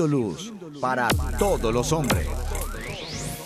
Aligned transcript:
siendo 0.00 0.06
luz 0.06 0.52
para 0.80 1.08
todos 1.38 1.72
los 1.74 1.92
hombres. 1.92 2.26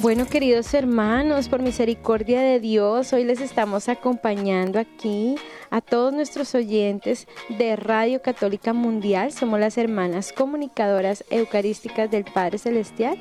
Bueno, 0.01 0.27
queridos 0.27 0.75
hermanos, 0.75 1.49
por 1.49 1.63
misericordia 1.63 2.43
de 2.43 2.61
Dios, 2.61 3.13
hoy 3.13 3.25
les 3.25 3.41
estamos 3.41 3.89
acompañando 3.89 4.79
aquí 4.79 5.37
a 5.71 5.81
todos 5.81 6.13
nuestros 6.13 6.55
oyentes 6.55 7.27
de 7.49 7.75
Radio 7.77 8.21
Católica 8.21 8.73
Mundial. 8.73 9.33
Somos 9.33 9.59
las 9.59 9.79
hermanas 9.79 10.33
comunicadoras 10.33 11.25
eucarísticas 11.31 12.11
del 12.11 12.25
Padre 12.25 12.59
Celestial. 12.59 13.17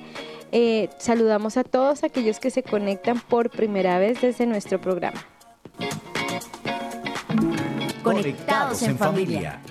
Eh, 0.52 0.90
saludamos 1.00 1.58
a 1.58 1.64
todos 1.64 2.04
aquellos 2.04 2.40
que 2.40 2.52
se 2.52 2.64
conectan 2.64 3.20
por 3.22 3.50
primera 3.50 3.98
vez 3.98 4.22
desde 4.22 4.46
nuestro 4.46 4.80
programa. 4.82 5.26
Conectados 8.04 8.82
en 8.84 8.98
familia. 8.98 9.62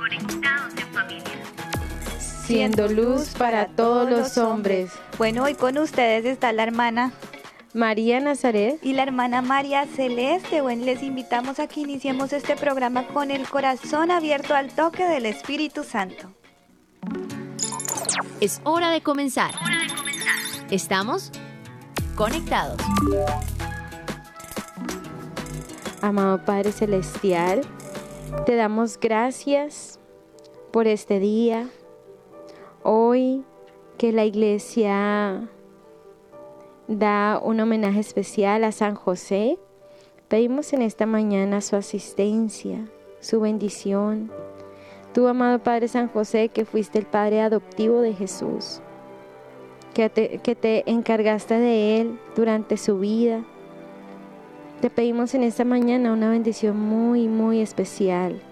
Siendo 2.53 2.87
luz 2.87 3.31
para 3.31 3.69
todos 3.69 4.11
los 4.11 4.37
hombres. 4.37 4.93
Bueno, 5.17 5.45
hoy 5.45 5.55
con 5.55 5.79
ustedes 5.79 6.27
está 6.27 6.53
la 6.53 6.65
hermana 6.65 7.11
María 7.73 8.21
Nazaret 8.21 8.79
y 8.83 8.93
la 8.93 9.05
hermana 9.05 9.41
María 9.41 9.87
Celeste. 9.87 10.61
Bueno, 10.61 10.85
les 10.85 11.03
invitamos 11.03 11.59
a 11.61 11.67
que 11.67 11.81
iniciemos 11.81 12.31
este 12.35 12.55
programa 12.55 13.07
con 13.07 13.31
el 13.31 13.49
corazón 13.49 14.11
abierto 14.11 14.55
al 14.55 14.69
toque 14.69 15.07
del 15.07 15.25
Espíritu 15.25 15.83
Santo. 15.83 16.31
Es 18.39 18.61
hora 18.65 18.91
de 18.91 19.01
comenzar. 19.01 19.55
Estamos 20.71 21.33
conectados. 22.17 22.77
Amado 26.03 26.45
Padre 26.45 26.71
Celestial, 26.73 27.63
te 28.45 28.57
damos 28.57 29.01
gracias 29.01 29.99
por 30.71 30.87
este 30.87 31.19
día. 31.19 31.71
Hoy 32.85 33.45
que 33.97 34.11
la 34.11 34.25
iglesia 34.25 35.49
da 36.89 37.41
un 37.43 37.61
homenaje 37.61 38.01
especial 38.01 38.65
a 38.65 38.73
San 38.73 38.97
José, 38.97 39.57
pedimos 40.27 40.73
en 40.73 40.83
esta 40.83 41.07
mañana 41.07 41.61
su 41.61 41.77
asistencia, 41.77 42.89
su 43.21 43.41
bendición. 43.41 44.33
Tu 45.15 45.29
amado 45.29 45.61
Padre 45.61 45.87
San 45.87 46.09
José, 46.09 46.49
que 46.49 46.65
fuiste 46.65 46.99
el 46.99 47.07
Padre 47.07 47.43
adoptivo 47.43 48.01
de 48.01 48.15
Jesús, 48.15 48.81
que 49.95 50.11
te, 50.11 50.39
que 50.39 50.57
te 50.57 50.91
encargaste 50.91 51.55
de 51.55 52.01
Él 52.01 52.19
durante 52.35 52.77
su 52.77 52.99
vida, 52.99 53.45
te 54.81 54.91
pedimos 54.91 55.35
en 55.35 55.45
esta 55.45 55.65
mañana 55.65 56.13
una 56.13 56.31
bendición 56.31 56.77
muy, 56.81 57.29
muy 57.29 57.61
especial 57.61 58.43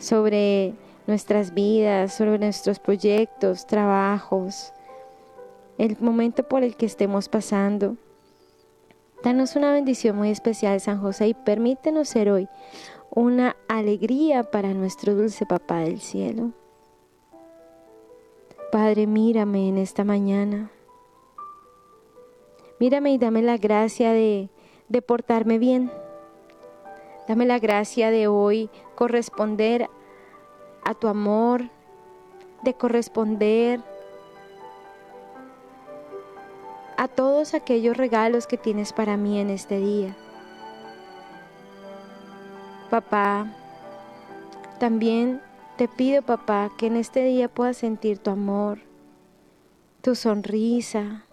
sobre 0.00 0.74
nuestras 1.06 1.54
vidas, 1.54 2.14
sobre 2.14 2.38
nuestros 2.38 2.78
proyectos, 2.78 3.66
trabajos, 3.66 4.72
el 5.78 5.96
momento 6.00 6.42
por 6.42 6.62
el 6.62 6.76
que 6.76 6.86
estemos 6.86 7.28
pasando. 7.28 7.96
Danos 9.22 9.56
una 9.56 9.72
bendición 9.72 10.16
muy 10.16 10.30
especial, 10.30 10.80
San 10.80 11.00
José, 11.00 11.28
y 11.28 11.34
permítenos 11.34 12.08
ser 12.08 12.30
hoy 12.30 12.48
una 13.10 13.56
alegría 13.68 14.44
para 14.44 14.74
nuestro 14.74 15.14
dulce 15.14 15.46
Papá 15.46 15.78
del 15.80 16.00
cielo. 16.00 16.52
Padre, 18.72 19.06
mírame 19.06 19.68
en 19.68 19.78
esta 19.78 20.04
mañana. 20.04 20.70
Mírame 22.78 23.12
y 23.12 23.18
dame 23.18 23.40
la 23.42 23.56
gracia 23.56 24.12
de 24.12 24.50
de 24.88 25.02
portarme 25.02 25.58
bien. 25.58 25.90
Dame 27.28 27.46
la 27.46 27.58
gracia 27.58 28.10
de 28.10 28.28
hoy 28.28 28.70
corresponder 28.94 29.90
a 30.86 30.94
tu 30.94 31.08
amor, 31.08 31.68
de 32.62 32.74
corresponder 32.74 33.80
a 36.96 37.08
todos 37.08 37.54
aquellos 37.54 37.96
regalos 37.96 38.46
que 38.46 38.56
tienes 38.56 38.92
para 38.92 39.16
mí 39.16 39.40
en 39.40 39.50
este 39.50 39.78
día. 39.78 40.16
Papá, 42.88 43.52
también 44.78 45.42
te 45.76 45.88
pido, 45.88 46.22
papá, 46.22 46.70
que 46.78 46.86
en 46.86 46.96
este 46.96 47.24
día 47.24 47.48
pueda 47.48 47.74
sentir 47.74 48.18
tu 48.18 48.30
amor, 48.30 48.78
tu 50.02 50.14
sonrisa, 50.14 51.24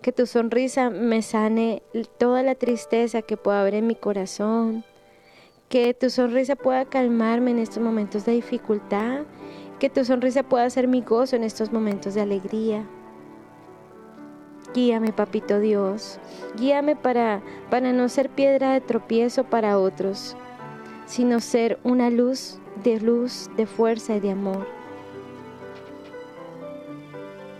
que 0.00 0.12
tu 0.12 0.24
sonrisa 0.24 0.88
me 0.88 1.20
sane 1.20 1.82
toda 2.16 2.42
la 2.42 2.54
tristeza 2.54 3.20
que 3.20 3.36
pueda 3.36 3.60
haber 3.60 3.74
en 3.74 3.86
mi 3.86 3.94
corazón, 3.94 4.84
que 5.68 5.94
tu 5.94 6.10
sonrisa 6.10 6.56
pueda 6.56 6.84
calmarme 6.84 7.50
en 7.50 7.58
estos 7.58 7.82
momentos 7.82 8.24
de 8.24 8.32
dificultad, 8.32 9.22
que 9.78 9.90
tu 9.90 10.04
sonrisa 10.04 10.42
pueda 10.42 10.68
ser 10.70 10.88
mi 10.88 11.02
gozo 11.02 11.36
en 11.36 11.44
estos 11.44 11.72
momentos 11.72 12.14
de 12.14 12.20
alegría. 12.20 12.84
Guíame, 14.74 15.12
papito 15.12 15.58
Dios, 15.58 16.18
guíame 16.56 16.96
para, 16.96 17.42
para 17.70 17.92
no 17.92 18.08
ser 18.08 18.28
piedra 18.28 18.72
de 18.72 18.80
tropiezo 18.80 19.44
para 19.44 19.78
otros, 19.78 20.36
sino 21.06 21.40
ser 21.40 21.78
una 21.82 22.10
luz 22.10 22.58
de 22.84 23.00
luz, 23.00 23.50
de 23.56 23.66
fuerza 23.66 24.16
y 24.16 24.20
de 24.20 24.32
amor. 24.32 24.66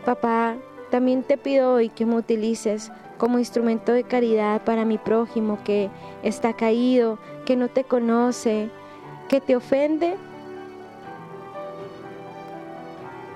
Papá, 0.05 0.57
también 0.91 1.23
te 1.23 1.37
pido 1.37 1.75
hoy 1.75 1.89
que 1.89 2.07
me 2.07 2.17
utilices 2.17 2.93
como 3.19 3.39
instrumento 3.39 3.93
de 3.93 4.05
caridad 4.05 4.63
para 4.65 4.85
mi 4.85 4.99
prójimo 4.99 5.59
que 5.65 5.91
está 6.23 6.53
caído, 6.53 7.19
que 7.47 7.57
no 7.57 7.69
te 7.69 7.85
conoce, 7.85 8.69
que 9.29 9.41
te 9.41 9.57
ofende, 9.57 10.17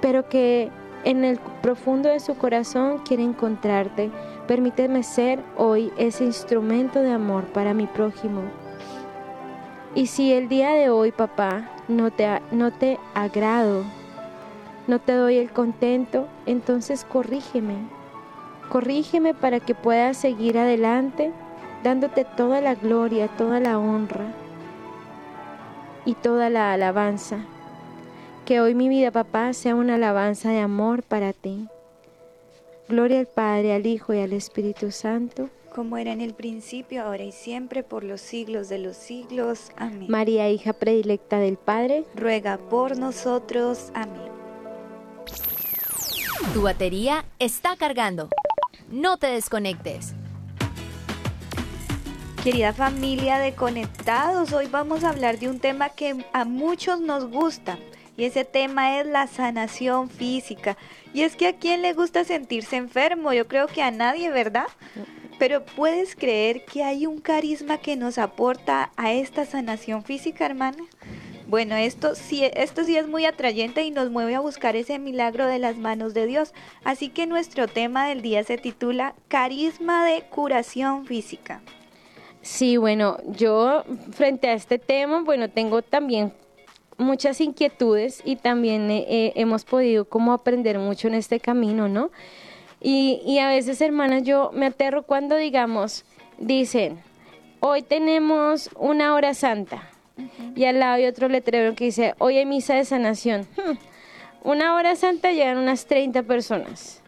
pero 0.03 0.29
que 0.29 0.71
en 1.05 1.25
el 1.25 1.39
profundo 1.63 2.11
de 2.11 2.21
su 2.21 2.37
corazón 2.37 2.99
quiere 2.99 3.23
encontrarte. 3.23 4.11
Permíteme 4.47 5.03
ser 5.03 5.43
hoy 5.57 5.91
ese 5.97 6.25
instrumento 6.25 7.01
de 7.01 7.13
amor 7.13 7.45
para 7.45 7.73
mi 7.73 7.87
prójimo. 7.87 8.43
Y 9.95 10.07
si 10.07 10.33
el 10.33 10.49
día 10.49 10.73
de 10.73 10.91
hoy, 10.91 11.13
papá, 11.13 11.71
no 11.89 12.11
te, 12.11 12.29
no 12.53 12.73
te 12.73 12.99
agrado, 13.15 13.85
no 14.87 14.99
te 14.99 15.13
doy 15.13 15.37
el 15.37 15.51
contento, 15.51 16.27
entonces 16.47 17.05
corrígeme. 17.05 17.77
Corrígeme 18.69 19.35
para 19.35 19.59
que 19.59 19.75
puedas 19.75 20.17
seguir 20.17 20.59
adelante 20.59 21.33
dándote 21.83 22.25
toda 22.25 22.61
la 22.61 22.75
gloria, 22.75 23.29
toda 23.29 23.61
la 23.61 23.79
honra 23.79 24.33
y 26.05 26.15
toda 26.15 26.51
la 26.51 26.73
alabanza. 26.73 27.39
Que 28.45 28.61
hoy 28.61 28.75
mi 28.75 28.89
vida, 28.89 29.11
papá, 29.11 29.53
sea 29.53 29.75
una 29.75 29.95
alabanza 29.95 30.51
de 30.51 30.61
amor 30.61 31.03
para 31.03 31.33
ti. 31.33 31.69
Gloria 32.89 33.21
al 33.21 33.27
Padre, 33.27 33.75
al 33.75 33.87
Hijo 33.87 34.13
y 34.13 34.19
al 34.19 34.33
Espíritu 34.33 34.91
Santo. 34.91 35.49
Como 35.75 35.97
era 35.97 36.13
en 36.13 36.21
el 36.21 36.35
principio, 36.35 37.05
ahora 37.05 37.23
y 37.23 37.31
siempre, 37.31 37.85
por 37.85 38.03
los 38.03 38.21
siglos 38.21 38.69
de 38.69 38.79
los 38.79 38.97
siglos. 38.97 39.71
Amén. 39.77 40.07
María, 40.09 40.51
hija 40.51 40.73
predilecta 40.73 41.39
del 41.39 41.57
Padre, 41.57 42.05
ruega 42.17 42.59
por 42.59 42.99
nosotros. 42.99 43.93
Amén. 43.95 44.31
Tu 46.53 46.63
batería 46.63 47.25
está 47.39 47.77
cargando. 47.77 48.29
No 48.91 49.17
te 49.19 49.29
desconectes. 49.29 50.15
Querida 52.43 52.73
familia 52.73 53.39
de 53.39 53.53
Conectados, 53.53 54.55
hoy 54.55 54.67
vamos 54.67 55.05
a 55.05 55.11
hablar 55.11 55.39
de 55.39 55.51
un 55.51 55.61
tema 55.61 55.91
que 55.91 56.25
a 56.33 56.47
muchos 56.47 56.99
nos 56.99 57.31
gusta 57.31 57.79
y 58.17 58.25
ese 58.25 58.47
tema 58.47 58.99
es 58.99 59.07
la 59.07 59.27
sanación 59.27 60.09
física. 60.09 60.79
Y 61.13 61.21
es 61.21 61.37
que 61.37 61.49
a 61.49 61.59
quién 61.59 61.83
le 61.83 61.93
gusta 61.93 62.25
sentirse 62.25 62.77
enfermo, 62.77 63.35
yo 63.35 63.47
creo 63.47 63.67
que 63.67 63.83
a 63.83 63.91
nadie, 63.91 64.31
¿verdad? 64.31 64.69
Pero 65.39 65.67
¿puedes 65.67 66.17
creer 66.17 66.65
que 66.65 66.83
hay 66.83 67.05
un 67.07 67.21
carisma 67.21 67.77
que 67.77 67.97
nos 67.97 68.17
aporta 68.17 68.91
a 68.97 69.13
esta 69.13 69.45
sanación 69.45 70.03
física, 70.03 70.47
hermana? 70.47 70.83
Bueno, 71.47 71.77
esto 71.77 72.15
sí, 72.15 72.43
esto 72.55 72.85
sí 72.85 72.97
es 72.97 73.07
muy 73.07 73.27
atrayente 73.27 73.83
y 73.83 73.91
nos 73.91 74.11
mueve 74.11 74.35
a 74.35 74.41
buscar 74.41 74.77
ese 74.77 74.99
milagro 74.99 75.47
de 75.47 75.59
las 75.59 75.77
manos 75.77 76.15
de 76.15 76.25
Dios. 76.25 76.55
Así 76.85 77.11
que 77.11 77.27
nuestro 77.27 77.69
tema 77.69 78.09
del 78.09 78.23
día 78.23 78.43
se 78.45 78.57
titula 78.57 79.15
Carisma 79.29 80.07
de 80.07 80.23
curación 80.23 81.05
física. 81.05 81.61
Sí, 82.43 82.77
bueno, 82.77 83.19
yo 83.27 83.85
frente 84.13 84.49
a 84.49 84.55
este 84.55 84.79
tema, 84.79 85.23
bueno, 85.23 85.51
tengo 85.51 85.83
también 85.83 86.33
muchas 86.97 87.41
inquietudes 87.41 88.23
y 88.25 88.37
también 88.37 88.91
eh, 88.91 89.07
eh, 89.09 89.33
hemos 89.37 89.65
podido 89.65 90.07
como 90.07 90.33
aprender 90.33 90.79
mucho 90.79 91.09
en 91.09 91.15
este 91.15 91.41
camino, 91.41 91.89
¿no? 91.89 92.11
Y, 92.81 93.21
y 93.27 93.39
a 93.39 93.49
veces, 93.49 93.81
hermanas, 93.81 94.23
yo 94.23 94.51
me 94.55 94.67
aterro 94.67 95.03
cuando 95.03 95.37
digamos, 95.37 96.05
dicen, 96.39 96.99
hoy 97.61 97.83
tenemos 97.83 98.71
una 98.79 99.15
hora 99.15 99.35
santa 99.35 99.91
y 100.55 100.65
al 100.65 100.79
lado 100.79 100.95
hay 100.95 101.07
otro 101.07 101.29
letrero 101.29 101.75
que 101.75 101.85
dice, 101.85 102.15
hoy 102.19 102.39
hay 102.39 102.47
misa 102.47 102.75
de 102.75 102.85
sanación. 102.85 103.47
Hmm. 103.57 103.77
Una 104.43 104.75
hora 104.75 104.97
santa 104.97 105.33
llegan 105.33 105.59
unas 105.59 105.87
30 105.87 106.23
personas. 106.23 107.03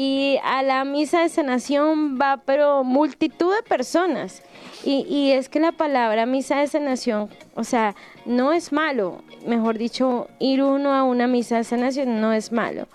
Y 0.00 0.38
a 0.44 0.62
la 0.62 0.84
misa 0.84 1.22
de 1.22 1.28
sanación 1.28 2.20
va, 2.20 2.40
pero 2.46 2.84
multitud 2.84 3.52
de 3.52 3.64
personas. 3.64 4.44
Y, 4.84 5.32
es 5.32 5.48
que 5.48 5.58
la 5.58 5.72
palabra 5.72 6.24
misa 6.24 6.60
de 6.60 6.68
sanación, 6.68 7.28
o 7.56 7.64
sea, 7.64 7.96
no 8.24 8.52
es 8.52 8.70
malo, 8.70 9.22
mejor 9.44 9.76
dicho, 9.76 10.28
ir 10.38 10.62
uno 10.62 10.94
a 10.94 11.02
una 11.02 11.26
misa 11.26 11.56
de 11.56 11.64
sanación 11.64 12.20
no 12.20 12.32
es 12.32 12.52
malo. 12.52 12.86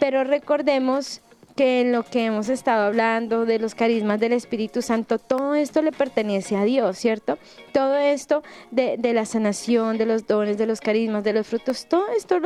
Pero 0.00 0.24
recordemos 0.24 1.22
que 1.54 1.82
en 1.82 1.92
lo 1.92 2.02
que 2.02 2.24
hemos 2.24 2.48
estado 2.48 2.86
hablando 2.86 3.46
de 3.46 3.60
los 3.60 3.76
carismas 3.76 4.18
del 4.18 4.32
Espíritu 4.32 4.82
Santo, 4.82 5.20
todo 5.20 5.54
esto 5.54 5.80
le 5.80 5.92
pertenece 5.92 6.56
a 6.56 6.64
Dios, 6.64 6.98
¿cierto? 6.98 7.38
Todo 7.72 7.96
esto 7.98 8.42
de, 8.72 8.98
la 9.14 9.26
sanación, 9.26 9.96
de 9.96 10.06
los 10.06 10.26
dones, 10.26 10.58
de 10.58 10.66
los 10.66 10.80
carismas, 10.80 11.22
de 11.22 11.34
los 11.34 11.46
frutos, 11.46 11.86
todo 11.86 12.08
esto 12.16 12.40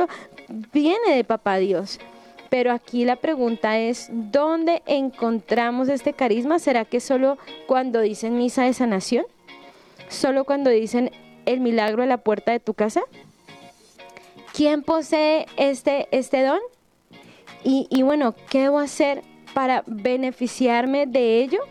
viene 0.71 1.15
de 1.15 1.23
Papá 1.23 1.57
Dios. 1.57 1.99
Pero 2.51 2.73
aquí 2.73 3.05
la 3.05 3.15
pregunta 3.15 3.79
es, 3.79 4.09
¿dónde 4.11 4.83
encontramos 4.85 5.87
este 5.87 6.11
carisma? 6.11 6.59
¿Será 6.59 6.83
que 6.83 6.99
solo 6.99 7.37
cuando 7.65 8.01
dicen 8.01 8.37
misa 8.37 8.63
de 8.63 8.73
sanación? 8.73 9.23
¿Solo 10.09 10.43
cuando 10.43 10.69
dicen 10.69 11.11
el 11.45 11.61
milagro 11.61 12.03
a 12.03 12.07
la 12.07 12.17
puerta 12.17 12.51
de 12.51 12.59
tu 12.59 12.73
casa? 12.73 13.03
¿Quién 14.53 14.83
posee 14.83 15.45
este, 15.55 16.09
este 16.11 16.43
don? 16.43 16.59
Y, 17.63 18.01
bueno, 18.01 18.35
¿qué 18.49 18.63
debo 18.63 18.79
hacer 18.79 19.21
para 19.53 19.85
beneficiarme 19.87 21.05
de 21.05 21.39
ello? 21.41 21.61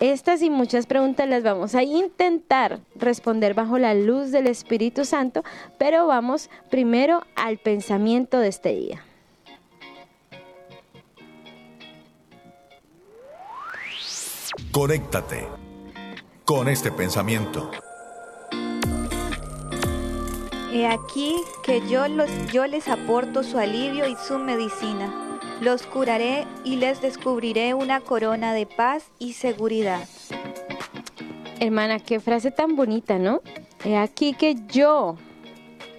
Estas 0.00 0.42
y 0.42 0.50
muchas 0.50 0.84
preguntas 0.84 1.26
las 1.26 1.42
vamos 1.42 1.74
a 1.74 1.82
intentar 1.82 2.80
responder 2.94 3.54
bajo 3.54 3.78
la 3.78 3.94
luz 3.94 4.32
del 4.32 4.48
Espíritu 4.48 5.06
Santo, 5.06 5.44
pero 5.78 6.06
vamos 6.06 6.50
primero 6.68 7.22
al 7.36 7.56
pensamiento 7.56 8.38
de 8.38 8.48
este 8.48 8.74
día. 8.74 9.02
Conéctate 14.74 15.46
con 16.44 16.66
este 16.68 16.90
pensamiento. 16.90 17.70
He 20.72 20.88
aquí 20.88 21.36
que 21.62 21.88
yo, 21.88 22.08
los, 22.08 22.28
yo 22.52 22.66
les 22.66 22.88
aporto 22.88 23.44
su 23.44 23.58
alivio 23.58 24.08
y 24.08 24.16
su 24.16 24.36
medicina. 24.40 25.38
Los 25.60 25.86
curaré 25.86 26.44
y 26.64 26.74
les 26.74 27.00
descubriré 27.00 27.72
una 27.74 28.00
corona 28.00 28.52
de 28.52 28.66
paz 28.66 29.12
y 29.20 29.34
seguridad. 29.34 30.08
Hermana, 31.60 32.00
qué 32.00 32.18
frase 32.18 32.50
tan 32.50 32.74
bonita, 32.74 33.20
¿no? 33.20 33.42
He 33.84 33.96
aquí 33.96 34.34
que 34.34 34.56
yo, 34.66 35.14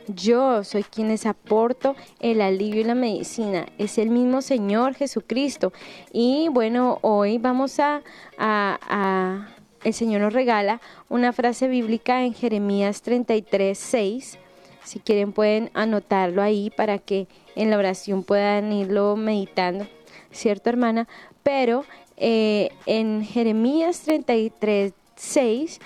yo 0.07 0.63
soy 0.63 0.83
quien 0.83 1.09
les 1.09 1.25
aporto 1.25 1.95
el 2.19 2.41
alivio 2.41 2.81
y 2.81 2.85
la 2.85 2.95
medicina. 2.95 3.65
Es 3.77 3.97
el 3.97 4.09
mismo 4.09 4.41
Señor 4.41 4.95
Jesucristo. 4.95 5.73
Y 6.11 6.47
bueno, 6.49 6.99
hoy 7.01 7.37
vamos 7.37 7.79
a, 7.79 8.01
a, 8.37 8.79
a 8.89 9.49
el 9.83 9.93
Señor 9.93 10.21
nos 10.21 10.33
regala 10.33 10.81
una 11.09 11.31
frase 11.33 11.67
bíblica 11.67 12.23
en 12.23 12.33
Jeremías 12.33 13.01
33, 13.01 13.77
6 13.77 14.39
si 14.85 14.99
quieren 14.99 15.33
pueden 15.33 15.71
anotarlo 15.73 16.41
ahí 16.41 16.69
para 16.69 16.99
que 16.99 17.27
en 17.55 17.69
la 17.69 17.77
oración 17.77 18.23
puedan 18.23 18.71
irlo 18.71 19.15
meditando, 19.15 19.87
¿cierto 20.31 20.69
hermana? 20.69 21.07
Pero 21.43 21.85
eh, 22.17 22.69
en 22.85 23.23
Jeremías 23.23 24.01
33, 24.01 24.93
6, 25.15 25.79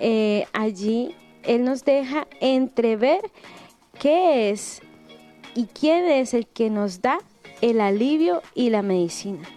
eh, 0.00 0.46
allí 0.52 1.14
Él 1.48 1.64
nos 1.64 1.84
deja 1.84 2.28
entrever 2.40 3.20
qué 3.98 4.50
es 4.50 4.82
y 5.54 5.64
quién 5.64 6.04
es 6.04 6.34
el 6.34 6.46
que 6.46 6.70
nos 6.70 7.02
da 7.02 7.18
el 7.62 7.80
alivio 7.80 8.42
y 8.54 8.70
la 8.70 8.82
medicina. 8.82 9.48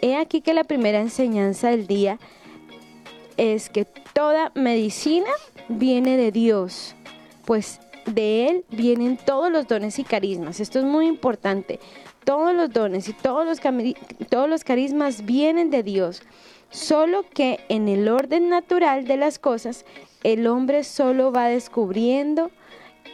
He 0.00 0.16
aquí 0.16 0.40
que 0.40 0.54
la 0.54 0.64
primera 0.64 1.00
enseñanza 1.00 1.68
del 1.68 1.86
día 1.86 2.18
es 3.36 3.68
que 3.68 3.84
toda 3.84 4.52
medicina 4.54 5.30
viene 5.68 6.16
de 6.16 6.32
Dios, 6.32 6.94
pues 7.44 7.80
de 8.06 8.48
Él 8.48 8.64
vienen 8.70 9.16
todos 9.18 9.50
los 9.50 9.66
dones 9.66 9.98
y 9.98 10.04
carismas. 10.04 10.60
Esto 10.60 10.78
es 10.78 10.84
muy 10.84 11.06
importante. 11.06 11.80
Todos 12.24 12.54
los 12.54 12.70
dones 12.70 13.08
y 13.08 13.12
todos 13.14 13.44
los, 13.44 14.64
carismas 14.64 15.24
vienen 15.24 15.70
de 15.70 15.82
Dios. 15.82 16.22
Solo 16.70 17.24
que 17.34 17.60
en 17.68 17.88
el 17.88 18.08
orden 18.08 18.48
natural 18.48 19.06
de 19.06 19.16
las 19.16 19.38
cosas, 19.38 19.84
el 20.22 20.46
hombre 20.46 20.84
solo 20.84 21.32
va 21.32 21.48
descubriendo 21.48 22.50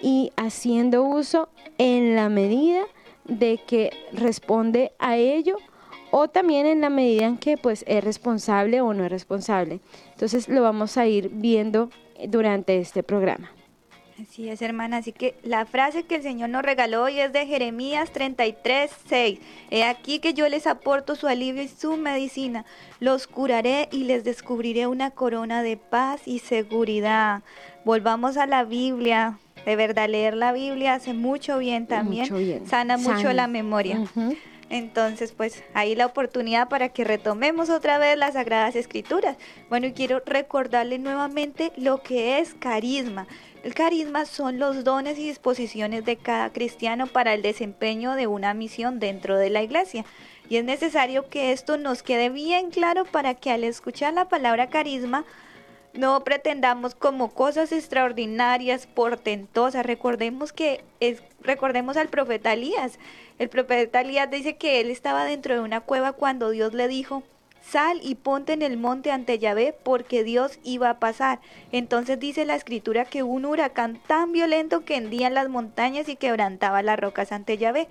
y 0.03 0.32
haciendo 0.37 1.03
uso 1.03 1.49
en 1.79 2.14
la 2.14 2.29
medida 2.29 2.82
de 3.25 3.58
que 3.67 3.91
responde 4.12 4.93
a 4.99 5.17
ello 5.17 5.56
o 6.11 6.29
también 6.29 6.67
en 6.67 6.81
la 6.81 6.91
medida 6.91 7.26
en 7.26 7.38
que 7.38 7.56
pues 7.56 7.85
es 7.87 8.03
responsable 8.03 8.81
o 8.81 8.94
no 8.94 9.05
es 9.05 9.11
responsable. 9.11 9.81
Entonces 10.12 10.49
lo 10.49 10.62
vamos 10.62 10.97
a 10.97 11.06
ir 11.06 11.31
viendo 11.32 11.91
durante 12.29 12.79
este 12.79 13.03
programa. 13.03 13.50
Así 14.21 14.49
es, 14.49 14.63
hermana. 14.63 14.99
Así 14.99 15.13
que 15.13 15.35
la 15.43 15.67
frase 15.67 16.05
que 16.05 16.17
el 16.17 16.23
Señor 16.23 16.49
nos 16.49 16.63
regaló 16.63 17.03
hoy 17.03 17.21
es 17.21 17.33
de 17.33 17.47
Jeremías 17.47 18.11
33, 18.13 18.91
6. 19.09 19.41
He 19.71 19.85
aquí 19.85 20.21
que 20.21 20.33
yo 20.33 20.49
les 20.49 20.67
aporto 20.67 21.17
su 21.17 21.27
alivio 21.27 21.63
y 21.63 21.69
su 21.69 21.97
medicina. 21.97 22.65
Los 22.99 23.27
curaré 23.27 23.89
y 23.93 24.05
les 24.05 24.25
descubriré 24.25 24.87
una 24.87 25.11
corona 25.11 25.63
de 25.63 25.77
paz 25.77 26.23
y 26.27 26.39
seguridad. 26.39 27.43
Volvamos 27.85 28.39
a 28.39 28.47
la 28.47 28.65
Biblia. 28.65 29.39
De 29.67 29.77
verdad, 29.77 30.09
leer 30.09 30.35
la 30.35 30.53
Biblia 30.53 30.95
hace 30.95 31.12
mucho 31.12 31.59
bien 31.59 31.87
también. 31.87 32.67
Sana 32.67 32.97
mucho 32.97 33.33
la 33.33 33.49
memoria. 33.49 34.01
Entonces, 34.69 35.33
pues 35.33 35.62
ahí 35.75 35.95
la 35.95 36.07
oportunidad 36.07 36.69
para 36.69 36.89
que 36.89 37.05
retomemos 37.05 37.71
otra 37.71 37.99
vez 37.99 38.19
las 38.19 38.35
Sagradas 38.35 38.75
Escrituras. 38.75 39.37
Bueno, 39.69 39.87
y 39.87 39.93
quiero 39.93 40.23
recordarle 40.27 40.99
nuevamente 40.99 41.73
lo 41.77 42.03
que 42.03 42.41
es 42.41 42.55
carisma. 42.55 43.27
El 43.67 43.75
carisma 43.75 44.27
son 44.27 44.61
los 44.61 44.85
dones 44.85 45.19
y 45.19 45.27
disposiciones 45.27 46.05
de 46.05 46.17
cada 46.17 46.53
cristiano 46.53 47.09
para 47.09 47.35
el 47.35 47.43
desempeño 47.43 48.15
de 48.15 48.29
una 48.29 48.55
misión 48.55 49.01
dentro 49.01 49.37
de 49.37 49.51
la 49.51 49.61
iglesia. 49.65 50.05
Y 50.49 50.59
es 50.59 50.65
necesario 50.65 51.29
que 51.29 51.51
esto 51.51 51.77
nos 51.77 52.05
quede 52.05 52.31
bien 52.31 52.71
claro 52.71 53.05
para 53.07 53.35
que 53.35 53.50
al 53.50 53.64
escuchar 53.64 54.14
la 54.14 54.29
palabra 54.29 54.69
carisma 54.69 55.25
no 55.95 56.23
pretendamos 56.23 56.95
como 56.95 57.35
cosas 57.35 57.73
extraordinarias, 57.73 58.87
portentosas. 58.87 59.85
Recordemos 59.85 60.52
que 60.52 60.85
es, 61.00 61.25
recordemos 61.40 61.97
al 61.97 62.07
profeta 62.07 62.52
Elías. 62.52 63.00
El 63.40 63.49
profeta 63.49 64.00
Elías 64.00 64.31
dice 64.31 64.57
que 64.57 64.81
él 64.81 64.93
estaba 64.93 65.25
dentro 65.25 65.55
de 65.55 65.61
una 65.61 65.81
cueva 65.81 66.12
cuando 66.12 66.50
Dios 66.50 66.73
le 66.73 66.87
dijo, 66.87 67.25
Sal 67.70 67.99
y 68.02 68.14
ponte 68.14 68.52
en 68.52 68.62
el 68.62 68.76
monte 68.76 69.11
ante 69.11 69.40
Yahvé, 69.40 69.75
porque 69.82 70.23
Dios 70.23 70.61
iba 70.62 70.88
a 70.88 70.99
pasar. 71.00 71.40
Entonces 71.73 72.20
dice 72.20 72.44
la 72.44 72.54
escritura 72.54 73.04
que 73.04 73.25
un 73.25 73.44
huracán 73.44 74.00
tan 74.06 74.30
violento 74.30 74.85
que 74.85 74.96
hendía 74.96 75.30
las 75.30 75.49
montañas 75.49 76.08
y 76.08 76.14
quebrantaba 76.14 76.82
las 76.82 76.99
rocas 76.99 77.32
ante 77.32 77.58
Yahvé. 77.58 77.88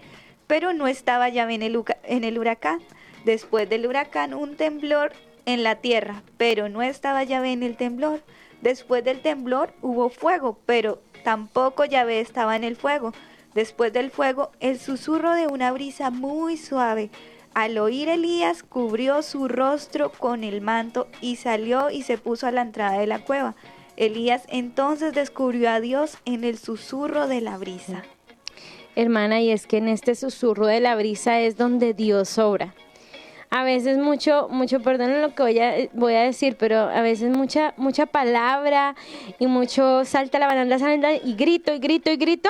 Pero 0.47 0.71
no 0.71 0.87
estaba 0.87 1.27
Yahvé 1.27 1.55
en 1.55 1.63
el, 1.63 1.83
en 2.03 2.23
el 2.23 2.39
huracán. 2.39 2.79
Después 3.25 3.69
del 3.69 3.85
huracán, 3.85 4.33
un 4.33 4.55
temblor 4.55 5.11
en 5.45 5.63
la 5.63 5.75
tierra, 5.75 6.23
pero 6.37 6.69
no 6.69 6.81
estaba 6.81 7.23
Yahvé 7.23 7.51
en 7.51 7.63
el 7.63 7.75
temblor. 7.75 8.21
Después 8.61 9.03
del 9.03 9.21
temblor 9.21 9.73
hubo 9.81 10.09
fuego, 10.09 10.57
pero 10.65 11.01
tampoco 11.23 11.83
Yahvé 11.83 12.21
estaba 12.21 12.55
en 12.55 12.63
el 12.63 12.77
fuego. 12.77 13.13
Después 13.53 13.91
del 13.91 14.09
fuego, 14.09 14.51
el 14.59 14.79
susurro 14.79 15.33
de 15.33 15.47
una 15.47 15.71
brisa 15.71 16.11
muy 16.11 16.55
suave 16.55 17.09
al 17.55 17.77
oír 17.77 18.09
Elías, 18.09 18.63
cubrió 18.63 19.21
su 19.21 19.47
rostro 19.47 20.11
con 20.11 20.43
el 20.43 20.59
manto 20.59 21.07
y 21.21 21.37
salió 21.37 21.89
y 21.89 22.03
se 22.03 22.17
puso 22.17 22.47
a 22.47 22.51
la 22.51 22.61
entrada 22.61 22.99
de 22.99 23.07
la 23.07 23.19
cueva. 23.19 23.55
Elías 23.95 24.43
entonces 24.49 25.13
descubrió 25.13 25.69
a 25.69 25.79
Dios 25.79 26.17
en 26.25 26.43
el 26.43 26.57
susurro 26.57 27.27
de 27.27 27.39
la 27.39 27.57
brisa. 27.57 28.03
Hermana, 28.97 29.39
y 29.39 29.51
es 29.51 29.67
que 29.67 29.77
en 29.77 29.87
este 29.87 30.15
susurro 30.15 30.67
de 30.67 30.81
la 30.81 30.95
brisa 30.95 31.39
es 31.39 31.55
donde 31.55 31.93
Dios 31.93 32.37
obra. 32.37 32.75
A 33.51 33.63
veces 33.63 33.97
mucho, 33.99 34.49
mucho, 34.49 34.81
perdón 34.81 35.21
lo 35.21 35.33
que 35.33 35.43
voy 35.43 35.59
a, 35.59 35.75
voy 35.93 36.13
a 36.13 36.23
decir, 36.23 36.57
pero 36.57 36.77
a 36.77 37.01
veces 37.01 37.29
mucha, 37.29 37.73
mucha 37.77 38.05
palabra 38.05 38.95
y 39.39 39.47
mucho 39.47 40.03
salta 40.03 40.39
la 40.39 40.47
banana 40.47 41.13
y 41.23 41.35
grito 41.35 41.73
y 41.73 41.79
grito 41.79 42.11
y 42.11 42.17
grito 42.17 42.49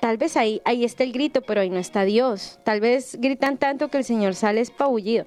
Tal 0.00 0.16
vez 0.16 0.36
ahí, 0.36 0.60
ahí 0.64 0.84
está 0.84 1.04
el 1.04 1.12
grito, 1.12 1.42
pero 1.42 1.60
ahí 1.60 1.70
no 1.70 1.78
está 1.78 2.04
Dios. 2.04 2.58
Tal 2.64 2.80
vez 2.80 3.16
gritan 3.20 3.58
tanto 3.58 3.88
que 3.88 3.98
el 3.98 4.04
Señor 4.04 4.34
sale 4.34 4.60
espabullido. 4.60 5.26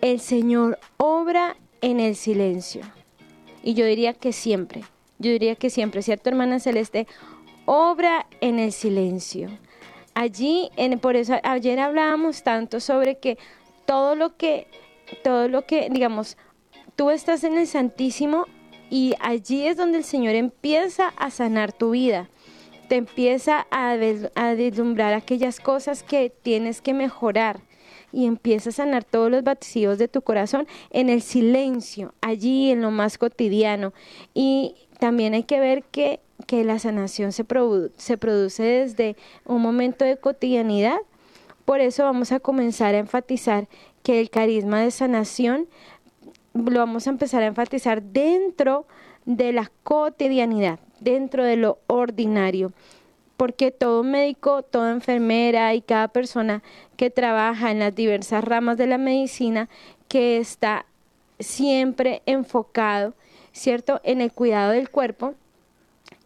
El 0.00 0.20
Señor 0.20 0.78
obra 0.96 1.56
en 1.80 2.00
el 2.00 2.16
silencio. 2.16 2.82
Y 3.62 3.74
yo 3.74 3.86
diría 3.86 4.12
que 4.12 4.32
siempre, 4.32 4.82
yo 5.18 5.30
diría 5.30 5.56
que 5.56 5.70
siempre, 5.70 6.02
¿cierto, 6.02 6.28
hermana 6.28 6.60
Celeste? 6.60 7.06
Obra 7.64 8.26
en 8.40 8.58
el 8.58 8.72
silencio. 8.72 9.48
Allí, 10.14 10.70
por 11.00 11.16
eso 11.16 11.34
ayer 11.42 11.80
hablábamos 11.80 12.42
tanto 12.42 12.78
sobre 12.78 13.18
que 13.18 13.38
todo 13.86 14.14
lo 14.14 14.36
que, 14.36 14.66
todo 15.22 15.48
lo 15.48 15.66
que, 15.66 15.88
digamos, 15.90 16.36
tú 16.94 17.10
estás 17.10 17.42
en 17.42 17.56
el 17.58 17.66
Santísimo 17.66 18.46
y 18.90 19.14
allí 19.18 19.66
es 19.66 19.76
donde 19.76 19.98
el 19.98 20.04
Señor 20.04 20.34
empieza 20.34 21.08
a 21.16 21.30
sanar 21.30 21.72
tu 21.72 21.90
vida 21.90 22.28
te 22.88 22.96
empieza 22.96 23.66
a, 23.70 23.96
deslumbrar 23.96 25.14
aquellas 25.14 25.60
cosas 25.60 26.02
que 26.02 26.30
tienes 26.30 26.80
que 26.80 26.94
mejorar 26.94 27.60
y 28.12 28.26
empieza 28.26 28.70
a 28.70 28.72
sanar 28.72 29.04
todos 29.04 29.30
los 29.30 29.42
vacíos 29.42 29.98
de 29.98 30.08
tu 30.08 30.22
corazón 30.22 30.66
en 30.90 31.08
el 31.08 31.22
silencio, 31.22 32.14
allí 32.20 32.70
en 32.70 32.80
lo 32.80 32.90
más 32.90 33.18
cotidiano. 33.18 33.92
Y 34.34 34.74
también 34.98 35.34
hay 35.34 35.42
que 35.42 35.60
ver 35.60 35.82
que 35.84 36.20
que 36.46 36.64
la 36.64 36.78
sanación 36.78 37.32
se, 37.32 37.44
se 37.96 38.18
produce 38.18 38.62
desde 38.62 39.16
un 39.46 39.62
momento 39.62 40.04
de 40.04 40.16
cotidianidad. 40.16 40.98
Por 41.64 41.80
eso 41.80 42.04
vamos 42.04 42.32
a 42.32 42.40
comenzar 42.40 42.94
a 42.94 42.98
enfatizar 42.98 43.68
que 44.02 44.20
el 44.20 44.30
carisma 44.30 44.80
de 44.80 44.90
sanación 44.90 45.66
lo 46.52 46.78
vamos 46.78 47.06
a 47.06 47.10
empezar 47.10 47.42
a 47.42 47.46
enfatizar 47.46 48.02
dentro 48.02 48.80
de 48.80 49.03
la 49.26 49.70
cotidianidad, 49.82 50.78
dentro 51.00 51.44
de 51.44 51.56
lo 51.56 51.78
ordinario, 51.86 52.72
porque 53.36 53.70
todo 53.70 54.02
médico, 54.02 54.62
toda 54.62 54.92
enfermera 54.92 55.74
y 55.74 55.80
cada 55.80 56.08
persona 56.08 56.62
que 56.96 57.10
trabaja 57.10 57.70
en 57.70 57.78
las 57.78 57.94
diversas 57.94 58.44
ramas 58.44 58.76
de 58.76 58.86
la 58.86 58.98
medicina, 58.98 59.68
que 60.08 60.38
está 60.38 60.86
siempre 61.38 62.22
enfocado, 62.26 63.14
¿cierto?, 63.52 64.00
en 64.04 64.20
el 64.20 64.32
cuidado 64.32 64.72
del 64.72 64.88
cuerpo, 64.88 65.34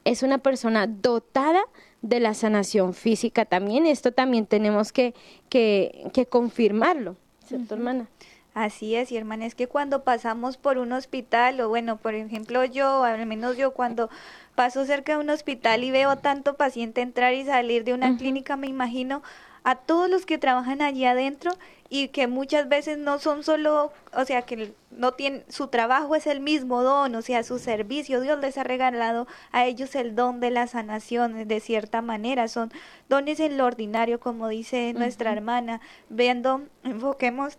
es 0.04 0.22
una 0.22 0.38
persona 0.38 0.86
dotada 0.86 1.62
de 2.02 2.20
la 2.20 2.34
sanación 2.34 2.94
física 2.94 3.44
también. 3.44 3.86
Esto 3.86 4.12
también 4.12 4.46
tenemos 4.46 4.92
que, 4.92 5.14
que, 5.48 6.08
que 6.12 6.26
confirmarlo, 6.26 7.16
¿cierto, 7.46 7.74
hermana? 7.74 8.06
Así 8.54 8.96
es, 8.96 9.12
y 9.12 9.16
hermana, 9.16 9.46
es 9.46 9.54
que 9.54 9.68
cuando 9.68 10.02
pasamos 10.02 10.56
por 10.56 10.78
un 10.78 10.92
hospital, 10.92 11.60
o 11.60 11.68
bueno, 11.68 11.96
por 11.96 12.14
ejemplo 12.14 12.64
yo, 12.64 13.04
al 13.04 13.24
menos 13.24 13.56
yo 13.56 13.72
cuando 13.72 14.10
paso 14.56 14.84
cerca 14.84 15.12
de 15.12 15.18
un 15.18 15.30
hospital 15.30 15.84
y 15.84 15.92
veo 15.92 16.16
tanto 16.16 16.54
paciente 16.54 17.00
entrar 17.00 17.34
y 17.34 17.44
salir 17.44 17.84
de 17.84 17.94
una 17.94 18.16
clínica, 18.16 18.56
me 18.56 18.66
imagino 18.66 19.22
a 19.62 19.76
todos 19.76 20.10
los 20.10 20.26
que 20.26 20.38
trabajan 20.38 20.82
allí 20.82 21.04
adentro 21.04 21.52
y 21.90 22.08
que 22.08 22.26
muchas 22.26 22.68
veces 22.68 22.98
no 22.98 23.18
son 23.18 23.44
solo, 23.44 23.92
o 24.12 24.24
sea, 24.24 24.42
que 24.42 24.72
no 24.90 25.12
tienen, 25.12 25.44
su 25.48 25.68
trabajo 25.68 26.16
es 26.16 26.26
el 26.26 26.40
mismo 26.40 26.82
don, 26.82 27.14
o 27.14 27.22
sea, 27.22 27.42
su 27.42 27.58
servicio, 27.58 28.20
Dios 28.20 28.40
les 28.40 28.58
ha 28.58 28.64
regalado 28.64 29.26
a 29.52 29.66
ellos 29.66 29.94
el 29.94 30.14
don 30.14 30.40
de 30.40 30.50
la 30.50 30.66
sanación, 30.66 31.46
de 31.46 31.60
cierta 31.60 32.02
manera, 32.02 32.48
son 32.48 32.72
dones 33.08 33.40
en 33.40 33.56
lo 33.56 33.66
ordinario, 33.66 34.20
como 34.20 34.48
dice 34.48 34.92
nuestra 34.94 35.32
hermana, 35.32 35.80
viendo, 36.08 36.62
enfoquemos 36.82 37.58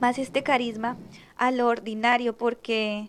más 0.00 0.18
este 0.18 0.42
carisma 0.42 0.96
a 1.36 1.50
lo 1.50 1.68
ordinario 1.68 2.36
porque 2.36 3.08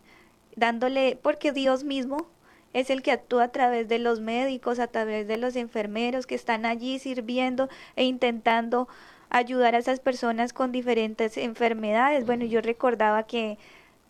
dándole 0.55 1.17
porque 1.21 1.51
Dios 1.51 1.83
mismo 1.83 2.27
es 2.73 2.89
el 2.89 3.01
que 3.01 3.11
actúa 3.11 3.45
a 3.45 3.51
través 3.51 3.87
de 3.87 3.99
los 3.99 4.19
médicos, 4.19 4.79
a 4.79 4.87
través 4.87 5.27
de 5.27 5.37
los 5.37 5.55
enfermeros 5.55 6.25
que 6.25 6.35
están 6.35 6.65
allí 6.65 6.99
sirviendo 6.99 7.69
e 7.95 8.03
intentando 8.03 8.87
ayudar 9.29 9.75
a 9.75 9.79
esas 9.79 9.99
personas 9.99 10.53
con 10.53 10.71
diferentes 10.71 11.37
enfermedades. 11.37 12.25
Bueno, 12.25 12.45
yo 12.45 12.61
recordaba 12.61 13.23
que 13.23 13.57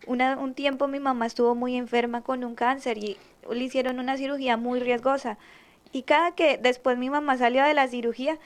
una, 0.06 0.36
un 0.38 0.54
tiempo 0.54 0.88
mi 0.88 1.00
mamá 1.00 1.26
estuvo 1.26 1.54
muy 1.54 1.76
enferma 1.76 2.22
con 2.22 2.44
un 2.44 2.54
cáncer 2.54 2.98
y 2.98 3.16
le 3.50 3.64
hicieron 3.64 3.98
una 3.98 4.16
cirugía 4.16 4.56
muy 4.56 4.80
riesgosa. 4.80 5.38
Y 5.92 6.02
cada 6.02 6.32
que 6.34 6.58
después 6.58 6.98
mi 6.98 7.10
mamá 7.10 7.36
salió 7.38 7.64
de 7.64 7.74
la 7.74 7.88
cirugía 7.88 8.38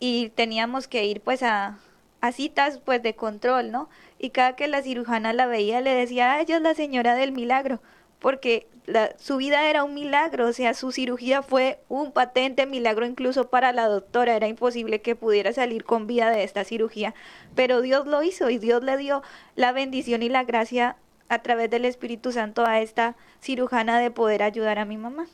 y 0.00 0.30
teníamos 0.30 0.88
que 0.88 1.04
ir 1.04 1.20
pues 1.20 1.42
a, 1.42 1.78
a 2.22 2.32
citas 2.32 2.80
pues 2.82 3.02
de 3.02 3.14
control, 3.14 3.70
¿no? 3.70 3.90
Y 4.18 4.30
cada 4.30 4.56
que 4.56 4.68
la 4.68 4.80
cirujana 4.80 5.32
la 5.32 5.46
veía 5.46 5.80
le 5.80 5.92
decía, 5.92 6.40
ella 6.40 6.56
es 6.56 6.62
la 6.62 6.74
señora 6.74 7.14
del 7.14 7.32
milagro, 7.32 7.82
porque 8.20 8.68
la, 8.86 9.12
su 9.18 9.36
vida 9.36 9.68
era 9.68 9.82
un 9.82 9.92
milagro, 9.92 10.46
o 10.46 10.52
sea, 10.52 10.72
su 10.72 10.92
cirugía 10.92 11.42
fue 11.42 11.80
un 11.88 12.12
patente 12.12 12.64
milagro 12.64 13.06
incluso 13.06 13.50
para 13.50 13.72
la 13.72 13.88
doctora, 13.88 14.36
era 14.36 14.46
imposible 14.46 15.02
que 15.02 15.16
pudiera 15.16 15.52
salir 15.52 15.82
con 15.84 16.06
vida 16.06 16.30
de 16.30 16.44
esta 16.44 16.62
cirugía, 16.62 17.12
pero 17.56 17.82
Dios 17.82 18.06
lo 18.06 18.22
hizo 18.22 18.48
y 18.50 18.58
Dios 18.58 18.84
le 18.84 18.96
dio 18.96 19.22
la 19.56 19.72
bendición 19.72 20.22
y 20.22 20.28
la 20.28 20.44
gracia 20.44 20.96
a 21.28 21.40
través 21.40 21.70
del 21.70 21.84
Espíritu 21.84 22.30
Santo 22.30 22.64
a 22.64 22.80
esta 22.80 23.16
cirujana 23.40 23.98
de 23.98 24.12
poder 24.12 24.44
ayudar 24.44 24.78
a 24.78 24.84
mi 24.84 24.96
mamá. 24.96 25.26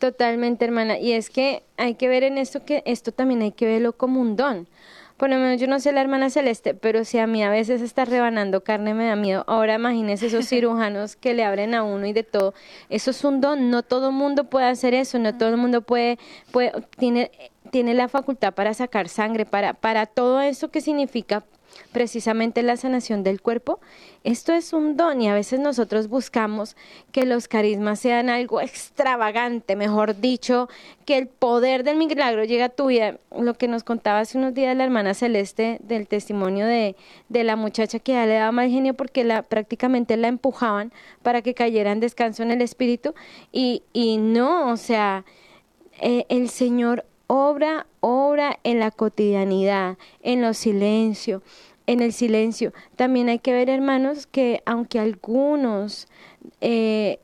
Totalmente, 0.00 0.64
hermana. 0.64 0.98
Y 0.98 1.12
es 1.12 1.30
que 1.30 1.62
hay 1.76 1.94
que 1.94 2.08
ver 2.08 2.24
en 2.24 2.36
esto 2.36 2.64
que 2.64 2.82
esto 2.86 3.12
también 3.12 3.42
hay 3.42 3.52
que 3.52 3.66
verlo 3.66 3.92
como 3.92 4.20
un 4.20 4.34
don. 4.34 4.66
Por 5.22 5.30
lo 5.30 5.36
menos 5.36 5.60
yo 5.60 5.68
no 5.68 5.78
sé 5.78 5.92
la 5.92 6.00
hermana 6.00 6.30
Celeste, 6.30 6.74
pero 6.74 7.04
si 7.04 7.20
a 7.20 7.28
mí 7.28 7.44
a 7.44 7.48
veces 7.48 7.80
está 7.80 8.04
rebanando 8.04 8.64
carne 8.64 8.92
me 8.92 9.06
da 9.06 9.14
miedo. 9.14 9.44
Ahora 9.46 9.76
imagínese 9.76 10.26
esos 10.26 10.46
cirujanos 10.48 11.14
que 11.14 11.32
le 11.32 11.44
abren 11.44 11.76
a 11.76 11.84
uno 11.84 12.06
y 12.06 12.12
de 12.12 12.24
todo. 12.24 12.54
Eso 12.90 13.12
es 13.12 13.22
un 13.22 13.40
don. 13.40 13.70
No 13.70 13.84
todo 13.84 14.08
el 14.08 14.14
mundo 14.16 14.50
puede 14.50 14.66
hacer 14.66 14.94
eso. 14.94 15.20
No 15.20 15.38
todo 15.38 15.50
el 15.50 15.58
mundo 15.58 15.82
puede, 15.82 16.18
puede 16.50 16.72
tiene, 16.98 17.30
tiene 17.70 17.94
la 17.94 18.08
facultad 18.08 18.52
para 18.52 18.74
sacar 18.74 19.08
sangre, 19.08 19.46
para, 19.46 19.74
para 19.74 20.06
todo 20.06 20.40
eso 20.40 20.72
que 20.72 20.80
significa 20.80 21.44
precisamente 21.92 22.62
la 22.62 22.76
sanación 22.76 23.22
del 23.22 23.40
cuerpo. 23.40 23.80
Esto 24.24 24.52
es 24.52 24.72
un 24.72 24.96
don 24.96 25.20
y 25.20 25.28
a 25.28 25.34
veces 25.34 25.58
nosotros 25.60 26.08
buscamos 26.08 26.76
que 27.10 27.26
los 27.26 27.48
carismas 27.48 27.98
sean 27.98 28.30
algo 28.30 28.60
extravagante, 28.60 29.74
mejor 29.76 30.20
dicho, 30.20 30.68
que 31.04 31.18
el 31.18 31.26
poder 31.26 31.82
del 31.82 31.96
milagro 31.96 32.44
llegue 32.44 32.62
a 32.62 32.68
tu 32.68 32.86
vida. 32.86 33.18
Lo 33.36 33.54
que 33.54 33.68
nos 33.68 33.82
contaba 33.82 34.20
hace 34.20 34.38
unos 34.38 34.54
días 34.54 34.76
la 34.76 34.84
hermana 34.84 35.14
Celeste 35.14 35.78
del 35.82 36.06
testimonio 36.06 36.66
de, 36.66 36.96
de 37.28 37.44
la 37.44 37.56
muchacha 37.56 37.98
que 37.98 38.12
ya 38.12 38.26
le 38.26 38.34
daba 38.34 38.52
mal 38.52 38.70
genio 38.70 38.94
porque 38.94 39.24
la, 39.24 39.42
prácticamente 39.42 40.16
la 40.16 40.28
empujaban 40.28 40.92
para 41.22 41.42
que 41.42 41.54
cayera 41.54 41.92
en 41.92 42.00
descanso 42.00 42.42
en 42.42 42.52
el 42.52 42.62
espíritu 42.62 43.14
y, 43.50 43.82
y 43.92 44.18
no, 44.18 44.70
o 44.70 44.76
sea, 44.76 45.24
eh, 46.00 46.26
el 46.28 46.48
Señor 46.48 47.04
obra, 47.34 47.86
obra 48.00 48.58
en 48.62 48.78
la 48.78 48.90
cotidianidad, 48.90 49.96
en 50.22 50.42
los 50.42 50.58
silencios, 50.58 51.42
en 51.86 52.02
el 52.02 52.12
silencio. 52.12 52.74
También 52.94 53.30
hay 53.30 53.38
que 53.38 53.54
ver, 53.54 53.70
hermanos, 53.70 54.26
que 54.26 54.62
aunque 54.66 54.98
algunos 54.98 56.08
eh, 56.60 57.20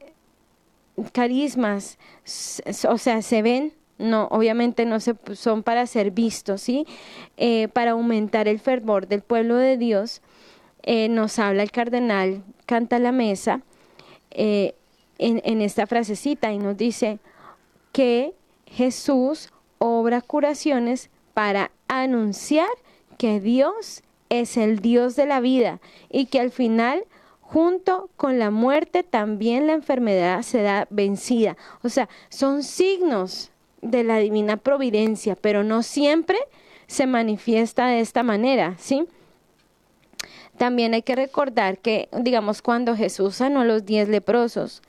carismas, 1.13 1.99
o 2.89 2.97
sea, 2.97 3.21
se 3.21 3.43
ven, 3.43 3.75
no, 3.99 4.29
obviamente 4.31 4.87
no 4.87 4.99
se, 4.99 5.15
son 5.35 5.63
para 5.63 5.87
ser 5.87 6.11
vistos, 6.11 6.63
¿sí? 6.63 6.87
Eh, 7.37 7.69
para 7.69 7.91
aumentar 7.91 8.49
el 8.49 8.61
fervor 8.61 9.09
del 9.09 9.21
pueblo 9.21 9.57
de 9.57 9.77
Dios, 9.77 10.23
eh, 10.85 11.11
nos 11.11 11.39
habla 11.39 11.63
el 11.63 11.71
cardenal, 11.71 12.43
canta 12.65 12.99
la 12.99 13.13
mesa, 13.13 13.61
en, 14.31 14.73
en 15.19 15.61
esta 15.61 15.87
frasecita 15.87 16.51
y 16.51 16.59
nos 16.59 16.79
dice 16.79 17.19
que 17.93 18.33
Jesús 18.67 19.51
obra 19.79 20.21
curaciones 20.21 21.11
para 21.35 21.71
anunciar 21.89 22.69
que 23.17 23.41
Dios 23.41 24.03
es 24.29 24.57
el 24.57 24.81
Dios 24.81 25.17
de 25.17 25.27
la 25.27 25.41
vida 25.41 25.81
y 26.11 26.27
que 26.27 26.41
al 26.41 26.51
final 26.51 27.05
junto 27.41 28.11
con 28.17 28.39
la 28.39 28.51
muerte 28.51 29.03
también 29.03 29.67
la 29.67 29.73
enfermedad 29.73 30.43
será 30.43 30.87
vencida. 30.91 31.57
O 31.83 31.89
sea, 31.89 32.09
son 32.29 32.63
signos 32.63 33.51
de 33.81 34.05
la 34.05 34.19
divina 34.19 34.59
providencia, 34.59 35.35
pero 35.35 35.65
no 35.65 35.83
siempre 35.83 36.39
se 36.87 37.07
manifiesta 37.07 37.87
de 37.87 38.01
esta 38.01 38.23
manera, 38.23 38.75
¿sí? 38.79 39.07
También 40.59 40.93
hay 40.93 41.03
que 41.03 41.15
recordar 41.15 41.79
que, 41.79 42.09
digamos, 42.13 42.63
cuando 42.63 42.97
Jesús 42.97 43.37
sanó 43.37 43.61
a 43.61 43.65
los 43.65 43.87
diez 43.87 44.09
leprosos, 44.09 44.83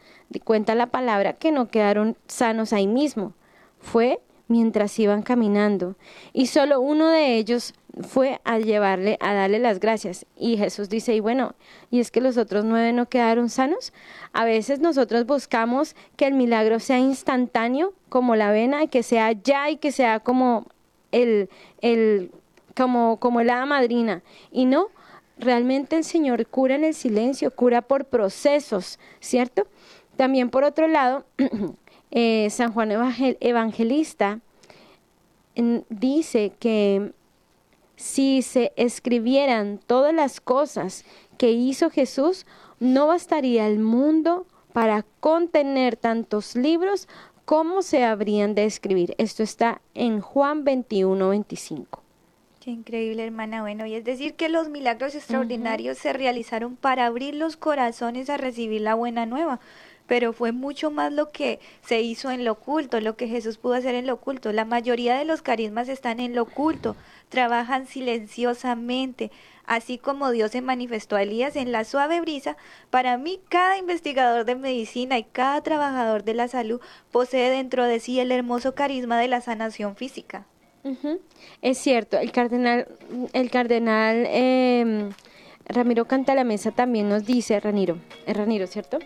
cuenta 0.43 0.75
la 0.75 0.87
palabra 0.87 1.33
que 1.33 1.51
no 1.51 1.69
quedaron 1.69 2.17
sanos 2.27 2.73
ahí 2.73 2.87
mismo. 2.87 3.33
Fue 3.79 4.19
mientras 4.49 4.99
iban 4.99 5.21
caminando, 5.21 5.95
y 6.33 6.47
solo 6.47 6.81
uno 6.81 7.07
de 7.07 7.37
ellos 7.37 7.73
fue 8.01 8.41
a 8.43 8.59
llevarle, 8.59 9.17
a 9.21 9.33
darle 9.33 9.59
las 9.59 9.79
gracias. 9.79 10.25
Y 10.37 10.57
Jesús 10.57 10.89
dice, 10.89 11.15
y 11.15 11.19
bueno, 11.19 11.55
¿y 11.89 11.99
es 11.99 12.11
que 12.11 12.21
los 12.21 12.37
otros 12.37 12.65
nueve 12.65 12.93
no 12.93 13.07
quedaron 13.07 13.49
sanos? 13.49 13.93
A 14.33 14.45
veces 14.45 14.79
nosotros 14.79 15.25
buscamos 15.25 15.95
que 16.15 16.27
el 16.27 16.33
milagro 16.33 16.79
sea 16.79 16.99
instantáneo, 16.99 17.93
como 18.09 18.35
la 18.35 18.51
vena, 18.51 18.87
que 18.87 19.03
sea 19.03 19.31
ya 19.31 19.69
y 19.69 19.77
que 19.77 19.91
sea 19.91 20.19
como 20.19 20.65
el, 21.11 21.49
el, 21.81 22.31
como, 22.75 23.17
como 23.19 23.39
hada 23.39 23.65
madrina. 23.65 24.23
Y 24.51 24.65
no, 24.65 24.87
realmente 25.37 25.95
el 25.97 26.03
Señor 26.03 26.45
cura 26.47 26.75
en 26.75 26.83
el 26.83 26.93
silencio, 26.93 27.51
cura 27.51 27.81
por 27.81 28.05
procesos, 28.05 28.99
¿cierto? 29.19 29.67
También 30.15 30.49
por 30.49 30.63
otro 30.63 30.87
lado, 30.87 31.25
eh, 32.11 32.49
San 32.49 32.73
Juan 32.73 32.91
Evangelista 32.91 34.39
dice 35.89 36.53
que 36.59 37.11
si 37.95 38.41
se 38.41 38.71
escribieran 38.77 39.79
todas 39.85 40.13
las 40.13 40.39
cosas 40.39 41.03
que 41.37 41.51
hizo 41.51 41.89
Jesús, 41.89 42.45
no 42.79 43.07
bastaría 43.07 43.67
el 43.67 43.79
mundo 43.79 44.45
para 44.71 45.05
contener 45.19 45.97
tantos 45.97 46.55
libros 46.55 47.07
como 47.45 47.81
se 47.81 48.05
habrían 48.05 48.55
de 48.55 48.65
escribir. 48.65 49.15
Esto 49.17 49.43
está 49.43 49.81
en 49.95 50.21
Juan 50.21 50.63
21, 50.63 51.29
25. 51.29 52.01
Qué 52.61 52.71
increíble, 52.71 53.25
hermana. 53.25 53.61
Bueno, 53.61 53.85
y 53.85 53.95
es 53.95 54.03
decir 54.03 54.35
que 54.35 54.49
los 54.49 54.69
milagros 54.69 55.15
extraordinarios 55.15 55.97
se 55.97 56.13
realizaron 56.13 56.75
para 56.75 57.05
abrir 57.05 57.35
los 57.35 57.57
corazones 57.57 58.29
a 58.29 58.37
recibir 58.37 58.81
la 58.81 58.95
buena 58.95 59.25
nueva 59.25 59.59
pero 60.09 60.33
fue 60.33 60.51
mucho 60.51 60.89
más 60.89 61.13
lo 61.13 61.29
que 61.29 61.59
se 61.85 62.01
hizo 62.01 62.31
en 62.31 62.43
lo 62.43 62.53
oculto, 62.53 62.99
lo 62.99 63.15
que 63.15 63.27
Jesús 63.27 63.57
pudo 63.57 63.75
hacer 63.75 63.93
en 63.93 64.07
lo 64.07 64.15
oculto. 64.15 64.51
La 64.51 64.65
mayoría 64.65 65.15
de 65.15 65.23
los 65.23 65.43
carismas 65.43 65.87
están 65.87 66.19
en 66.19 66.33
lo 66.35 66.41
oculto, 66.41 66.95
trabajan 67.29 67.85
silenciosamente, 67.85 69.31
así 69.67 69.99
como 69.99 70.31
Dios 70.31 70.51
se 70.51 70.61
manifestó 70.61 71.15
a 71.15 71.21
Elías 71.21 71.55
en 71.55 71.71
la 71.71 71.83
suave 71.83 72.21
brisa. 72.21 72.57
Para 72.89 73.17
mí, 73.17 73.39
cada 73.49 73.77
investigador 73.77 74.45
de 74.45 74.55
medicina 74.55 75.19
y 75.19 75.23
cada 75.23 75.61
trabajador 75.61 76.23
de 76.23 76.33
la 76.33 76.47
salud 76.47 76.81
posee 77.11 77.51
dentro 77.51 77.85
de 77.85 77.99
sí 77.99 78.19
el 78.19 78.31
hermoso 78.31 78.73
carisma 78.73 79.19
de 79.19 79.27
la 79.27 79.41
sanación 79.41 79.95
física. 79.95 80.47
Es 81.61 81.77
cierto, 81.77 82.17
el 82.17 82.31
cardenal, 82.31 82.87
el 83.33 83.51
cardenal 83.51 84.25
eh, 84.27 85.09
Ramiro 85.69 86.05
Canta 86.05 86.33
la 86.33 86.43
Mesa 86.43 86.71
también 86.71 87.09
nos 87.09 87.25
dice, 87.25 87.59
Raniro, 87.59 87.99
es 88.25 88.35
Raniro, 88.35 88.65
¿cierto? 88.65 88.97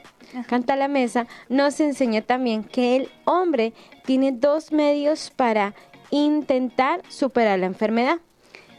Canta 0.47 0.77
la 0.77 0.87
Mesa 0.87 1.27
nos 1.49 1.79
enseña 1.81 2.21
también 2.21 2.63
que 2.63 2.95
el 2.95 3.09
hombre 3.25 3.73
tiene 4.05 4.31
dos 4.31 4.71
medios 4.71 5.29
para 5.29 5.75
intentar 6.09 7.01
superar 7.09 7.59
la 7.59 7.65
enfermedad. 7.65 8.19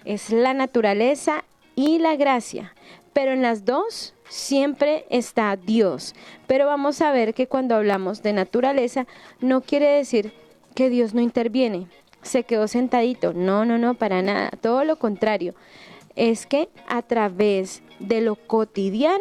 Es 0.07 0.31
la 0.31 0.55
naturaleza 0.55 1.45
y 1.77 1.99
la 1.99 2.17
gracia. 2.17 2.75
Pero 3.13 3.33
en 3.33 3.43
las 3.43 3.67
dos 3.67 4.15
siempre 4.31 5.05
está 5.11 5.55
Dios. 5.57 6.15
Pero 6.47 6.67
vamos 6.67 7.03
a 7.03 7.13
ver 7.13 7.35
que 7.35 7.49
cuando 7.49 7.75
hablamos 7.75 8.23
de 8.23 8.33
naturaleza 8.33 9.07
no 9.41 9.61
quiere 9.61 9.89
decir 9.89 10.33
que 10.75 10.89
Dios 10.89 11.13
no 11.13 11.21
interviene. 11.21 11.87
Se 12.23 12.45
quedó 12.45 12.67
sentadito. 12.67 13.35
No, 13.35 13.67
no, 13.67 13.77
no, 13.77 13.95
para 13.95 14.23
nada. 14.23 14.51
Todo 14.63 14.85
lo 14.85 14.99
contrario 14.99 15.55
es 16.17 16.47
que 16.47 16.69
a 16.89 17.03
través 17.03 17.83
de 17.99 18.21
lo 18.21 18.37
cotidiano, 18.37 19.19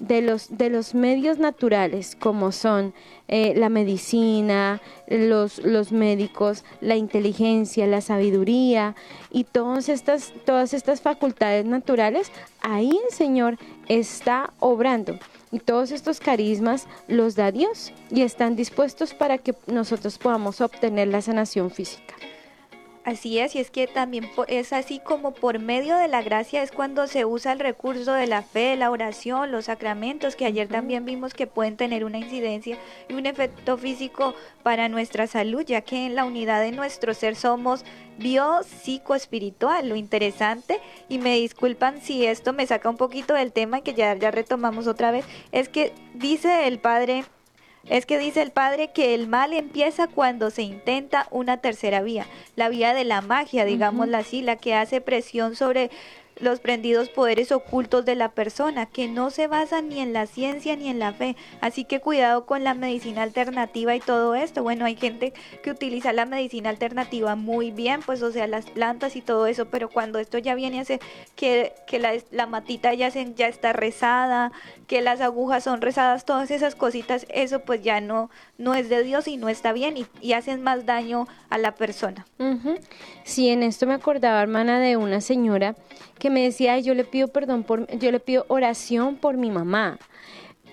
de 0.00 0.22
los, 0.22 0.56
de 0.56 0.70
los 0.70 0.94
medios 0.94 1.38
naturales, 1.38 2.16
como 2.18 2.52
son 2.52 2.94
eh, 3.28 3.52
la 3.54 3.68
medicina, 3.68 4.80
los, 5.06 5.58
los 5.58 5.92
médicos, 5.92 6.64
la 6.80 6.96
inteligencia, 6.96 7.86
la 7.86 8.00
sabiduría 8.00 8.96
y 9.30 9.44
todas 9.44 9.88
estas, 9.88 10.32
todas 10.46 10.74
estas 10.74 11.02
facultades 11.02 11.66
naturales, 11.66 12.32
ahí 12.62 12.90
el 13.06 13.14
Señor 13.14 13.58
está 13.88 14.52
obrando. 14.58 15.18
Y 15.52 15.58
todos 15.58 15.90
estos 15.90 16.20
carismas 16.20 16.86
los 17.06 17.34
da 17.34 17.52
Dios 17.52 17.92
y 18.10 18.22
están 18.22 18.56
dispuestos 18.56 19.14
para 19.14 19.36
que 19.36 19.54
nosotros 19.66 20.16
podamos 20.16 20.60
obtener 20.60 21.08
la 21.08 21.22
sanación 21.22 21.70
física. 21.70 22.14
Así 23.10 23.40
es, 23.40 23.56
y 23.56 23.58
es 23.58 23.72
que 23.72 23.88
también 23.88 24.30
es 24.46 24.72
así 24.72 25.00
como 25.00 25.32
por 25.32 25.58
medio 25.58 25.96
de 25.96 26.06
la 26.06 26.22
gracia 26.22 26.62
es 26.62 26.70
cuando 26.70 27.08
se 27.08 27.24
usa 27.24 27.50
el 27.50 27.58
recurso 27.58 28.12
de 28.12 28.28
la 28.28 28.42
fe, 28.42 28.76
la 28.76 28.88
oración, 28.88 29.50
los 29.50 29.64
sacramentos, 29.64 30.36
que 30.36 30.46
ayer 30.46 30.68
también 30.68 31.04
vimos 31.04 31.34
que 31.34 31.48
pueden 31.48 31.76
tener 31.76 32.04
una 32.04 32.18
incidencia 32.18 32.78
y 33.08 33.14
un 33.14 33.26
efecto 33.26 33.76
físico 33.76 34.36
para 34.62 34.88
nuestra 34.88 35.26
salud, 35.26 35.64
ya 35.66 35.80
que 35.80 36.06
en 36.06 36.14
la 36.14 36.24
unidad 36.24 36.60
de 36.60 36.70
nuestro 36.70 37.12
ser 37.12 37.34
somos 37.34 37.84
bio, 38.16 38.62
psico, 38.62 39.16
espiritual. 39.16 39.88
Lo 39.88 39.96
interesante, 39.96 40.78
y 41.08 41.18
me 41.18 41.34
disculpan 41.34 42.00
si 42.00 42.24
esto 42.26 42.52
me 42.52 42.64
saca 42.68 42.88
un 42.88 42.96
poquito 42.96 43.34
del 43.34 43.52
tema 43.52 43.80
que 43.80 43.92
ya, 43.92 44.14
ya 44.14 44.30
retomamos 44.30 44.86
otra 44.86 45.10
vez, 45.10 45.24
es 45.50 45.68
que 45.68 45.92
dice 46.14 46.68
el 46.68 46.78
Padre 46.78 47.24
es 47.90 48.06
que 48.06 48.18
dice 48.18 48.40
el 48.40 48.52
padre 48.52 48.92
que 48.92 49.14
el 49.14 49.26
mal 49.26 49.52
empieza 49.52 50.06
cuando 50.06 50.50
se 50.50 50.62
intenta 50.62 51.26
una 51.30 51.58
tercera 51.58 52.00
vía, 52.02 52.26
la 52.54 52.68
vía 52.68 52.94
de 52.94 53.04
la 53.04 53.20
magia, 53.20 53.64
digámosla 53.64 54.18
así, 54.18 54.42
la 54.42 54.56
que 54.56 54.74
hace 54.74 55.00
presión 55.00 55.56
sobre 55.56 55.90
los 56.40 56.60
prendidos 56.60 57.08
poderes 57.08 57.52
ocultos 57.52 58.04
de 58.04 58.14
la 58.14 58.30
persona, 58.30 58.86
que 58.86 59.08
no 59.08 59.30
se 59.30 59.46
basan 59.46 59.88
ni 59.88 60.00
en 60.00 60.12
la 60.12 60.26
ciencia 60.26 60.76
ni 60.76 60.88
en 60.88 60.98
la 60.98 61.12
fe. 61.12 61.36
Así 61.60 61.84
que 61.84 62.00
cuidado 62.00 62.46
con 62.46 62.64
la 62.64 62.74
medicina 62.74 63.22
alternativa 63.22 63.94
y 63.94 64.00
todo 64.00 64.34
esto. 64.34 64.62
Bueno, 64.62 64.84
hay 64.84 64.96
gente 64.96 65.32
que 65.62 65.70
utiliza 65.70 66.12
la 66.12 66.26
medicina 66.26 66.70
alternativa 66.70 67.36
muy 67.36 67.70
bien, 67.70 68.00
pues 68.04 68.22
o 68.22 68.32
sea, 68.32 68.46
las 68.46 68.66
plantas 68.66 69.16
y 69.16 69.20
todo 69.20 69.46
eso, 69.46 69.66
pero 69.66 69.88
cuando 69.88 70.18
esto 70.18 70.38
ya 70.38 70.54
viene 70.54 70.80
a 70.80 70.84
ser 70.84 71.00
que, 71.36 71.74
que 71.86 71.98
la, 71.98 72.12
la, 72.30 72.46
matita 72.46 72.94
ya, 72.94 73.10
se, 73.10 73.34
ya 73.34 73.46
está 73.46 73.72
rezada, 73.72 74.52
que 74.86 75.00
las 75.00 75.20
agujas 75.20 75.64
son 75.64 75.80
rezadas, 75.80 76.24
todas 76.24 76.50
esas 76.50 76.74
cositas, 76.74 77.26
eso 77.28 77.60
pues 77.60 77.82
ya 77.82 78.00
no, 78.00 78.30
no 78.58 78.74
es 78.74 78.88
de 78.88 79.02
Dios 79.02 79.28
y 79.28 79.36
no 79.36 79.48
está 79.48 79.72
bien 79.72 79.96
y, 79.96 80.06
y 80.20 80.32
hacen 80.32 80.62
más 80.62 80.86
daño 80.86 81.28
a 81.48 81.58
la 81.58 81.74
persona. 81.74 82.26
Sí, 83.24 83.48
en 83.48 83.62
esto 83.62 83.86
me 83.86 83.94
acordaba, 83.94 84.40
hermana, 84.40 84.80
de 84.80 84.96
una 84.96 85.20
señora 85.20 85.76
que 86.20 86.30
me 86.30 86.42
decía, 86.42 86.78
yo 86.78 86.94
le 86.94 87.02
pido 87.02 87.26
perdón 87.26 87.64
por, 87.64 87.88
yo 87.98 88.12
le 88.12 88.20
pido 88.20 88.44
oración 88.46 89.16
por 89.16 89.36
mi 89.36 89.50
mamá. 89.50 89.98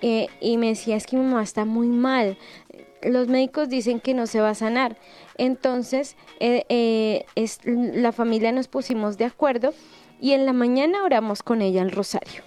Eh, 0.03 0.27
y 0.39 0.57
me 0.57 0.67
decía, 0.67 0.95
es 0.95 1.07
que 1.07 1.17
mi 1.17 1.23
mamá 1.23 1.41
está 1.41 1.65
muy 1.65 1.87
mal. 1.87 2.37
Los 3.01 3.27
médicos 3.27 3.69
dicen 3.69 3.99
que 3.99 4.13
no 4.13 4.27
se 4.27 4.41
va 4.41 4.51
a 4.51 4.55
sanar. 4.55 4.97
Entonces, 5.37 6.15
eh, 6.39 6.65
eh, 6.69 7.25
es, 7.33 7.61
la 7.65 8.11
familia 8.11 8.51
nos 8.51 8.67
pusimos 8.67 9.17
de 9.17 9.25
acuerdo 9.25 9.73
y 10.21 10.33
en 10.33 10.45
la 10.45 10.53
mañana 10.53 11.03
oramos 11.03 11.41
con 11.41 11.63
ella 11.63 11.81
el 11.81 11.91
rosario. 11.91 12.43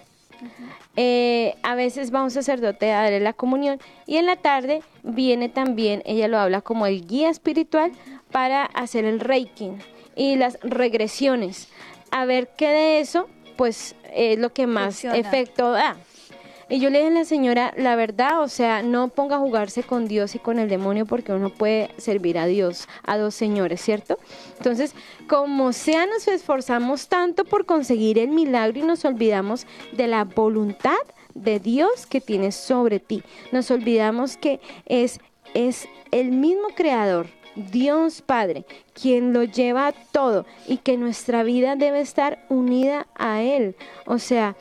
a 1.63 1.75
veces 1.75 2.13
va 2.13 2.23
un 2.23 2.31
sacerdote 2.31 2.93
a 2.93 3.03
darle 3.03 3.21
la 3.21 3.33
comunión 3.33 3.79
y 4.07 4.17
en 4.17 4.27
la 4.27 4.37
tarde 4.37 4.83
viene 5.03 5.49
también, 5.49 6.03
ella 6.05 6.29
lo 6.29 6.39
habla 6.39 6.61
como 6.61 6.87
el 6.87 7.07
guía 7.07 7.31
espiritual 7.31 7.93
para 8.31 8.65
hacer 8.65 9.05
el 9.05 9.21
reiki 9.21 9.71
y 10.17 10.37
las 10.37 10.59
regresiones 10.63 11.69
a 12.11 12.25
ver 12.25 12.51
qué 12.57 12.69
de 12.69 13.01
eso, 13.01 13.29
pues 13.57 13.95
es 14.13 14.39
lo 14.39 14.53
que 14.53 14.67
más 14.67 15.05
efecto 15.05 15.73
da. 15.73 15.97
Y 16.73 16.79
yo 16.79 16.89
le 16.89 16.99
dije 16.99 17.11
a 17.11 17.15
la 17.15 17.25
señora, 17.25 17.75
la 17.77 17.97
verdad, 17.97 18.43
o 18.43 18.49
sea, 18.49 18.83
no 18.85 19.09
ponga 19.09 19.37
a 19.37 19.39
jugarse 19.41 19.83
con 19.83 20.07
Dios 20.07 20.37
y 20.37 20.39
con 20.39 20.61
el 20.61 20.69
demonio 20.69 21.05
porque 21.05 21.33
uno 21.33 21.51
puede 21.51 21.91
servir 21.97 22.39
a 22.39 22.47
Dios, 22.47 22.89
a 23.03 23.19
dos 23.19 23.35
señores, 23.35 23.81
¿cierto? 23.81 24.21
Entonces, 24.57 24.95
como 25.29 25.73
sea, 25.73 26.07
nos 26.07 26.29
esforzamos 26.29 27.09
tanto 27.09 27.45
por 27.45 27.67
conseguir 27.67 28.21
el 28.21 28.29
milagro 28.29 28.79
y 28.79 28.83
nos 28.83 29.05
olvidamos 29.05 29.67
de 29.91 30.07
la 30.07 30.23
voluntad 30.23 30.95
de 31.35 31.59
Dios 31.59 32.07
que 32.07 32.21
tiene 32.21 32.53
sobre 32.53 33.01
ti. 33.01 33.25
Nos 33.51 33.73
olvidamos 33.73 34.37
que 34.37 34.61
es, 34.87 35.19
es 35.55 35.89
el 36.13 36.31
mismo 36.31 36.69
creador 36.77 37.27
Dios 37.71 38.23
Padre, 38.23 38.65
quien 38.93 39.33
lo 39.33 39.45
lleva 39.45 39.93
todo 40.13 40.47
y 40.67 40.79
que 40.79 40.97
nuestra 40.97 41.43
vida 41.43 41.77
debe 41.77 42.01
estar 42.01 42.45
unida 42.49 43.07
a 43.17 43.43
Él. 43.43 43.77
O 44.07 44.19
sea, 44.19 44.57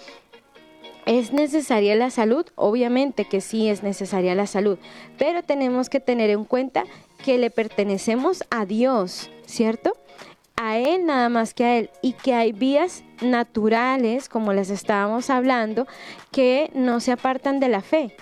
¿Es 1.06 1.34
necesaria 1.34 1.96
la 1.96 2.12
salud? 2.12 2.46
Obviamente 2.54 3.26
que 3.26 3.42
sí 3.42 3.68
es 3.68 3.82
necesaria 3.82 4.36
la 4.36 4.46
salud, 4.46 4.78
pero 5.18 5.42
tenemos 5.42 5.90
que 5.90 6.00
tener 6.00 6.30
en 6.30 6.44
cuenta 6.44 6.84
que 7.26 7.40
le 7.40 7.50
pertenecemos 7.50 8.44
a 8.52 8.68
Dios, 8.68 9.32
¿cierto? 9.48 9.98
A 10.56 10.78
Él 10.78 11.08
nada 11.08 11.30
más 11.30 11.56
que 11.56 11.64
a 11.64 11.78
Él 11.78 11.90
y 12.04 12.14
que 12.14 12.36
hay 12.36 12.52
vías 12.52 13.04
naturales, 13.22 14.30
como 14.30 14.54
les 14.54 14.70
estábamos 14.70 15.32
hablando, 15.32 15.88
que 16.32 16.70
no 16.76 17.00
se 17.00 17.12
apartan 17.12 17.60
de 17.60 17.70
la 17.70 17.82
fe, 17.82 18.16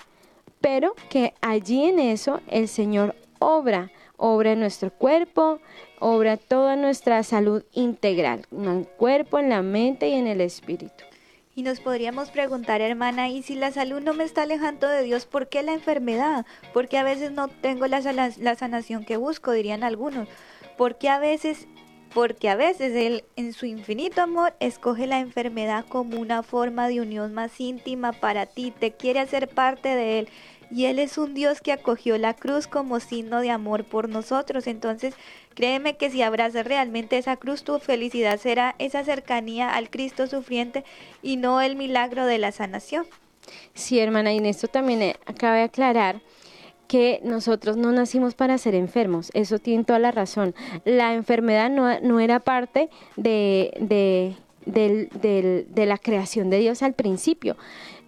pero 0.62 0.94
que 1.10 1.34
allí 1.42 1.84
en 1.84 1.98
eso 1.98 2.40
el 2.48 2.68
Señor 2.68 3.14
obra 3.38 3.90
obra 4.18 4.52
en 4.52 4.60
nuestro 4.60 4.90
cuerpo, 4.92 5.60
obra 5.98 6.36
toda 6.36 6.76
nuestra 6.76 7.22
salud 7.22 7.64
integral, 7.72 8.44
en 8.52 8.64
el 8.66 8.86
cuerpo, 8.86 9.38
en 9.38 9.48
la 9.48 9.62
mente 9.62 10.08
y 10.10 10.14
en 10.14 10.26
el 10.26 10.42
espíritu. 10.42 11.04
Y 11.58 11.62
nos 11.62 11.80
podríamos 11.80 12.30
preguntar, 12.30 12.80
hermana, 12.80 13.30
¿y 13.30 13.42
si 13.42 13.56
la 13.56 13.72
salud 13.72 14.00
no 14.00 14.14
me 14.14 14.22
está 14.22 14.42
alejando 14.42 14.86
de 14.86 15.02
Dios, 15.02 15.26
por 15.26 15.48
qué 15.48 15.64
la 15.64 15.72
enfermedad? 15.72 16.46
¿Por 16.72 16.86
qué 16.86 16.98
a 16.98 17.02
veces 17.02 17.32
no 17.32 17.48
tengo 17.48 17.88
la, 17.88 18.00
sanación 18.54 19.04
que 19.04 19.16
busco? 19.16 19.50
Dirían 19.50 19.82
algunos. 19.82 20.28
¿Por 20.76 20.98
qué 20.98 21.08
a 21.08 21.18
veces 21.18 21.66
porque 22.14 22.48
a 22.48 22.54
veces 22.54 22.94
Él, 22.94 23.24
en 23.34 23.52
su 23.52 23.66
infinito 23.66 24.22
amor, 24.22 24.54
escoge 24.60 25.08
la 25.08 25.18
enfermedad 25.18 25.84
como 25.86 26.20
una 26.20 26.44
forma 26.44 26.86
de 26.86 27.00
unión 27.00 27.34
más 27.34 27.60
íntima 27.60 28.12
para 28.12 28.46
ti, 28.46 28.70
te 28.70 28.92
quiere 28.92 29.18
hacer 29.18 29.48
parte 29.48 29.88
de 29.88 30.20
Él 30.20 30.28
y 30.70 30.86
Él 30.86 30.98
es 30.98 31.18
un 31.18 31.34
Dios 31.34 31.60
que 31.60 31.72
acogió 31.72 32.18
la 32.18 32.34
cruz 32.34 32.66
como 32.66 33.00
signo 33.00 33.40
de 33.40 33.50
amor 33.50 33.84
por 33.84 34.08
nosotros. 34.08 34.66
Entonces, 34.66 35.14
créeme 35.54 35.96
que 35.96 36.10
si 36.10 36.22
abrazas 36.22 36.66
realmente 36.66 37.18
esa 37.18 37.36
cruz, 37.36 37.64
tu 37.64 37.78
felicidad 37.78 38.38
será 38.38 38.74
esa 38.78 39.04
cercanía 39.04 39.70
al 39.70 39.90
Cristo 39.90 40.26
sufriente 40.26 40.84
y 41.22 41.36
no 41.36 41.60
el 41.60 41.76
milagro 41.76 42.26
de 42.26 42.38
la 42.38 42.52
sanación. 42.52 43.06
Sí, 43.74 43.98
hermana, 43.98 44.32
y 44.32 44.38
en 44.38 44.46
esto 44.46 44.68
también 44.68 45.02
eh, 45.02 45.16
cabe 45.38 45.62
aclarar 45.62 46.20
que 46.86 47.20
nosotros 47.22 47.76
no 47.76 47.92
nacimos 47.92 48.34
para 48.34 48.56
ser 48.56 48.74
enfermos, 48.74 49.30
eso 49.34 49.58
tiene 49.58 49.84
toda 49.84 49.98
la 49.98 50.10
razón. 50.10 50.54
La 50.84 51.14
enfermedad 51.14 51.70
no, 51.70 52.00
no 52.00 52.18
era 52.18 52.40
parte 52.40 52.88
de, 53.16 53.74
de 53.78 54.36
de 54.72 55.86
la 55.86 55.98
creación 55.98 56.50
de 56.50 56.58
Dios 56.58 56.82
al 56.82 56.94
principio. 56.94 57.56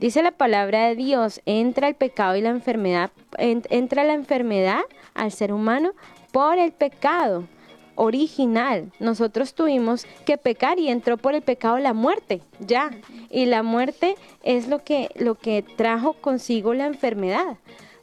Dice 0.01 0.23
la 0.23 0.33
palabra 0.33 0.89
de 0.89 0.97
Dios, 0.97 1.43
entra 1.45 1.87
el 1.87 1.95
pecado 1.95 2.35
y 2.35 2.41
la 2.41 2.49
enfermedad, 2.49 3.11
entra 3.37 4.03
la 4.03 4.15
enfermedad 4.15 4.81
al 5.13 5.31
ser 5.31 5.53
humano 5.53 5.93
por 6.33 6.59
el 6.59 6.73
pecado 6.73 7.45
original. 7.97 8.91
Nosotros 8.99 9.53
tuvimos 9.53 10.07
que 10.25 10.39
pecar 10.39 10.79
y 10.79 10.89
entró 10.89 11.19
por 11.19 11.35
el 11.35 11.43
pecado 11.43 11.79
la 11.79 11.93
muerte, 11.93 12.41
ya. 12.61 12.91
Y 13.29 13.45
la 13.45 13.63
muerte 13.63 14.17
es 14.43 14.69
lo 14.69 14.83
que, 14.83 15.11
lo 15.17 15.35
que 15.35 15.63
trajo 15.77 16.15
consigo 16.15 16.73
la 16.73 16.87
enfermedad. 16.87 17.59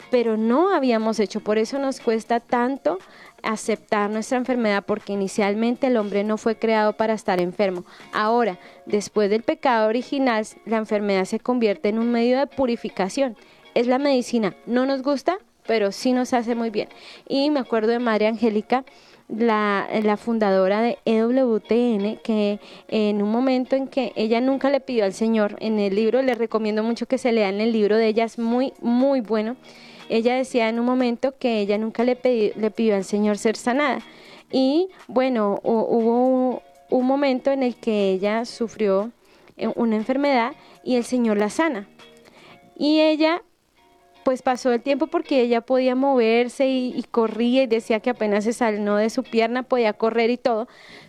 pero 0.09 0.37
no 0.37 0.73
habíamos 0.73 1.19
hecho. 1.19 1.41
Por 1.41 1.57
eso 1.57 1.79
nos 1.79 1.99
cuesta 1.99 2.39
tanto 2.39 2.99
aceptar 3.43 4.09
nuestra 4.09 4.37
enfermedad 4.37 4.83
porque 4.85 5.13
inicialmente 5.13 5.87
el 5.87 5.97
hombre 5.97 6.23
no 6.23 6.37
fue 6.37 6.57
creado 6.57 6.93
para 6.93 7.13
estar 7.13 7.39
enfermo. 7.39 7.85
Ahora, 8.13 8.59
después 8.85 9.29
del 9.29 9.43
pecado 9.43 9.87
original, 9.87 10.45
la 10.65 10.77
enfermedad 10.77 11.25
se 11.25 11.39
convierte 11.39 11.89
en 11.89 11.99
un 11.99 12.11
medio 12.11 12.39
de 12.39 12.47
purificación. 12.47 13.37
Es 13.73 13.87
la 13.87 13.99
medicina. 13.99 14.55
No 14.65 14.85
nos 14.85 15.01
gusta, 15.01 15.37
pero 15.65 15.91
sí 15.91 16.13
nos 16.13 16.33
hace 16.33 16.55
muy 16.55 16.69
bien. 16.69 16.89
Y 17.27 17.51
me 17.51 17.59
acuerdo 17.59 17.91
de 17.91 17.99
Madre 17.99 18.27
Angélica, 18.27 18.85
la, 19.29 20.17
fundadora 20.17 20.81
de 20.81 20.97
EWTN, 21.05 22.19
que 22.23 22.59
en 22.87 23.21
un 23.21 23.29
momento 23.29 23.75
en 23.75 23.87
que 23.87 24.13
ella 24.15 24.39
nunca 24.41 24.69
le 24.69 24.79
pidió 24.79 25.03
al 25.03 25.13
Señor, 25.13 25.57
en 25.59 25.79
el 25.79 25.95
libro, 25.95 26.21
le 26.21 26.33
recomiendo 26.33 26.83
mucho 26.83 27.07
que 27.07 27.17
se 27.17 27.31
lean 27.31 27.59
el 27.59 27.73
libro 27.73 27.97
de 27.97 28.07
ella, 28.07 28.23
es 28.23 28.39
muy, 28.39 28.73
muy 28.81 29.21
bueno. 29.21 29.57
Ella 30.09 30.35
decía 30.35 30.69
en 30.69 30.79
un 30.79 30.85
momento 30.85 31.37
que 31.37 31.59
ella 31.59 31.77
nunca 31.77 32.03
le, 32.03 32.17
le 32.55 32.71
pidió 32.71 32.95
al 32.95 33.03
Señor 33.03 33.37
ser 33.37 33.55
sanada. 33.55 33.99
Y 34.51 34.89
bueno, 35.07 35.59
hubo 35.63 36.61
un 36.89 37.05
momento 37.05 37.51
en 37.51 37.63
el 37.63 37.75
que 37.75 38.11
ella 38.11 38.45
sufrió 38.45 39.11
eh, 39.57 39.67
una 39.75 39.95
enfermedad 39.95 40.53
y 40.83 40.95
el 40.95 41.03
Señor 41.03 41.37
la 41.37 41.49
sana. 41.49 41.87
Y 42.77 43.01
ella 43.01 43.41
pues 44.23 44.41
pasó 44.41 44.73
el 44.73 44.81
tiempo 44.81 45.07
porque 45.07 45.39
ella 45.39 45.61
podía 45.61 45.95
moverse 45.95 46.67
y, 46.67 47.01
corría 47.11 47.63
y 47.63 47.67
decía 47.67 48.01
que 48.01 48.09
apenas 48.09 48.43
se 48.43 48.51
salió 48.51 48.95
de 48.95 49.09
su 49.09 49.23
pierna 49.23 49.63
podía 49.63 49.93
correr 49.93 50.29
y 50.29 50.35
todo, 50.35 50.67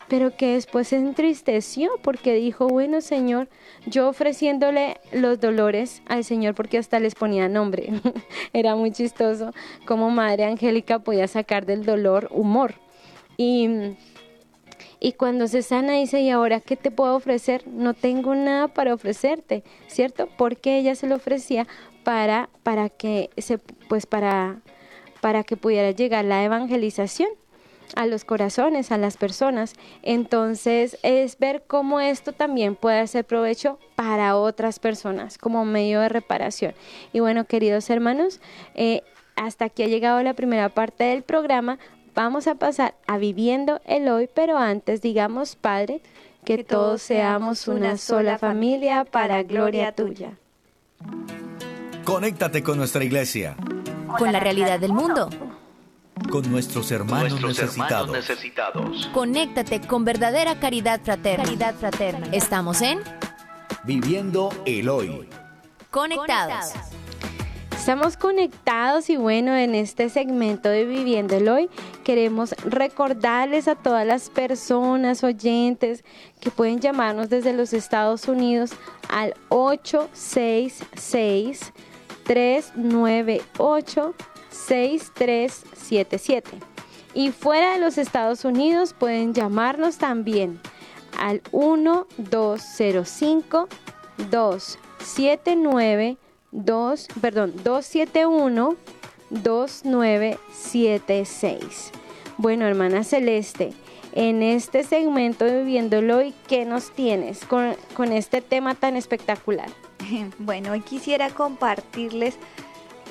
pero 0.09 0.37
que 0.37 0.55
después 0.55 0.89
se 0.89 0.97
entristeció 0.97 1.91
porque 2.03 2.35
dijo, 2.35 2.69
bueno 2.69 3.01
Señor, 3.01 3.49
yo 3.87 4.09
ofreciéndole 4.09 4.99
los 5.13 5.41
dolores 5.41 6.03
al 6.07 6.25
Señor 6.25 6.55
porque 6.55 6.79
hasta 6.79 7.01
les 7.01 7.15
ponía 7.15 7.49
nombre, 7.49 7.91
era 8.53 8.75
muy 8.77 8.91
chistoso 8.91 9.53
como 9.87 10.11
Madre 10.11 10.45
Angélica 10.45 10.99
podía 10.99 11.29
sacar 11.29 11.67
del 11.67 11.85
dolor 11.85 12.29
humor. 12.31 12.75
Y 13.37 13.97
y 15.01 15.13
cuando 15.13 15.47
se 15.47 15.63
sana 15.63 15.95
dice, 15.95 16.21
¿y 16.21 16.31
ahora 16.31 16.61
qué 16.61 16.77
te 16.77 16.91
puedo 16.91 17.15
ofrecer? 17.15 17.67
No 17.69 17.95
tengo 17.95 18.35
nada 18.35 18.69
para 18.69 18.95
ofrecerte, 18.95 19.63
¿cierto? 19.87 20.29
Porque 20.37 20.79
ella 20.79 20.95
se 20.97 21.07
lo 21.07 21.17
ofrecía 21.17 21.69
para, 22.03 22.49
para 22.65 22.89
que 22.89 23.31
se, 23.37 23.59
pues 23.59 24.07
para, 24.07 24.61
para 25.21 25.45
que 25.45 25.57
pudiera 25.57 25.93
llegar 25.93 26.25
la 26.25 26.43
evangelización 26.43 27.29
a 27.97 28.07
los 28.07 28.25
corazones, 28.25 28.93
a 28.93 28.99
las 28.99 29.17
personas. 29.17 29.75
Entonces 30.03 30.99
es 31.03 31.39
ver 31.39 31.65
cómo 31.67 32.01
esto 32.01 32.33
también 32.33 32.77
puede 32.77 33.01
hacer 33.01 33.25
provecho 33.25 33.79
para 33.97 34.37
otras 34.37 34.79
personas 34.79 35.39
como 35.39 35.65
medio 35.65 36.01
de 36.01 36.09
reparación. 36.09 36.75
Y 37.13 37.21
bueno, 37.21 37.45
queridos 37.45 37.91
hermanos, 37.91 38.41
eh, 38.75 39.03
hasta 39.37 39.67
aquí 39.67 39.83
ha 39.83 39.87
llegado 39.89 40.23
la 40.23 40.35
primera 40.35 40.69
parte 40.69 41.05
del 41.05 41.23
programa. 41.23 41.79
Vamos 42.15 42.47
a 42.47 42.57
pasar 42.57 42.95
a 43.07 43.19
viviendo 43.19 43.81
el 43.85 44.09
hoy, 44.09 44.29
pero 44.33 44.59
antes 44.59 45.01
digamos, 45.03 45.57
Padre, 45.57 46.01
que, 46.45 46.65
todos 46.65 47.03
seamos 47.03 47.69
una 47.69 47.97
sola 47.97 48.39
familia 48.39 49.05
para 49.05 49.43
gloria 49.43 49.93
tuya. 49.93 50.33
Conéctate 52.05 52.63
con 52.63 52.79
nuestra 52.79 53.05
iglesia. 53.05 53.57
Con 54.19 54.33
la 54.33 54.41
realidad 54.41 54.81
del 54.81 54.95
mundo. 54.95 55.29
Con 56.31 56.51
nuestros 56.51 56.91
hermanos, 56.91 57.41
necesitados. 57.41 59.09
Conéctate 59.13 59.81
con 59.81 60.05
verdadera 60.05 60.61
caridad 60.61 61.01
fraterna. 61.03 61.45
Caridad 61.45 61.75
fraterna. 61.75 62.29
Estamos 62.33 62.83
en 62.83 63.01
Viviendo 63.85 64.51
el 64.67 64.89
Hoy. 64.89 65.29
Conectados. 65.91 66.73
Estamos 67.73 68.19
conectados 68.19 69.09
y 69.09 69.17
bueno, 69.17 69.57
en 69.57 69.75
este 69.75 70.11
segmento 70.11 70.69
de 70.69 70.85
Viviendo 70.85 71.37
el 71.37 71.49
Hoy 71.49 71.71
queremos 72.05 72.55
recordarles 72.65 73.67
a 73.67 73.77
todas 73.77 74.07
las 74.07 74.29
personas 74.29 75.25
oyentes 75.25 76.05
que 76.41 76.51
pueden 76.51 76.81
llamarnos 76.81 77.31
desde 77.31 77.55
los 77.55 77.73
Estados 77.73 78.29
Unidos 78.29 78.73
al 79.09 79.33
866 79.49 81.73
398 82.25 84.15
6377. 84.67 86.51
Y 87.15 87.31
fuera 87.33 87.73
de 87.73 87.81
los 87.81 87.97
Estados 87.99 88.45
Unidos 88.45 88.95
pueden 88.99 89.35
llamarnos 89.35 89.99
también 89.99 90.61
al 91.19 91.43
1205 91.53 93.69
279 94.31 96.17
2, 96.51 97.09
perdón, 97.21 97.53
271 97.63 98.77
2976. 99.31 101.93
Bueno, 102.39 102.67
hermana 102.67 103.05
Celeste, 103.05 103.75
en 104.13 104.43
este 104.43 104.83
segmento 104.85 105.45
de 105.45 105.59
Viviéndolo 105.59 106.23
y 106.23 106.33
qué 106.47 106.65
nos 106.65 106.93
tienes 106.93 107.45
con, 107.45 107.77
con 107.95 108.13
este 108.13 108.41
tema 108.41 108.75
tan 108.75 108.97
espectacular. 108.97 109.69
Bueno, 110.39 110.73
hoy 110.73 110.81
quisiera 110.81 111.29
compartirles 111.31 112.37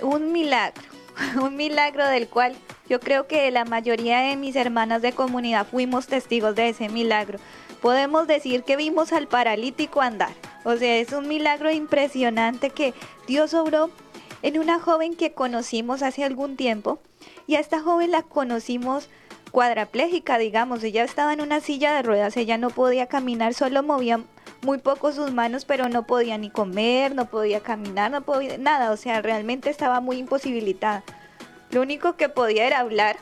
un 0.02 0.32
milagro, 0.32 0.82
un 1.42 1.56
milagro 1.56 2.06
del 2.08 2.28
cual 2.28 2.56
yo 2.90 3.00
creo 3.00 3.28
que 3.28 3.50
la 3.52 3.66
mayoría 3.66 4.20
de 4.20 4.36
mis 4.36 4.56
hermanas 4.56 5.02
de 5.02 5.12
comunidad 5.12 5.68
fuimos 5.68 6.08
testigos 6.08 6.56
de 6.56 6.70
ese 6.70 6.90
milagro. 6.90 7.40
Podemos 7.82 8.28
decir 8.28 8.64
que 8.64 8.76
vimos 8.76 9.14
al 9.14 9.28
paralítico 9.28 10.02
andar. 10.02 10.32
O 10.64 10.76
sea, 10.76 10.98
es 10.98 11.12
un 11.12 11.28
milagro 11.28 11.72
impresionante 11.72 12.70
que 12.70 12.94
Dios 13.28 13.54
obró 13.54 13.90
en 14.42 14.60
una 14.60 14.80
joven 14.80 15.16
que 15.16 15.34
conocimos 15.34 16.02
hace 16.02 16.24
algún 16.24 16.56
tiempo. 16.56 17.00
Y 17.46 17.56
a 17.56 17.60
esta 17.60 17.82
joven 17.82 18.12
la 18.12 18.24
conocimos 18.24 19.10
cuadraplégica, 19.52 20.38
digamos. 20.38 20.84
Ella 20.84 21.04
estaba 21.04 21.34
en 21.34 21.42
una 21.42 21.62
silla 21.62 21.96
de 21.96 22.04
ruedas, 22.04 22.38
ella 22.38 22.58
no 22.58 22.70
podía 22.70 23.08
caminar, 23.08 23.54
solo 23.54 23.84
movía 23.84 24.22
muy 24.62 24.78
poco 24.78 25.12
sus 25.12 25.32
manos, 25.32 25.66
pero 25.66 25.90
no 25.90 26.04
podía 26.06 26.38
ni 26.38 26.50
comer, 26.50 27.16
no 27.16 27.26
podía 27.26 27.62
caminar, 27.62 28.12
no 28.12 28.22
podía 28.22 28.58
nada, 28.58 28.92
o 28.92 28.98
sea, 28.98 29.22
realmente 29.22 29.70
estaba 29.70 30.00
muy 30.00 30.18
imposibilitada. 30.18 31.04
Lo 31.72 31.82
único 31.82 32.16
que 32.16 32.30
podía 32.30 32.66
era 32.66 32.80
hablar, 32.80 33.18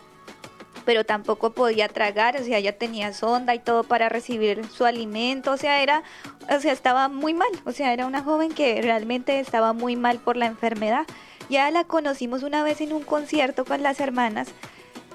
pero 0.85 1.03
tampoco 1.03 1.53
podía 1.53 1.87
tragar, 1.87 2.39
o 2.39 2.43
sea, 2.43 2.57
ella 2.57 2.77
tenía 2.77 3.13
sonda 3.13 3.55
y 3.55 3.59
todo 3.59 3.83
para 3.83 4.09
recibir 4.09 4.65
su 4.67 4.85
alimento, 4.85 5.51
o 5.51 5.57
sea, 5.57 5.81
era, 5.81 6.03
o 6.49 6.59
sea, 6.59 6.71
estaba 6.71 7.07
muy 7.09 7.33
mal, 7.33 7.49
o 7.65 7.71
sea, 7.71 7.93
era 7.93 8.05
una 8.05 8.23
joven 8.23 8.53
que 8.53 8.81
realmente 8.81 9.39
estaba 9.39 9.73
muy 9.73 9.95
mal 9.95 10.19
por 10.19 10.37
la 10.37 10.45
enfermedad. 10.45 11.05
Ya 11.49 11.69
la 11.69 11.83
conocimos 11.83 12.41
una 12.43 12.63
vez 12.63 12.81
en 12.81 12.91
un 12.91 13.03
concierto 13.03 13.65
con 13.65 13.83
las 13.83 13.99
hermanas 13.99 14.49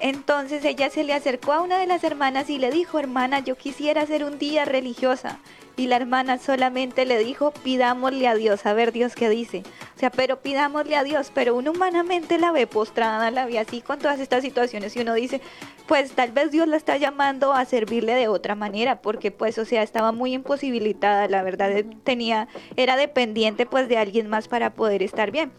entonces 0.01 0.65
ella 0.65 0.89
se 0.89 1.03
le 1.03 1.13
acercó 1.13 1.53
a 1.53 1.61
una 1.61 1.77
de 1.77 1.85
las 1.85 2.03
hermanas 2.03 2.49
y 2.49 2.57
le 2.57 2.71
dijo, 2.71 2.97
hermana, 2.97 3.39
yo 3.39 3.55
quisiera 3.55 4.05
ser 4.07 4.23
un 4.23 4.39
día 4.39 4.65
religiosa. 4.65 5.39
Y 5.81 5.87
la 5.87 5.95
hermana 5.95 6.37
solamente 6.37 7.07
le 7.07 7.17
dijo, 7.17 7.49
pidámosle 7.49 8.27
a 8.27 8.35
Dios, 8.35 8.67
a 8.67 8.73
ver 8.73 8.91
Dios 8.91 9.15
qué 9.15 9.29
dice. 9.29 9.63
O 9.95 9.99
sea, 9.99 10.11
pero 10.11 10.39
pidámosle 10.39 10.95
a 10.95 11.03
Dios, 11.03 11.31
pero 11.33 11.55
uno 11.55 11.71
humanamente 11.71 12.37
la 12.37 12.51
ve 12.51 12.67
postrada, 12.67 13.31
la 13.31 13.47
ve 13.47 13.57
así 13.57 13.81
con 13.81 13.97
todas 13.97 14.19
estas 14.19 14.43
situaciones 14.43 14.95
y 14.95 14.99
uno 14.99 15.15
dice, 15.15 15.41
pues 15.87 16.11
tal 16.11 16.33
vez 16.33 16.51
Dios 16.51 16.67
la 16.67 16.77
está 16.77 16.97
llamando 16.97 17.51
a 17.51 17.65
servirle 17.65 18.13
de 18.13 18.27
otra 18.27 18.53
manera, 18.53 19.01
porque 19.01 19.31
pues, 19.31 19.57
o 19.57 19.65
sea, 19.65 19.81
estaba 19.81 20.11
muy 20.11 20.35
imposibilitada, 20.35 21.27
la 21.27 21.41
verdad, 21.41 21.71
tenía, 22.03 22.47
era 22.75 22.95
dependiente 22.95 23.65
pues 23.65 23.89
de 23.89 23.97
alguien 23.97 24.27
más 24.27 24.47
para 24.47 24.75
poder 24.75 25.01
estar 25.01 25.31
bien. 25.31 25.51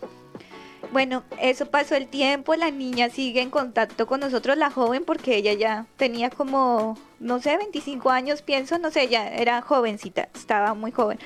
Bueno, 0.91 1.23
eso 1.41 1.67
pasó 1.67 1.95
el 1.95 2.09
tiempo, 2.09 2.55
la 2.55 2.71
niña 2.71 3.09
sigue 3.09 3.41
en 3.41 3.51
contacto 3.51 4.07
con 4.07 4.21
nosotros, 4.21 4.57
la 4.59 4.71
joven, 4.71 5.05
porque 5.05 5.37
ella 5.37 5.53
ya 5.53 5.87
tenía 5.97 6.29
como, 6.29 6.99
no 7.21 7.41
sé, 7.41 7.57
25 7.57 8.11
años, 8.11 8.43
pienso, 8.43 8.79
no 8.79 8.91
sé, 8.91 9.09
ya 9.09 9.29
era 9.29 9.63
jovencita, 9.63 10.29
estaba 10.35 10.75
muy 10.75 10.91
joven. 10.91 11.19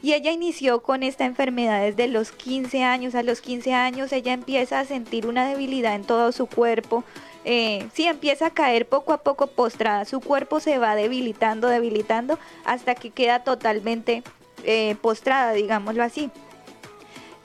Y 0.00 0.12
ella 0.12 0.30
inició 0.30 0.82
con 0.82 1.02
esta 1.02 1.24
enfermedad 1.24 1.82
desde 1.82 2.06
los 2.06 2.30
15 2.30 2.84
años. 2.84 3.14
A 3.16 3.24
los 3.24 3.40
15 3.40 3.74
años 3.74 4.12
ella 4.12 4.32
empieza 4.32 4.78
a 4.78 4.84
sentir 4.84 5.26
una 5.26 5.48
debilidad 5.48 5.96
en 5.96 6.04
todo 6.04 6.30
su 6.30 6.46
cuerpo. 6.46 7.02
Eh, 7.44 7.88
sí, 7.94 8.06
empieza 8.06 8.46
a 8.46 8.50
caer 8.50 8.86
poco 8.88 9.12
a 9.12 9.22
poco 9.22 9.48
postrada. 9.48 10.04
Su 10.04 10.20
cuerpo 10.20 10.60
se 10.60 10.78
va 10.78 10.94
debilitando, 10.94 11.66
debilitando, 11.66 12.38
hasta 12.64 12.94
que 12.94 13.10
queda 13.10 13.42
totalmente 13.42 14.22
eh, 14.62 14.94
postrada, 15.00 15.52
digámoslo 15.52 16.04
así. 16.04 16.30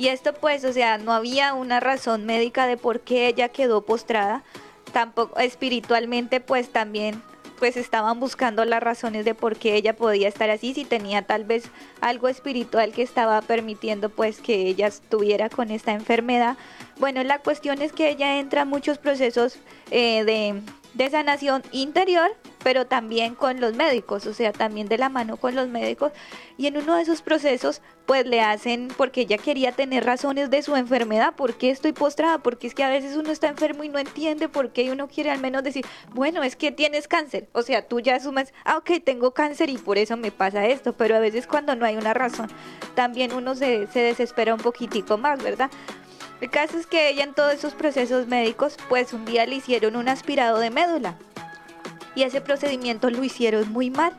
Y 0.04 0.10
esto 0.10 0.34
pues, 0.34 0.66
o 0.66 0.74
sea, 0.74 0.98
no 0.98 1.14
había 1.14 1.54
una 1.54 1.80
razón 1.80 2.26
médica 2.26 2.68
de 2.68 2.76
por 2.76 3.00
qué 3.00 3.28
ella 3.28 3.48
quedó 3.48 3.86
postrada. 3.86 4.44
Tampoco 4.92 5.40
espiritualmente 5.40 6.42
pues 6.42 6.68
también 6.74 7.24
pues 7.58 7.78
estaban 7.78 8.20
buscando 8.20 8.66
las 8.66 8.84
razones 8.84 9.24
de 9.24 9.34
por 9.34 9.56
qué 9.56 9.76
ella 9.76 9.96
podía 9.96 10.28
estar 10.28 10.50
así, 10.50 10.74
si 10.74 10.84
tenía 10.84 11.22
tal 11.22 11.46
vez 11.46 11.70
algo 12.02 12.28
espiritual 12.28 12.92
que 12.92 13.02
estaba 13.02 13.42
permitiendo 13.44 14.10
pues 14.10 14.42
que 14.42 14.68
ella 14.68 14.88
estuviera 14.88 15.48
con 15.48 15.72
esta 15.72 15.94
enfermedad. 15.94 16.58
Bueno, 17.00 17.24
la 17.24 17.40
cuestión 17.40 17.82
es 17.82 17.94
que 17.94 18.10
ella 18.10 18.40
entra 18.40 18.64
en 18.64 18.68
muchos 18.68 18.98
procesos 18.98 19.58
eh, 19.90 20.26
de 20.26 20.62
de 20.94 21.10
sanación 21.10 21.64
interior, 21.72 22.36
pero 22.64 22.86
también 22.86 23.36
con 23.36 23.60
los 23.60 23.76
médicos, 23.76 24.26
o 24.26 24.34
sea, 24.34 24.54
también 24.54 24.88
de 24.88 24.98
la 24.98 25.10
mano 25.10 25.38
con 25.38 25.56
los 25.56 25.68
médicos. 25.68 26.12
Y 26.58 26.68
en 26.68 26.78
uno 26.78 26.96
de 26.96 27.02
esos 27.02 27.22
procesos, 27.22 27.82
pues 28.06 28.26
le 28.26 28.42
hacen, 28.42 28.90
porque 28.96 29.22
ella 29.22 29.38
quería 29.38 29.72
tener 29.72 30.06
razones 30.06 30.50
de 30.50 30.62
su 30.62 30.76
enfermedad, 30.76 31.36
¿por 31.36 31.56
qué 31.56 31.72
estoy 31.72 31.94
postrada? 31.94 32.38
Porque 32.40 32.68
es 32.68 32.76
que 32.76 32.84
a 32.84 32.90
veces 32.90 33.18
uno 33.18 33.32
está 33.32 33.48
enfermo 33.48 33.84
y 33.84 33.90
no 33.90 34.00
entiende 34.00 34.50
por 34.50 34.72
qué 34.72 34.84
y 34.84 34.90
uno 34.90 35.08
quiere 35.08 35.32
al 35.32 35.40
menos 35.40 35.64
decir, 35.64 35.86
bueno, 36.14 36.44
es 36.44 36.56
que 36.56 36.72
tienes 36.72 37.08
cáncer, 37.08 37.48
o 37.54 37.62
sea, 37.64 37.88
tú 37.88 38.00
ya 38.00 38.16
asumes, 38.16 38.54
ah, 38.66 38.78
ok, 38.78 38.92
tengo 39.04 39.34
cáncer 39.34 39.70
y 39.70 39.78
por 39.78 39.98
eso 39.98 40.16
me 40.16 40.32
pasa 40.32 40.66
esto, 40.66 40.94
pero 40.94 41.16
a 41.16 41.20
veces 41.20 41.48
cuando 41.48 41.76
no 41.76 41.86
hay 41.86 41.96
una 41.96 42.14
razón, 42.14 42.50
también 42.96 43.34
uno 43.34 43.56
se, 43.56 43.88
se 43.88 44.00
desespera 44.00 44.54
un 44.54 44.62
poquitico 44.62 45.18
más, 45.18 45.42
¿verdad? 45.44 45.70
El 46.44 46.50
caso 46.50 46.78
es 46.78 46.88
que 46.88 47.08
ella 47.08 47.24
en 47.24 47.34
todos 47.34 47.54
esos 47.54 47.74
procesos 47.74 48.28
médicos, 48.28 48.76
pues 48.90 49.14
un 49.14 49.24
día 49.24 49.46
le 49.46 49.56
hicieron 49.56 49.96
un 49.96 50.10
aspirado 50.10 50.60
de 50.60 50.72
médula 50.72 51.16
y 52.16 52.24
ese 52.24 52.42
procedimiento 52.42 53.10
lo 53.10 53.24
hicieron 53.24 53.72
muy 53.72 53.90
mal 53.90 54.12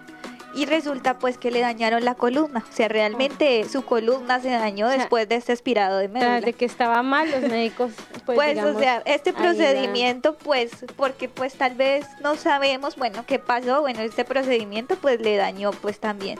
y 0.55 0.65
resulta 0.65 1.19
pues 1.19 1.37
que 1.37 1.51
le 1.51 1.61
dañaron 1.61 2.03
la 2.03 2.15
columna. 2.15 2.65
O 2.67 2.73
sea, 2.73 2.89
realmente 2.89 3.69
su 3.69 3.85
columna 3.85 4.41
se 4.41 4.49
dañó 4.49 4.89
después 4.89 5.29
de 5.29 5.35
este 5.35 5.53
aspirado 5.53 5.99
de 5.99 6.09
médula. 6.09 6.41
De 6.41 6.55
que 6.55 6.65
estaba 6.65 7.03
mal 7.03 7.31
los 7.31 7.43
médicos. 7.43 7.93
Pues, 8.25 8.37
pues 8.37 8.65
o 8.65 8.79
sea, 8.79 9.03
este 9.05 9.35
procedimiento 9.35 10.35
pues 10.35 10.71
porque 10.97 11.29
pues 11.29 11.53
tal 11.53 11.75
vez 11.75 12.07
no 12.23 12.37
sabemos, 12.37 12.97
bueno, 12.97 13.27
qué 13.27 13.39
pasó, 13.39 13.83
bueno, 13.83 14.01
este 14.01 14.25
procedimiento 14.25 14.97
pues 14.97 15.21
le 15.21 15.37
dañó 15.37 15.73
pues 15.73 16.01
también 16.01 16.39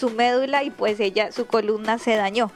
su 0.00 0.10
médula 0.10 0.64
y 0.64 0.70
pues 0.70 0.98
ella, 0.98 1.30
su 1.30 1.46
columna 1.46 1.98
se 1.98 2.16
dañó. 2.16 2.50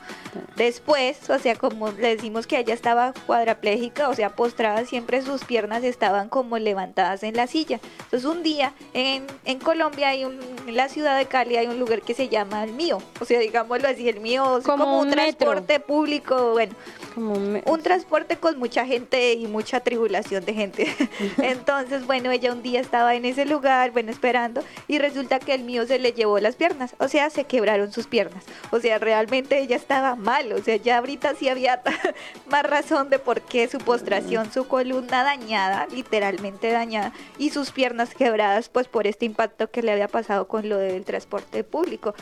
Después, 0.56 1.28
o 1.30 1.38
sea, 1.38 1.54
como 1.56 1.90
le 1.90 2.16
decimos 2.16 2.46
que 2.46 2.58
ella 2.58 2.74
estaba 2.74 3.12
cuadraplégica, 3.26 4.08
o 4.08 4.14
sea, 4.14 4.30
postrada, 4.30 4.84
siempre 4.86 5.22
sus 5.22 5.44
piernas 5.44 5.84
estaban 5.84 6.28
como 6.28 6.58
levantadas 6.58 7.22
en 7.22 7.36
la 7.36 7.46
silla. 7.46 7.80
Entonces 8.04 8.24
un 8.24 8.42
día 8.42 8.72
en, 8.94 9.26
en 9.44 9.58
Colombia 9.58 10.08
hay 10.08 10.24
un, 10.24 10.38
en 10.66 10.76
la 10.76 10.88
ciudad 10.88 11.18
de 11.18 11.26
Cali 11.26 11.56
hay 11.56 11.66
un 11.66 11.78
lugar 11.78 12.02
que 12.02 12.14
se 12.14 12.28
llama 12.28 12.64
el 12.64 12.72
mío, 12.72 13.02
o 13.20 13.24
sea, 13.24 13.38
digámoslo 13.38 13.88
así, 13.88 14.08
el 14.08 14.20
mío, 14.20 14.60
como, 14.64 15.00
un, 15.00 15.10
transporte 15.10 15.80
público, 15.80 16.52
bueno, 16.52 16.74
un 17.16 17.80
transporte 17.82 18.36
con 18.36 18.58
mucha 18.58 18.86
gente 18.86 19.34
y 19.34 19.46
mucha 19.46 19.80
tribulación 19.80 20.44
de 20.44 20.54
gente. 20.54 20.86
Entonces, 21.38 22.06
bueno, 22.06 22.30
ella 22.30 22.52
un 22.52 22.62
día 22.62 22.80
estaba 22.80 23.14
en 23.14 23.24
ese 23.24 23.44
lugar, 23.44 23.92
bueno, 23.92 24.10
esperando, 24.10 24.64
y 24.88 24.98
resulta 24.98 25.38
que 25.38 25.54
el 25.54 25.64
mío 25.64 25.86
se 25.86 25.98
le 25.98 26.12
llevó 26.12 26.38
las 26.40 26.56
piernas, 26.56 26.94
o 26.98 27.08
sea, 27.08 27.30
se 27.30 27.44
quebraron 27.44 27.92
sus 27.92 28.06
piernas. 28.06 28.44
O 28.70 28.80
sea, 28.80 28.98
realmente 28.98 29.58
ella 29.58 29.76
estaba 29.76 30.16
mal. 30.16 30.52
O 30.52 30.62
sea, 30.62 30.76
ya 30.76 30.98
ahorita 30.98 31.34
sí 31.34 31.48
había 31.48 31.82
más 32.50 32.62
razón 32.64 33.10
de 33.10 33.18
por 33.18 33.42
qué 33.42 33.68
su 33.68 33.78
postración, 33.78 34.52
su 34.52 34.66
columna 34.66 35.22
dañada, 35.22 35.86
literalmente 35.90 36.70
dañada, 36.70 37.12
y 37.38 37.50
sus 37.50 37.70
piernas 37.70 38.14
quebradas, 38.14 38.68
pues 38.68 38.88
por 38.88 39.06
este 39.06 39.26
impacto 39.26 39.70
que 39.70 39.82
le 39.82 39.92
había 39.92 40.08
pasado 40.08 40.48
con 40.48 40.68
lo 40.68 40.78
del 40.78 41.04
transporte 41.04 41.64
público. 41.64 42.14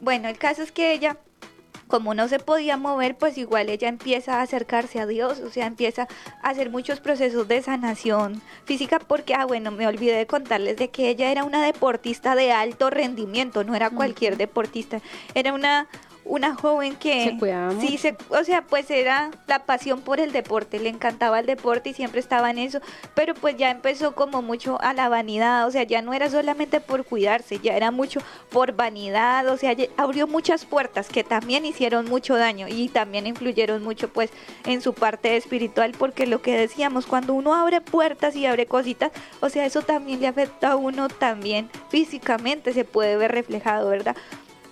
Bueno, 0.00 0.28
el 0.28 0.38
caso 0.38 0.62
es 0.62 0.72
que 0.72 0.92
ella 0.92 1.16
como 1.92 2.14
no 2.14 2.26
se 2.26 2.38
podía 2.38 2.78
mover, 2.78 3.18
pues 3.18 3.36
igual 3.36 3.68
ella 3.68 3.86
empieza 3.86 4.38
a 4.38 4.42
acercarse 4.42 4.98
a 4.98 5.06
Dios, 5.06 5.40
o 5.40 5.50
sea, 5.50 5.66
empieza 5.66 6.08
a 6.40 6.48
hacer 6.48 6.70
muchos 6.70 7.00
procesos 7.00 7.46
de 7.48 7.60
sanación 7.60 8.40
física, 8.64 8.98
porque, 8.98 9.34
ah, 9.34 9.44
bueno, 9.44 9.70
me 9.70 9.86
olvidé 9.86 10.16
de 10.16 10.26
contarles 10.26 10.78
de 10.78 10.88
que 10.88 11.10
ella 11.10 11.30
era 11.30 11.44
una 11.44 11.62
deportista 11.62 12.34
de 12.34 12.50
alto 12.50 12.88
rendimiento, 12.88 13.62
no 13.62 13.74
era 13.74 13.90
cualquier 13.90 14.38
deportista, 14.38 15.02
era 15.34 15.52
una 15.52 15.86
una 16.24 16.54
joven 16.54 16.94
que 16.96 17.24
se 17.24 17.38
cuidaba 17.38 17.72
sí 17.80 17.98
se 17.98 18.16
o 18.28 18.44
sea 18.44 18.62
pues 18.62 18.90
era 18.90 19.30
la 19.46 19.60
pasión 19.60 20.00
por 20.00 20.20
el 20.20 20.32
deporte 20.32 20.78
le 20.78 20.88
encantaba 20.88 21.40
el 21.40 21.46
deporte 21.46 21.90
y 21.90 21.94
siempre 21.94 22.20
estaba 22.20 22.50
en 22.50 22.58
eso 22.58 22.80
pero 23.14 23.34
pues 23.34 23.56
ya 23.56 23.70
empezó 23.70 24.14
como 24.14 24.40
mucho 24.40 24.80
a 24.80 24.92
la 24.92 25.08
vanidad 25.08 25.66
o 25.66 25.70
sea 25.70 25.82
ya 25.82 26.00
no 26.00 26.12
era 26.12 26.30
solamente 26.30 26.80
por 26.80 27.04
cuidarse 27.04 27.58
ya 27.58 27.76
era 27.76 27.90
mucho 27.90 28.20
por 28.50 28.72
vanidad 28.72 29.48
o 29.48 29.56
sea 29.56 29.74
abrió 29.96 30.26
muchas 30.26 30.64
puertas 30.64 31.08
que 31.08 31.24
también 31.24 31.64
hicieron 31.64 32.06
mucho 32.08 32.36
daño 32.36 32.68
y 32.68 32.88
también 32.88 33.26
influyeron 33.26 33.82
mucho 33.82 34.08
pues 34.08 34.30
en 34.64 34.80
su 34.80 34.94
parte 34.94 35.36
espiritual 35.36 35.92
porque 35.98 36.26
lo 36.26 36.40
que 36.40 36.56
decíamos 36.56 37.06
cuando 37.06 37.34
uno 37.34 37.54
abre 37.54 37.80
puertas 37.80 38.36
y 38.36 38.46
abre 38.46 38.66
cositas 38.66 39.10
o 39.40 39.48
sea 39.48 39.66
eso 39.66 39.82
también 39.82 40.20
le 40.20 40.28
afecta 40.28 40.72
a 40.72 40.76
uno 40.76 41.08
también 41.08 41.68
físicamente 41.88 42.72
se 42.72 42.84
puede 42.84 43.16
ver 43.16 43.32
reflejado 43.32 43.88
verdad 43.88 44.16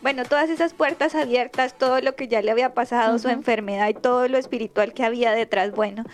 bueno, 0.03 0.25
todas 0.25 0.49
esas 0.49 0.73
puertas 0.73 1.15
abiertas, 1.15 1.77
todo 1.77 2.01
lo 2.01 2.15
que 2.17 2.29
ya 2.29 2.41
le 2.41 2.51
había 2.51 2.73
pasado, 2.73 3.19
su 3.19 3.29
enfermedad 3.29 3.89
y 3.89 3.95
todo 3.95 4.29
lo 4.29 4.39
espiritual 4.39 4.95
que 4.95 5.05
había 5.05 5.33
detrás. 5.33 5.73
Bueno, 5.73 6.05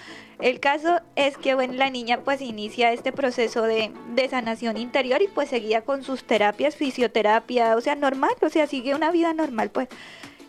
el 0.41 0.61
caso 0.61 1.01
es 1.15 1.37
que 1.37 1.55
bueno, 1.55 1.75
la 1.75 1.89
niña 1.91 2.21
pues 2.25 2.41
inicia 2.41 2.93
este 2.93 3.13
proceso 3.13 3.63
de, 3.63 3.93
de, 4.15 4.29
sanación 4.29 4.77
interior 4.77 5.23
y 5.23 5.29
pues 5.29 5.51
seguía 5.51 5.83
con 5.83 6.03
sus 6.03 6.25
terapias, 6.25 6.77
fisioterapia, 6.77 7.77
o 7.77 7.81
sea, 7.81 7.95
normal, 7.95 8.33
o 8.43 8.49
sea, 8.49 8.67
sigue 8.67 8.95
una 8.95 9.11
vida 9.11 9.33
normal 9.33 9.71
pues. 9.71 9.89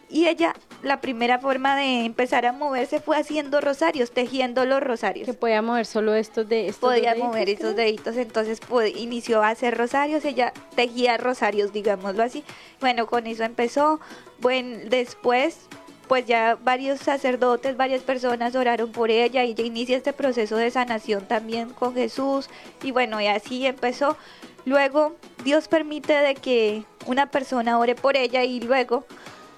Y 0.10 0.28
ella, 0.28 0.54
la 0.84 1.02
primera 1.02 1.39
forma 1.39 1.76
de 1.76 2.06
empezar 2.06 2.46
a 2.46 2.54
moverse 2.54 3.02
fue 3.02 3.17
haciendo 3.17 3.60
rosarios, 3.60 4.12
tejiendo 4.12 4.65
los 4.65 4.82
rosarios. 4.82 5.26
Que 5.26 5.34
podía 5.34 5.62
mover 5.62 5.86
solo 5.86 6.15
estos 6.15 6.48
de 6.48 6.70
estos 6.70 6.89
Podía 6.89 7.15
mover 7.15 7.50
estos 7.50 7.76
deditos, 7.76 8.15
entonces 8.15 8.62
pues, 8.67 8.96
inició 8.96 9.43
a 9.43 9.50
hacer 9.50 9.78
rosarios, 9.78 10.24
ella 10.24 10.54
tejía 10.76 11.17
rosarios, 11.17 11.74
digámoslo 11.74 12.24
así. 12.24 12.43
Bueno, 12.80 13.06
con 13.08 13.28
eso 13.28 13.43
empezó. 13.43 14.00
Bueno, 14.39 14.80
después 14.89 15.67
pues 16.08 16.26
ya 16.26 16.58
varios 16.63 17.02
sacerdotes, 17.02 17.76
varias 17.76 18.02
personas 18.02 18.56
oraron 18.56 18.91
por 18.91 19.12
ella 19.12 19.43
y 19.43 19.52
ella 19.52 19.63
inicia 19.65 19.98
este 19.98 20.13
proceso 20.13 20.56
de 20.56 20.72
sanación 20.72 21.26
también 21.28 21.72
con 21.72 21.93
Jesús 21.93 22.50
y 22.82 22.91
bueno, 22.91 23.20
y 23.20 23.28
así 23.28 23.65
empezó. 23.65 24.17
Luego 24.65 25.15
Dios 25.43 25.67
permite 25.67 26.13
de 26.13 26.36
que 26.36 26.84
una 27.06 27.30
persona 27.30 27.78
ore 27.80 27.96
por 27.96 28.17
ella 28.17 28.43
y 28.43 28.60
luego 28.60 29.06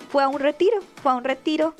fue 0.09 0.23
a 0.23 0.27
un 0.27 0.39
retiro, 0.39 0.79
fue 1.01 1.11
a 1.13 1.15
un 1.15 1.23
retiro. 1.23 1.73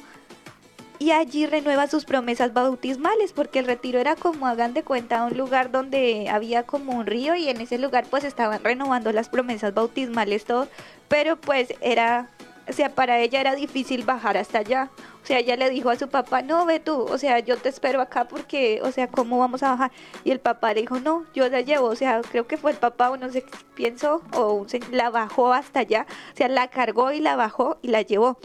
Y 1.01 1.11
allí 1.11 1.45
renueva 1.45 1.87
sus 1.87 2.03
promesas 2.03 2.51
bautismales, 2.51 3.31
porque 3.31 3.59
el 3.59 3.65
retiro 3.65 3.99
era 3.99 4.17
como 4.17 4.47
hagan 4.47 4.73
de 4.73 4.83
cuenta 4.83 5.23
un 5.23 5.37
lugar 5.37 5.71
donde 5.71 6.27
había 6.29 6.63
como 6.63 6.91
un 6.97 7.05
río 7.05 7.35
y 7.35 7.47
en 7.47 7.61
ese 7.61 7.77
lugar 7.77 8.05
pues 8.09 8.25
estaban 8.25 8.61
renovando 8.61 9.13
las 9.13 9.29
promesas 9.29 9.73
bautismales 9.73 10.43
todo, 10.43 10.67
pero 11.07 11.37
pues 11.37 11.73
era, 11.79 12.27
o 12.69 12.73
sea, 12.73 12.93
para 12.93 13.19
ella 13.19 13.41
era 13.41 13.55
difícil 13.55 14.05
bajar 14.05 14.37
hasta 14.37 14.59
allá. 14.59 14.89
O 15.23 15.25
sea, 15.25 15.39
ella 15.39 15.55
le 15.55 15.69
dijo 15.69 15.89
a 15.89 15.95
su 15.95 16.07
papá, 16.07 16.41
no, 16.41 16.65
ve 16.65 16.79
tú, 16.79 17.01
o 17.01 17.17
sea, 17.17 17.39
yo 17.39 17.57
te 17.57 17.69
espero 17.69 18.01
acá 18.01 18.27
porque, 18.27 18.79
o 18.83 18.91
sea, 18.91 19.07
¿cómo 19.07 19.39
vamos 19.39 19.63
a 19.63 19.71
bajar? 19.71 19.91
Y 20.23 20.31
el 20.31 20.39
papá 20.39 20.73
le 20.73 20.81
dijo, 20.81 20.99
no, 20.99 21.25
yo 21.33 21.49
la 21.49 21.61
llevo, 21.61 21.87
o 21.87 21.95
sea, 21.95 22.21
creo 22.21 22.47
que 22.47 22.57
fue 22.57 22.71
el 22.71 22.77
papá, 22.77 23.09
o 23.09 23.17
no 23.17 23.29
sé, 23.29 23.43
pienso, 23.75 24.21
o 24.33 24.65
la 24.91 25.09
bajó 25.09 25.53
hasta 25.53 25.81
allá, 25.81 26.05
o 26.33 26.37
sea, 26.37 26.47
la 26.47 26.69
cargó 26.69 27.11
y 27.11 27.19
la 27.19 27.35
bajó 27.35 27.77
y 27.81 27.89
la 27.89 28.01
llevó. 28.01 28.39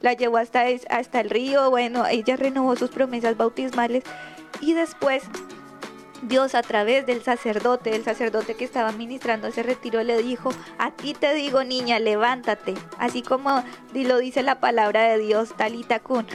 La 0.00 0.12
llevó 0.12 0.36
hasta, 0.36 0.64
hasta 0.88 1.20
el 1.20 1.30
río, 1.30 1.68
bueno, 1.70 2.06
ella 2.06 2.36
renovó 2.36 2.76
sus 2.76 2.90
promesas 2.90 3.36
bautismales 3.36 4.04
y 4.60 4.74
después 4.74 5.24
Dios 6.28 6.54
a 6.54 6.62
través 6.62 7.06
del 7.06 7.22
sacerdote, 7.22 7.94
el 7.94 8.04
sacerdote 8.04 8.54
que 8.54 8.64
estaba 8.64 8.92
ministrando 8.92 9.46
ese 9.46 9.62
retiro, 9.62 10.02
le 10.02 10.22
dijo, 10.22 10.50
a 10.78 10.90
ti 10.90 11.14
te 11.14 11.34
digo 11.34 11.64
niña, 11.64 11.98
levántate, 11.98 12.74
así 12.98 13.22
como 13.22 13.62
lo 13.92 14.18
dice 14.18 14.42
la 14.42 14.60
palabra 14.60 15.02
de 15.04 15.18
Dios, 15.18 15.54
Talita 15.56 16.00
Kun. 16.00 16.26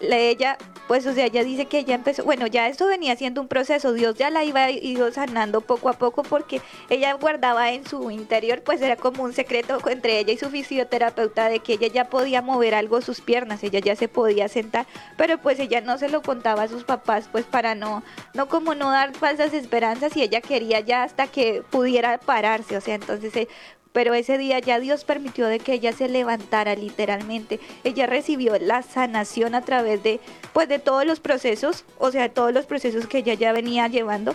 Ella 0.00 0.56
pues 0.90 1.06
o 1.06 1.14
sea, 1.14 1.26
ella 1.26 1.44
dice 1.44 1.66
que 1.66 1.78
ella 1.78 1.94
empezó, 1.94 2.24
bueno, 2.24 2.48
ya 2.48 2.66
esto 2.66 2.84
venía 2.88 3.14
siendo 3.14 3.40
un 3.40 3.46
proceso, 3.46 3.92
Dios 3.92 4.16
ya 4.16 4.28
la 4.28 4.42
iba 4.42 4.72
ido 4.72 5.12
sanando 5.12 5.60
poco 5.60 5.88
a 5.88 5.92
poco 5.92 6.24
porque 6.24 6.60
ella 6.88 7.12
guardaba 7.12 7.70
en 7.70 7.86
su 7.86 8.10
interior, 8.10 8.62
pues 8.64 8.82
era 8.82 8.96
como 8.96 9.22
un 9.22 9.32
secreto 9.32 9.78
entre 9.88 10.18
ella 10.18 10.32
y 10.32 10.36
su 10.36 10.50
fisioterapeuta 10.50 11.48
de 11.48 11.60
que 11.60 11.74
ella 11.74 11.86
ya 11.86 12.10
podía 12.10 12.42
mover 12.42 12.74
algo 12.74 13.00
sus 13.02 13.20
piernas, 13.20 13.62
ella 13.62 13.78
ya 13.78 13.94
se 13.94 14.08
podía 14.08 14.48
sentar, 14.48 14.84
pero 15.16 15.38
pues 15.38 15.60
ella 15.60 15.80
no 15.80 15.96
se 15.96 16.08
lo 16.08 16.22
contaba 16.22 16.64
a 16.64 16.68
sus 16.68 16.82
papás, 16.82 17.28
pues 17.30 17.44
para 17.44 17.76
no, 17.76 18.02
no 18.34 18.48
como 18.48 18.74
no 18.74 18.90
dar 18.90 19.14
falsas 19.14 19.54
esperanzas 19.54 20.16
y 20.16 20.24
ella 20.24 20.40
quería 20.40 20.80
ya 20.80 21.04
hasta 21.04 21.28
que 21.28 21.62
pudiera 21.70 22.18
pararse, 22.18 22.76
o 22.76 22.80
sea, 22.80 22.96
entonces 22.96 23.36
eh, 23.36 23.46
pero 23.92 24.14
ese 24.14 24.38
día 24.38 24.58
ya 24.58 24.78
Dios 24.78 25.04
permitió 25.04 25.46
de 25.46 25.58
que 25.58 25.72
ella 25.74 25.92
se 25.92 26.08
levantara 26.08 26.74
literalmente. 26.74 27.58
Ella 27.84 28.06
recibió 28.06 28.58
la 28.58 28.82
sanación 28.82 29.54
a 29.54 29.62
través 29.62 30.02
de 30.02 30.20
pues 30.52 30.68
de 30.68 30.78
todos 30.78 31.04
los 31.04 31.20
procesos, 31.20 31.84
o 31.98 32.10
sea, 32.10 32.28
todos 32.32 32.52
los 32.52 32.66
procesos 32.66 33.06
que 33.06 33.18
ella 33.18 33.34
ya 33.34 33.52
venía 33.52 33.88
llevando. 33.88 34.34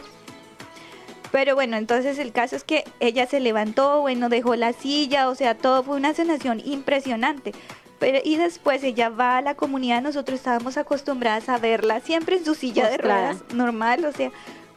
Pero 1.32 1.56
bueno, 1.56 1.76
entonces 1.78 2.18
el 2.20 2.32
caso 2.32 2.56
es 2.56 2.64
que 2.64 2.86
ella 3.00 3.26
se 3.28 3.40
levantó, 3.40 4.02
bueno, 4.02 4.30
dejó 4.30 4.56
la 4.56 4.74
silla, 4.74 5.30
o 5.30 5.36
sea, 5.36 5.56
todo 5.56 5.84
fue 5.84 5.98
una 5.98 6.14
sanación 6.14 6.62
impresionante. 6.64 7.52
Pero, 8.00 8.20
y 8.24 8.36
después 8.36 8.84
ella 8.84 9.10
va 9.10 9.38
a 9.38 9.42
la 9.42 9.56
comunidad, 9.56 10.02
nosotros 10.02 10.40
estábamos 10.40 10.78
acostumbradas 10.78 11.50
a 11.50 11.58
verla 11.58 12.02
siempre 12.02 12.38
en 12.38 12.46
su 12.46 12.56
silla 12.56 12.90
de 12.90 12.98
ruedas, 12.98 13.38
normal, 13.54 14.06
o 14.06 14.12
sea, 14.12 14.32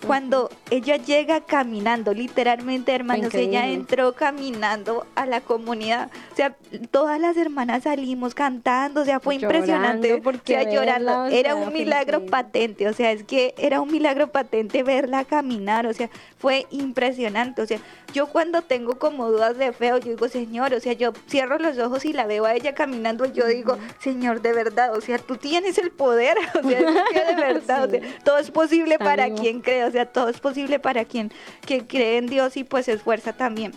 cuando 0.06 0.50
ella 0.70 0.96
llega 0.96 1.40
caminando, 1.40 2.14
literalmente, 2.14 2.94
hermanos, 2.94 3.34
ella 3.34 3.66
entró 3.66 4.12
caminando 4.12 5.06
a 5.14 5.26
la 5.26 5.40
comunidad. 5.40 6.10
O 6.32 6.36
sea, 6.36 6.56
todas 6.90 7.20
las 7.20 7.36
hermanas 7.36 7.82
salimos 7.82 8.34
cantando, 8.34 9.02
o 9.02 9.04
sea, 9.04 9.20
fue 9.20 9.36
impresionante. 9.36 10.18
Porque 10.18 10.56
o 10.56 10.62
sea, 10.62 10.70
llorando. 10.70 11.26
era 11.26 11.56
un 11.56 11.72
milagro 11.72 12.26
patente, 12.26 12.88
o 12.88 12.92
sea, 12.92 13.12
es 13.12 13.24
que 13.24 13.54
era 13.58 13.80
un 13.80 13.90
milagro 13.90 14.30
patente 14.30 14.82
verla 14.82 15.24
caminar, 15.24 15.86
o 15.86 15.92
sea, 15.92 16.08
fue 16.38 16.66
impresionante. 16.70 17.62
O 17.62 17.66
sea, 17.66 17.78
yo 18.12 18.26
cuando 18.26 18.62
tengo 18.62 18.98
como 18.98 19.30
dudas 19.30 19.58
de 19.58 19.72
feo, 19.72 19.98
yo 19.98 20.10
digo, 20.10 20.28
Señor, 20.28 20.72
o 20.72 20.80
sea, 20.80 20.94
yo 20.94 21.12
cierro 21.28 21.58
los 21.58 21.78
ojos 21.78 22.04
y 22.04 22.12
la 22.12 22.26
veo 22.26 22.46
a 22.46 22.54
ella 22.54 22.74
caminando, 22.74 23.26
yo 23.26 23.46
digo, 23.46 23.78
Señor, 24.00 24.40
de 24.40 24.52
verdad, 24.52 24.96
o 24.96 25.00
sea, 25.00 25.18
tú 25.18 25.36
tienes 25.36 25.78
el 25.78 25.90
poder, 25.90 26.36
o 26.62 26.68
sea, 26.68 26.80
de 27.26 27.34
verdad, 27.34 27.84
o 27.84 27.90
sea, 27.90 28.00
todo 28.24 28.38
es 28.38 28.50
posible 28.50 28.98
para 28.98 29.30
quien 29.30 29.60
cree, 29.60 29.84
o 29.84 29.90
sea, 29.90 30.06
todo 30.06 30.28
es 30.28 30.40
posible 30.40 30.78
para 30.78 31.04
quien, 31.04 31.32
quien 31.66 31.86
cree 31.86 32.18
en 32.18 32.26
Dios 32.26 32.56
y 32.56 32.64
pues 32.64 32.86
se 32.86 32.92
esfuerza 32.92 33.32
también. 33.32 33.72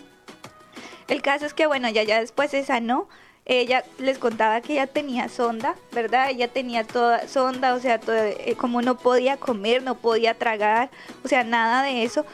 El 1.07 1.21
caso 1.21 1.45
es 1.45 1.53
que, 1.53 1.67
bueno, 1.67 1.89
ya, 1.89 2.03
ya 2.03 2.21
después 2.21 2.51
se 2.51 2.63
sanó, 2.63 3.09
ella 3.45 3.83
les 3.97 4.17
contaba 4.17 4.61
que 4.61 4.73
ella 4.73 4.87
tenía 4.87 5.27
sonda, 5.27 5.75
¿verdad? 5.91 6.29
Ella 6.29 6.47
tenía 6.47 6.85
toda 6.85 7.27
sonda, 7.27 7.73
o 7.73 7.79
sea, 7.79 7.99
eh, 8.07 8.55
como 8.57 8.81
no 8.81 8.97
podía 8.97 9.35
comer, 9.37 9.83
no 9.83 9.95
podía 9.95 10.35
tragar, 10.35 10.89
o 11.25 11.27
sea, 11.27 11.43
nada 11.43 11.83
de 11.83 12.03
eso. 12.03 12.25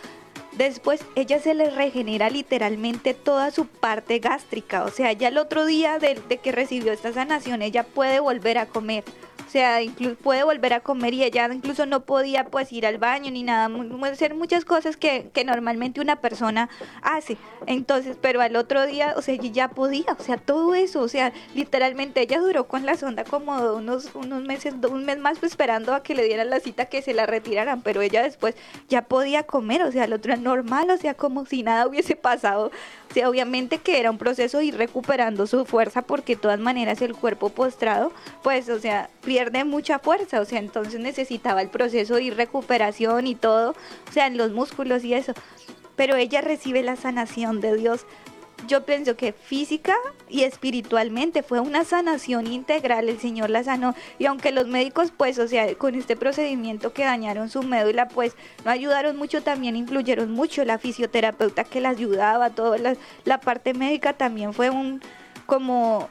Después 0.58 1.02
ella 1.16 1.40
se 1.40 1.54
le 1.54 1.70
regenera 1.70 2.32
literalmente 2.32 3.14
toda 3.14 3.52
su 3.52 3.68
parte 3.68 4.18
gástrica, 4.18 4.86
o 4.86 4.90
sea, 4.90 5.12
ya 5.12 5.28
el 5.28 5.38
otro 5.38 5.68
día 5.68 6.00
de, 6.00 6.16
que 6.42 6.52
recibió 6.52 6.92
esta 6.92 7.14
sanación, 7.14 7.62
ella 7.62 7.84
puede 7.84 8.20
volver 8.20 8.58
a 8.58 8.66
comer. 8.66 9.04
O 9.48 9.50
sea, 9.50 9.82
incluso 9.82 10.16
puede 10.16 10.44
volver 10.44 10.74
a 10.74 10.82
comer 10.82 11.14
y 11.14 11.24
ella 11.24 11.50
incluso 11.54 11.86
no 11.86 12.02
podía 12.02 12.46
pues 12.46 12.72
ir 12.74 12.86
al 12.86 12.98
baño 12.98 13.32
ni 13.32 13.44
nada, 13.44 13.70
hacer 14.12 14.36
muchas 14.36 14.66
cosas 14.66 14.98
que, 14.98 15.30
que 15.34 15.46
normalmente 15.46 16.02
una 16.02 16.18
persona 16.18 16.70
hace. 17.02 17.38
Entonces, 17.66 18.18
pero 18.20 18.42
al 18.42 18.58
otro 18.58 18.86
día, 18.86 19.14
o 19.16 19.22
sea, 19.22 19.36
ya 19.36 19.70
podía, 19.70 20.18
o 20.20 20.22
sea, 20.22 20.38
todo 20.38 20.76
eso, 20.76 21.02
o 21.02 21.08
sea, 21.08 21.32
literalmente 21.56 22.22
ella 22.22 22.40
duró 22.40 22.68
con 22.68 22.86
la 22.86 22.98
sonda 22.98 23.24
como 23.24 23.56
unos, 23.74 24.14
unos 24.16 24.44
meses, 24.44 24.74
un 24.90 25.06
mes 25.06 25.18
más 25.18 25.42
esperando 25.42 25.94
a 25.94 26.04
que 26.04 26.14
le 26.14 26.24
dieran 26.24 26.50
la 26.50 26.60
cita 26.60 26.86
que 26.86 27.02
se 27.02 27.14
la 27.14 27.26
retiraran, 27.26 27.82
pero 27.82 28.02
ella 28.02 28.24
después 28.24 28.56
ya 28.90 29.04
podía 29.04 29.44
comer, 29.44 29.84
o 29.84 29.92
sea, 29.92 30.04
el 30.04 30.14
otro 30.14 30.36
normal, 30.36 30.90
o 30.92 30.98
sea, 30.98 31.14
como 31.14 31.46
si 31.46 31.64
nada 31.64 31.88
hubiese 31.88 32.16
pasado. 32.16 32.72
O 33.10 33.14
sea, 33.14 33.30
obviamente 33.30 33.78
que 33.78 34.00
era 34.00 34.12
un 34.12 34.18
proceso 34.18 34.62
ir 34.62 34.76
recuperando 34.76 35.48
su 35.48 35.66
fuerza 35.66 36.02
porque 36.02 36.36
de 36.36 36.42
todas 36.42 36.60
maneras 36.60 37.02
el 37.02 37.16
cuerpo 37.16 37.50
postrado, 37.50 38.12
pues, 38.44 38.68
o 38.70 38.80
sea, 38.80 39.10
pierde 39.38 39.66
mucha 39.66 40.00
fuerza, 40.00 40.42
o 40.42 40.46
sea, 40.46 40.58
entonces 40.58 41.00
necesitaba 41.00 41.62
el 41.62 41.70
proceso 41.70 42.16
de 42.16 42.32
recuperación 42.32 43.28
y 43.28 43.36
todo, 43.36 43.76
o 44.10 44.12
sea, 44.12 44.26
en 44.26 44.36
los 44.36 44.52
músculos 44.52 45.04
y 45.04 45.14
eso. 45.14 45.34
Pero 45.96 46.16
ella 46.16 46.42
recibe 46.42 46.82
la 46.82 46.96
sanación 46.96 47.62
de 47.62 47.76
Dios. 47.76 48.08
Yo 48.68 48.84
pienso 48.84 49.16
que 49.16 49.34
física 49.34 49.94
y 50.28 50.42
espiritualmente 50.42 51.44
fue 51.44 51.60
una 51.60 51.84
sanación 51.84 52.48
integral, 52.48 53.10
el 53.10 53.20
Señor 53.20 53.52
la 53.52 53.64
sanó. 53.64 53.94
Y 54.18 54.26
aunque 54.26 54.52
los 54.52 54.66
médicos, 54.66 55.14
pues, 55.16 55.38
o 55.38 55.48
sea, 55.48 55.72
con 55.76 55.94
este 55.94 56.16
procedimiento 56.16 56.92
que 56.92 57.04
dañaron 57.04 57.52
su 57.52 57.62
médula, 57.62 58.08
pues, 58.08 58.34
no 58.66 58.72
ayudaron 58.72 59.18
mucho, 59.18 59.44
también 59.44 59.76
influyeron 59.76 60.32
mucho 60.32 60.66
la 60.66 60.80
fisioterapeuta 60.80 61.64
que 61.64 61.80
la 61.80 61.90
ayudaba, 61.90 62.50
toda 62.50 62.80
la, 62.80 62.96
la 63.24 63.40
parte 63.40 63.76
médica 63.76 64.14
también 64.14 64.52
fue 64.52 64.72
un 64.72 65.00
como 65.46 66.10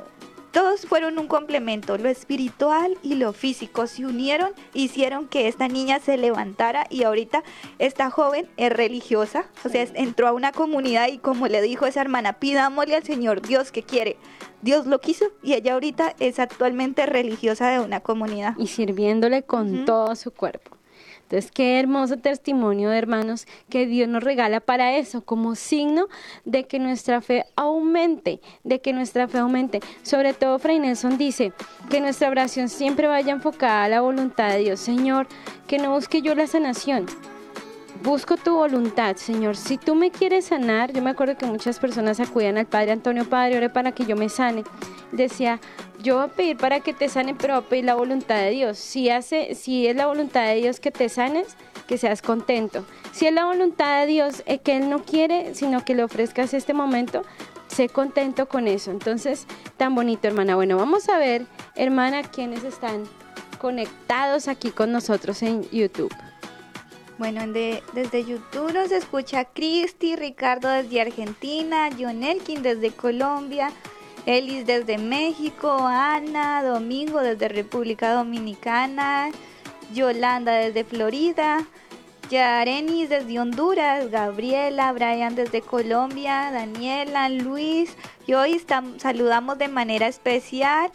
todos 0.56 0.86
fueron 0.86 1.18
un 1.18 1.26
complemento, 1.26 1.98
lo 1.98 2.08
espiritual 2.08 2.96
y 3.02 3.16
lo 3.16 3.34
físico 3.34 3.86
se 3.86 4.06
unieron, 4.06 4.52
hicieron 4.72 5.28
que 5.28 5.48
esta 5.48 5.68
niña 5.68 6.00
se 6.00 6.16
levantara 6.16 6.86
y 6.88 7.02
ahorita 7.02 7.44
esta 7.78 8.08
joven 8.08 8.48
es 8.56 8.72
religiosa, 8.72 9.44
o 9.66 9.68
sea, 9.68 9.86
entró 9.92 10.28
a 10.28 10.32
una 10.32 10.52
comunidad 10.52 11.08
y 11.08 11.18
como 11.18 11.46
le 11.46 11.60
dijo 11.60 11.84
esa 11.84 12.00
hermana, 12.00 12.38
pidámosle 12.38 12.96
al 12.96 13.04
Señor 13.04 13.42
Dios 13.42 13.70
que 13.70 13.82
quiere. 13.82 14.16
Dios 14.62 14.86
lo 14.86 14.98
quiso 14.98 15.26
y 15.42 15.52
ella 15.52 15.74
ahorita 15.74 16.16
es 16.20 16.38
actualmente 16.38 17.04
religiosa 17.04 17.68
de 17.68 17.80
una 17.80 18.00
comunidad. 18.00 18.54
Y 18.56 18.68
sirviéndole 18.68 19.42
con 19.42 19.84
todo 19.84 20.16
su 20.16 20.30
cuerpo. 20.30 20.75
Entonces, 21.28 21.50
qué 21.50 21.80
hermoso 21.80 22.18
testimonio 22.18 22.92
hermanos 22.92 23.48
que 23.68 23.86
Dios 23.86 24.08
nos 24.08 24.22
regala 24.22 24.60
para 24.60 24.96
eso, 24.96 25.22
como 25.24 25.56
signo 25.56 26.06
de 26.44 26.68
que 26.68 26.78
nuestra 26.78 27.20
fe 27.20 27.46
aumente, 27.56 28.40
de 28.62 28.80
que 28.80 28.92
nuestra 28.92 29.26
fe 29.26 29.38
aumente. 29.38 29.80
Sobre 30.02 30.34
todo, 30.34 30.60
Fray 30.60 30.78
Nelson 30.78 31.18
dice 31.18 31.52
que 31.90 32.00
nuestra 32.00 32.30
oración 32.30 32.68
siempre 32.68 33.08
vaya 33.08 33.32
enfocada 33.32 33.82
a 33.82 33.88
la 33.88 34.02
voluntad 34.02 34.50
de 34.50 34.58
Dios. 34.58 34.78
Señor, 34.78 35.26
que 35.66 35.78
no 35.78 35.92
busque 35.92 36.22
yo 36.22 36.36
la 36.36 36.46
sanación, 36.46 37.06
busco 38.02 38.36
tu 38.36 38.54
voluntad, 38.54 39.16
Señor. 39.16 39.56
Si 39.56 39.78
tú 39.78 39.94
me 39.94 40.10
quieres 40.10 40.46
sanar, 40.46 40.92
yo 40.92 41.02
me 41.02 41.10
acuerdo 41.10 41.36
que 41.36 41.46
muchas 41.46 41.78
personas 41.78 42.20
acudían 42.20 42.58
al 42.58 42.66
Padre 42.66 42.92
Antonio, 42.92 43.28
Padre, 43.28 43.56
ore 43.56 43.70
para 43.70 43.92
que 43.92 44.04
yo 44.04 44.16
me 44.16 44.28
sane. 44.28 44.64
Decía, 45.12 45.60
yo 46.02 46.16
voy 46.16 46.24
a 46.24 46.28
pedir 46.28 46.56
para 46.56 46.80
que 46.80 46.92
te 46.92 47.08
sane, 47.08 47.34
pero 47.34 47.54
voy 47.54 47.64
a 47.64 47.68
pedir 47.68 47.84
la 47.84 47.94
voluntad 47.94 48.36
de 48.36 48.50
Dios. 48.50 48.78
Si, 48.78 49.10
hace, 49.10 49.54
si 49.54 49.86
es 49.86 49.96
la 49.96 50.06
voluntad 50.06 50.46
de 50.46 50.56
Dios 50.56 50.80
que 50.80 50.90
te 50.90 51.08
sanes, 51.08 51.56
que 51.86 51.98
seas 51.98 52.22
contento. 52.22 52.84
Si 53.12 53.26
es 53.26 53.32
la 53.32 53.44
voluntad 53.44 54.00
de 54.00 54.06
Dios 54.06 54.42
eh, 54.46 54.58
que 54.58 54.76
Él 54.76 54.90
no 54.90 55.04
quiere, 55.04 55.54
sino 55.54 55.84
que 55.84 55.94
le 55.94 56.04
ofrezcas 56.04 56.54
este 56.54 56.74
momento, 56.74 57.22
sé 57.68 57.88
contento 57.88 58.48
con 58.48 58.68
eso. 58.68 58.90
Entonces, 58.90 59.46
tan 59.76 59.94
bonito, 59.94 60.26
hermana. 60.26 60.56
Bueno, 60.56 60.76
vamos 60.76 61.08
a 61.08 61.18
ver, 61.18 61.46
hermana, 61.74 62.22
quiénes 62.22 62.64
están 62.64 63.04
conectados 63.58 64.48
aquí 64.48 64.70
con 64.70 64.92
nosotros 64.92 65.42
en 65.42 65.68
YouTube. 65.70 66.12
Bueno, 67.18 67.40
desde 67.46 68.24
YouTube 68.24 68.74
nos 68.74 68.92
escucha 68.92 69.46
Cristi, 69.46 70.16
Ricardo 70.16 70.68
desde 70.68 71.00
Argentina, 71.00 71.88
John 71.98 72.22
Elkin 72.22 72.62
desde 72.62 72.90
Colombia, 72.90 73.72
Elis 74.26 74.66
desde 74.66 74.98
México, 74.98 75.78
Ana, 75.80 76.62
Domingo 76.62 77.20
desde 77.20 77.48
República 77.48 78.12
Dominicana, 78.12 79.30
Yolanda 79.94 80.52
desde 80.52 80.84
Florida, 80.84 81.66
Yarenis 82.28 83.08
desde 83.08 83.40
Honduras, 83.40 84.10
Gabriela, 84.10 84.92
Brian 84.92 85.34
desde 85.34 85.62
Colombia, 85.62 86.50
Daniela, 86.52 87.30
Luis. 87.30 87.96
Y 88.26 88.34
hoy 88.34 88.60
saludamos 88.98 89.56
de 89.56 89.68
manera 89.68 90.06
especial 90.06 90.90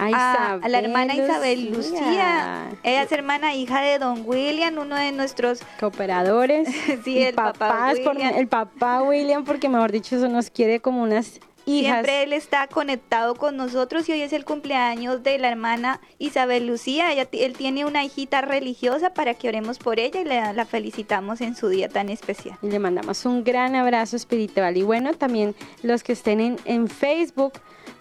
a, 0.00 0.68
la 0.68 0.78
hermana 0.78 1.14
Isabel 1.14 1.70
Lucía. 1.70 2.70
Ella 2.82 3.02
es 3.02 3.12
hermana 3.12 3.54
hija 3.54 3.80
de 3.80 3.98
Don 3.98 4.22
William, 4.26 4.76
uno 4.78 4.96
de 4.96 5.12
nuestros 5.12 5.60
cooperadores. 5.78 6.68
sí, 7.04 7.22
el 7.22 7.34
papá 7.34 7.92
William. 7.92 8.34
el 8.34 8.48
papá 8.48 9.02
William, 9.02 9.44
porque 9.44 9.68
mejor 9.68 9.92
dicho, 9.92 10.16
eso 10.16 10.28
nos 10.28 10.50
quiere 10.50 10.80
como 10.80 11.02
unas 11.02 11.40
Siempre 11.64 12.22
él 12.22 12.32
está 12.32 12.66
conectado 12.66 13.34
con 13.34 13.56
nosotros 13.56 14.08
y 14.08 14.12
hoy 14.12 14.22
es 14.22 14.32
el 14.32 14.44
cumpleaños 14.44 15.22
de 15.22 15.38
la 15.38 15.48
hermana 15.48 16.00
Isabel 16.18 16.66
Lucía. 16.66 17.12
él 17.12 17.52
tiene 17.56 17.84
una 17.84 18.04
hijita 18.04 18.40
religiosa 18.40 19.14
para 19.14 19.34
que 19.34 19.48
oremos 19.48 19.78
por 19.78 20.00
ella 20.00 20.20
y 20.20 20.24
le, 20.24 20.52
la 20.52 20.64
felicitamos 20.64 21.40
en 21.40 21.54
su 21.54 21.68
día 21.68 21.88
tan 21.88 22.08
especial. 22.08 22.58
Y 22.62 22.70
le 22.70 22.78
mandamos 22.78 23.24
un 23.24 23.44
gran 23.44 23.76
abrazo 23.76 24.16
espiritual. 24.16 24.76
Y 24.76 24.82
bueno, 24.82 25.14
también 25.14 25.54
los 25.82 26.02
que 26.02 26.12
estén 26.12 26.40
en, 26.40 26.56
en 26.64 26.88
Facebook, 26.88 27.52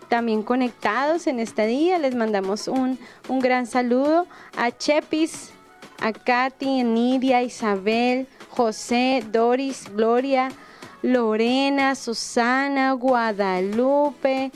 también 0.10 0.44
conectados 0.44 1.28
en 1.28 1.40
este 1.40 1.68
día, 1.68 1.98
les 2.00 2.16
mandamos 2.16 2.68
un, 2.68 3.00
un 3.28 3.40
gran 3.40 3.68
saludo 3.68 4.28
a 4.58 4.72
Chepis, 4.72 5.52
a 6.02 6.12
Katy, 6.12 6.84
Nidia, 6.84 7.44
Isabel, 7.44 8.28
José, 8.50 9.24
Doris, 9.32 9.86
Gloria. 9.94 10.50
Lorena, 11.02 11.96
Susana, 11.96 12.92
Guadalupe, 12.94 14.52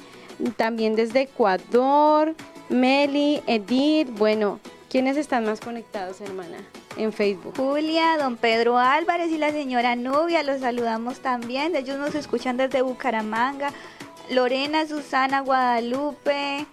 también 0.58 0.96
desde 0.96 1.22
Ecuador, 1.22 2.36
Meli, 2.70 3.42
Edith, 3.48 4.10
bueno, 4.18 4.60
¿quiénes 4.90 5.16
están 5.16 5.46
más 5.46 5.62
conectados, 5.62 6.20
hermana? 6.22 6.58
En 6.98 7.14
Facebook. 7.14 7.56
Julia, 7.56 8.18
don 8.18 8.36
Pedro 8.38 8.78
Álvarez 8.78 9.32
y 9.32 9.38
la 9.38 9.52
señora 9.52 9.96
Nubia, 9.96 10.44
los 10.44 10.60
saludamos 10.60 11.20
también. 11.20 11.76
Ellos 11.76 11.98
nos 11.98 12.14
escuchan 12.14 12.58
desde 12.58 12.82
Bucaramanga. 12.82 13.72
Lorena, 14.30 14.88
Susana, 14.88 15.42
Guadalupe, 15.42 16.66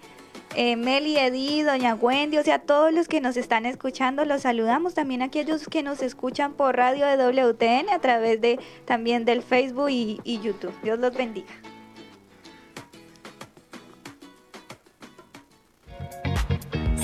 eh, 0.55 0.75
Meli, 0.75 1.17
Edi, 1.17 1.61
Doña 1.63 1.95
Wendy, 1.95 2.37
o 2.37 2.43
sea, 2.43 2.59
todos 2.59 2.93
los 2.93 3.07
que 3.07 3.21
nos 3.21 3.37
están 3.37 3.65
escuchando, 3.65 4.25
los 4.25 4.41
saludamos. 4.41 4.93
También 4.93 5.21
a 5.21 5.25
aquellos 5.25 5.67
que 5.67 5.83
nos 5.83 6.01
escuchan 6.01 6.53
por 6.53 6.75
radio 6.75 7.05
de 7.05 7.17
WTN 7.17 7.89
a 7.89 7.99
través 7.99 8.41
de 8.41 8.59
también 8.85 9.23
del 9.25 9.43
Facebook 9.43 9.89
y, 9.89 10.19
YouTube. 10.41 10.73
Dios 10.83 10.99
los 10.99 11.13
bendiga. 11.15 11.47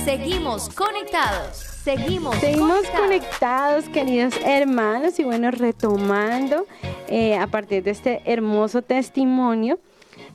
Seguimos 0.04 0.70
conectados. 0.70 1.58
Seguimos, 1.58 2.36
Seguimos 2.38 2.86
conectados. 2.90 3.88
queridos 3.90 4.34
hermanos, 4.44 5.20
y 5.20 5.24
bueno, 5.24 5.52
retomando 5.52 6.66
eh, 7.08 7.38
a 7.38 7.48
partir 7.48 7.84
de 7.84 7.92
este 7.92 8.22
hermoso 8.26 8.82
testimonio 8.82 9.80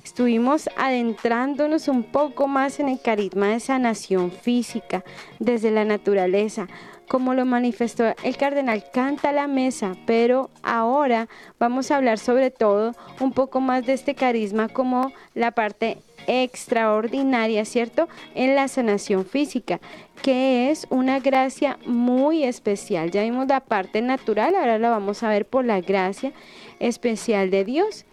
Estuvimos 0.04 0.68
adentrándonos 0.76 1.88
un 1.88 2.02
poco 2.02 2.48
más 2.48 2.80
en 2.80 2.88
el 2.88 3.00
carisma 3.00 3.48
de 3.48 3.60
sanación 3.60 4.30
física 4.30 5.04
desde 5.38 5.70
la 5.70 5.84
naturaleza. 5.84 6.68
como 7.12 7.34
lo 7.34 7.44
manifestó 7.44 8.04
el 8.22 8.38
cardenal 8.38 8.84
Canta 8.90 9.32
la 9.32 9.46
Mesa, 9.46 9.96
pero 10.06 10.48
ahora 10.62 11.28
vamos 11.58 11.90
a 11.90 11.98
hablar 11.98 12.18
sobre 12.18 12.50
todo 12.50 12.94
un 13.20 13.32
poco 13.32 13.60
más 13.60 13.84
de 13.84 13.92
este 13.92 14.14
carisma 14.14 14.68
como 14.68 15.12
la 15.34 15.50
parte 15.50 15.98
extraordinaria, 16.26 17.66
¿cierto? 17.66 18.08
En 18.34 18.54
la 18.54 18.66
sanación 18.66 19.26
física, 19.26 19.78
que 20.22 20.70
es 20.70 20.86
una 20.88 21.20
gracia 21.20 21.78
muy 21.84 22.44
especial. 22.44 23.10
Ya 23.10 23.24
vimos 23.24 23.46
la 23.46 23.60
parte 23.60 24.00
natural, 24.00 24.54
ahora 24.54 24.78
la 24.78 24.88
vamos 24.88 25.22
a 25.22 25.28
ver 25.28 25.44
por 25.46 25.66
la 25.66 25.82
gracia 25.82 26.32
especial 26.80 27.50
de 27.50 27.64
Dios, 27.66 28.06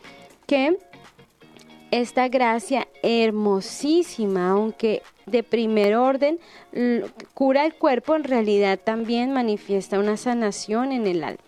que 0.45 0.77
esta 1.91 2.27
gracia 2.27 2.87
hermosísima, 3.03 4.51
aunque 4.51 5.01
de 5.25 5.43
primer 5.43 5.95
orden, 5.95 6.39
cura 7.33 7.65
el 7.65 7.75
cuerpo, 7.75 8.15
en 8.15 8.23
realidad 8.23 8.79
también 8.83 9.31
manifiesta 9.31 9.99
una 9.99 10.17
sanación 10.17 10.91
en 10.91 11.07
el 11.07 11.23
alma. 11.23 11.43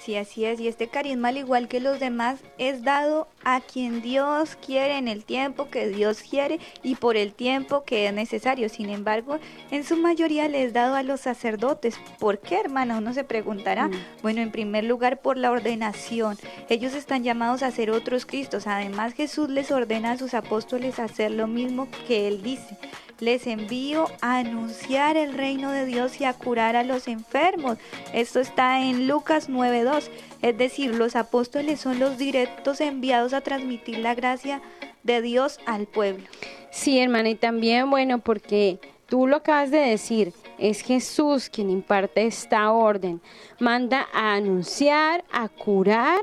Sí, 0.00 0.16
así 0.16 0.44
es. 0.46 0.58
Y 0.58 0.68
este 0.68 0.88
carisma, 0.88 1.28
al 1.28 1.36
igual 1.36 1.68
que 1.68 1.80
los 1.80 2.00
demás, 2.00 2.40
es 2.56 2.82
dado 2.82 3.28
a 3.54 3.60
quien 3.60 4.02
Dios 4.02 4.56
quiere 4.64 4.98
en 4.98 5.08
el 5.08 5.24
tiempo 5.24 5.70
que 5.70 5.88
Dios 5.88 6.22
quiere 6.22 6.60
y 6.82 6.96
por 6.96 7.16
el 7.16 7.32
tiempo 7.32 7.82
que 7.84 8.06
es 8.06 8.12
necesario. 8.12 8.68
Sin 8.68 8.90
embargo, 8.90 9.38
en 9.70 9.84
su 9.84 9.96
mayoría 9.96 10.48
le 10.48 10.64
es 10.64 10.72
dado 10.72 10.94
a 10.94 11.02
los 11.02 11.22
sacerdotes. 11.22 11.98
¿Por 12.18 12.40
qué, 12.40 12.60
hermana? 12.60 12.98
Uno 12.98 13.14
se 13.14 13.24
preguntará. 13.24 13.88
Mm. 13.88 13.92
Bueno, 14.22 14.42
en 14.42 14.50
primer 14.50 14.84
lugar, 14.84 15.20
por 15.20 15.38
la 15.38 15.50
ordenación. 15.50 16.36
Ellos 16.68 16.94
están 16.94 17.24
llamados 17.24 17.62
a 17.62 17.70
ser 17.70 17.90
otros 17.90 18.26
Cristos. 18.26 18.66
Además, 18.66 19.14
Jesús 19.14 19.48
les 19.48 19.70
ordena 19.70 20.12
a 20.12 20.18
sus 20.18 20.34
apóstoles 20.34 20.98
hacer 20.98 21.30
lo 21.30 21.46
mismo 21.46 21.88
que 22.06 22.28
Él 22.28 22.42
dice 22.42 22.76
les 23.20 23.46
envío 23.46 24.06
a 24.20 24.38
anunciar 24.38 25.16
el 25.16 25.34
reino 25.34 25.72
de 25.72 25.84
Dios 25.86 26.20
y 26.20 26.24
a 26.24 26.32
curar 26.32 26.76
a 26.76 26.84
los 26.84 27.08
enfermos. 27.08 27.78
Esto 28.12 28.40
está 28.40 28.80
en 28.82 29.08
Lucas 29.08 29.48
9.2. 29.48 30.08
Es 30.40 30.56
decir, 30.56 30.94
los 30.94 31.16
apóstoles 31.16 31.80
son 31.80 31.98
los 31.98 32.16
directos 32.16 32.80
enviados 32.80 33.32
a 33.32 33.37
transmitir 33.40 33.98
la 33.98 34.14
gracia 34.14 34.60
de 35.02 35.22
Dios 35.22 35.58
al 35.66 35.86
pueblo. 35.86 36.26
Sí, 36.70 36.98
hermana, 36.98 37.30
y 37.30 37.34
también, 37.34 37.90
bueno, 37.90 38.18
porque 38.18 38.78
tú 39.06 39.26
lo 39.26 39.36
acabas 39.36 39.70
de 39.70 39.78
decir, 39.78 40.32
es 40.58 40.82
Jesús 40.82 41.48
quien 41.48 41.70
imparte 41.70 42.26
esta 42.26 42.70
orden. 42.72 43.20
Manda 43.58 44.06
a 44.12 44.34
anunciar, 44.34 45.24
a 45.30 45.48
curar, 45.48 46.20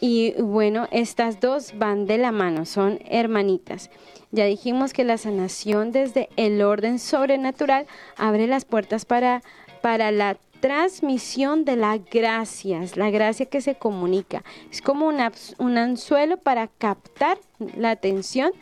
y 0.00 0.32
bueno, 0.40 0.88
estas 0.90 1.40
dos 1.40 1.78
van 1.78 2.06
de 2.06 2.18
la 2.18 2.32
mano, 2.32 2.66
son 2.66 2.98
hermanitas. 3.08 3.90
Ya 4.32 4.46
dijimos 4.46 4.92
que 4.92 5.04
la 5.04 5.18
sanación 5.18 5.92
desde 5.92 6.28
el 6.36 6.62
orden 6.62 6.98
sobrenatural 6.98 7.86
abre 8.16 8.46
las 8.46 8.64
puertas 8.64 9.04
para, 9.04 9.42
para 9.82 10.10
la 10.10 10.38
transmisión 10.62 11.64
de 11.66 11.76
las 11.76 12.00
gracias, 12.08 12.96
la 12.96 13.10
gracia 13.10 13.46
que 13.46 13.60
se 13.60 13.74
comunica. 13.74 14.44
Es 14.70 14.80
como 14.80 15.08
un 15.08 15.76
anzuelo 15.76 16.36
para 16.38 16.68
captar 16.68 17.36
la 17.76 17.90
atención 17.90 18.52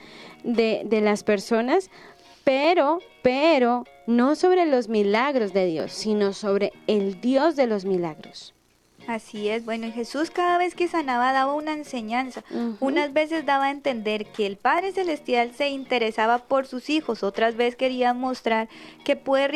de, 0.42 0.82
de 0.86 1.02
las 1.02 1.22
personas, 1.22 1.90
pero, 2.42 3.00
pero 3.22 3.84
no 4.06 4.34
sobre 4.34 4.64
los 4.64 4.88
milagros 4.88 5.52
de 5.52 5.66
Dios, 5.66 5.92
sino 5.92 6.32
sobre 6.32 6.72
el 6.86 7.20
Dios 7.20 7.54
de 7.54 7.66
los 7.66 7.84
milagros. 7.84 8.54
Así 9.10 9.48
es, 9.48 9.64
bueno, 9.64 9.88
y 9.88 9.90
Jesús 9.90 10.30
cada 10.30 10.56
vez 10.56 10.76
que 10.76 10.86
sanaba 10.86 11.32
daba 11.32 11.54
una 11.54 11.72
enseñanza. 11.72 12.44
Unas 12.78 13.12
veces 13.12 13.44
daba 13.44 13.64
a 13.64 13.70
entender 13.72 14.26
que 14.26 14.46
el 14.46 14.56
Padre 14.56 14.92
Celestial 14.92 15.50
se 15.52 15.68
interesaba 15.68 16.38
por 16.38 16.68
sus 16.68 16.88
hijos, 16.90 17.24
otras 17.24 17.56
veces 17.56 17.74
quería 17.74 18.14
mostrar 18.14 18.68
que 19.04 19.16
puede, 19.16 19.50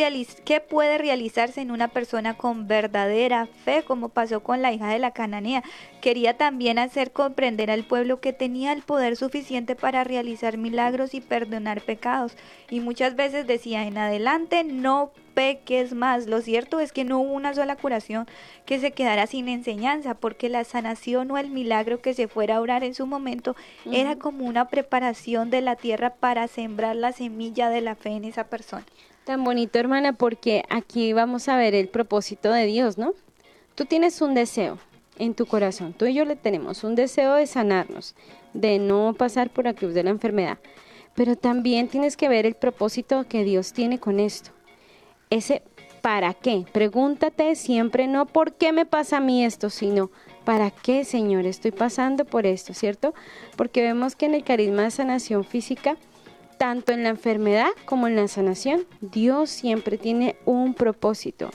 que 0.44 0.60
puede 0.60 0.98
realizarse 0.98 1.60
en 1.60 1.70
una 1.70 1.86
persona 1.86 2.36
con 2.36 2.66
verdadera 2.66 3.46
fe, 3.46 3.84
como 3.84 4.08
pasó 4.08 4.42
con 4.42 4.60
la 4.60 4.72
hija 4.72 4.88
de 4.88 4.98
la 4.98 5.12
cananea. 5.12 5.62
Quería 6.00 6.36
también 6.36 6.80
hacer 6.80 7.12
comprender 7.12 7.70
al 7.70 7.84
pueblo 7.84 8.20
que 8.20 8.32
tenía 8.32 8.72
el 8.72 8.82
poder 8.82 9.14
suficiente 9.14 9.76
para 9.76 10.02
realizar 10.02 10.58
milagros 10.58 11.14
y 11.14 11.20
perdonar 11.20 11.80
pecados. 11.80 12.36
Y 12.70 12.80
muchas 12.80 13.14
veces 13.14 13.46
decía, 13.46 13.86
en 13.86 13.98
adelante 13.98 14.64
no 14.64 15.12
peques 15.34 15.92
más. 15.92 16.26
Lo 16.26 16.40
cierto 16.40 16.80
es 16.80 16.92
que 16.92 17.04
no 17.04 17.18
hubo 17.18 17.32
una 17.32 17.54
sola 17.54 17.76
curación 17.76 18.26
que 18.64 18.78
se 18.78 18.92
quedara 18.92 19.26
sin 19.26 19.48
enseñanza, 19.48 20.14
porque 20.14 20.48
la 20.48 20.64
sanación 20.64 21.30
o 21.30 21.38
el 21.38 21.50
milagro 21.50 22.00
que 22.00 22.14
se 22.14 22.28
fuera 22.28 22.56
a 22.56 22.60
orar 22.60 22.84
en 22.84 22.94
su 22.94 23.06
momento 23.06 23.54
era 23.92 24.16
como 24.16 24.46
una 24.46 24.68
preparación 24.68 25.50
de 25.50 25.60
la 25.60 25.76
tierra 25.76 26.10
para 26.14 26.48
sembrar 26.48 26.96
la 26.96 27.12
semilla 27.12 27.68
de 27.68 27.80
la 27.80 27.94
fe 27.96 28.10
en 28.10 28.24
esa 28.24 28.44
persona. 28.44 28.86
Tan 29.24 29.42
bonito, 29.42 29.78
hermana, 29.78 30.12
porque 30.12 30.64
aquí 30.68 31.12
vamos 31.12 31.48
a 31.48 31.56
ver 31.56 31.74
el 31.74 31.88
propósito 31.88 32.52
de 32.52 32.66
Dios, 32.66 32.98
¿no? 32.98 33.12
Tú 33.74 33.86
tienes 33.86 34.20
un 34.20 34.34
deseo 34.34 34.78
en 35.18 35.34
tu 35.34 35.46
corazón, 35.46 35.92
tú 35.92 36.06
y 36.06 36.14
yo 36.14 36.24
le 36.24 36.36
tenemos 36.36 36.84
un 36.84 36.94
deseo 36.94 37.34
de 37.34 37.46
sanarnos, 37.46 38.14
de 38.52 38.78
no 38.78 39.14
pasar 39.16 39.50
por 39.50 39.64
la 39.64 39.74
cruz 39.74 39.94
de 39.94 40.02
la 40.02 40.10
enfermedad, 40.10 40.58
pero 41.14 41.36
también 41.36 41.88
tienes 41.88 42.16
que 42.16 42.28
ver 42.28 42.46
el 42.46 42.54
propósito 42.54 43.24
que 43.28 43.44
Dios 43.44 43.72
tiene 43.72 43.98
con 43.98 44.20
esto 44.20 44.50
ese 45.30 45.62
¿para 46.04 46.34
qué? 46.34 46.66
Pregúntate 46.70 47.54
siempre 47.54 48.06
no 48.06 48.26
por 48.26 48.52
qué 48.52 48.72
me 48.72 48.84
pasa 48.84 49.16
a 49.16 49.20
mí 49.20 49.42
esto, 49.42 49.70
sino 49.70 50.10
¿para 50.44 50.70
qué, 50.70 51.02
Señor, 51.02 51.46
estoy 51.46 51.70
pasando 51.70 52.26
por 52.26 52.44
esto, 52.44 52.74
cierto? 52.74 53.14
Porque 53.56 53.80
vemos 53.80 54.14
que 54.14 54.26
en 54.26 54.34
el 54.34 54.44
carisma 54.44 54.82
de 54.82 54.90
sanación 54.90 55.44
física, 55.44 55.96
tanto 56.58 56.92
en 56.92 57.04
la 57.04 57.08
enfermedad 57.08 57.70
como 57.86 58.06
en 58.06 58.16
la 58.16 58.28
sanación, 58.28 58.84
Dios 59.00 59.48
siempre 59.48 59.96
tiene 59.96 60.36
un 60.44 60.74
propósito. 60.74 61.48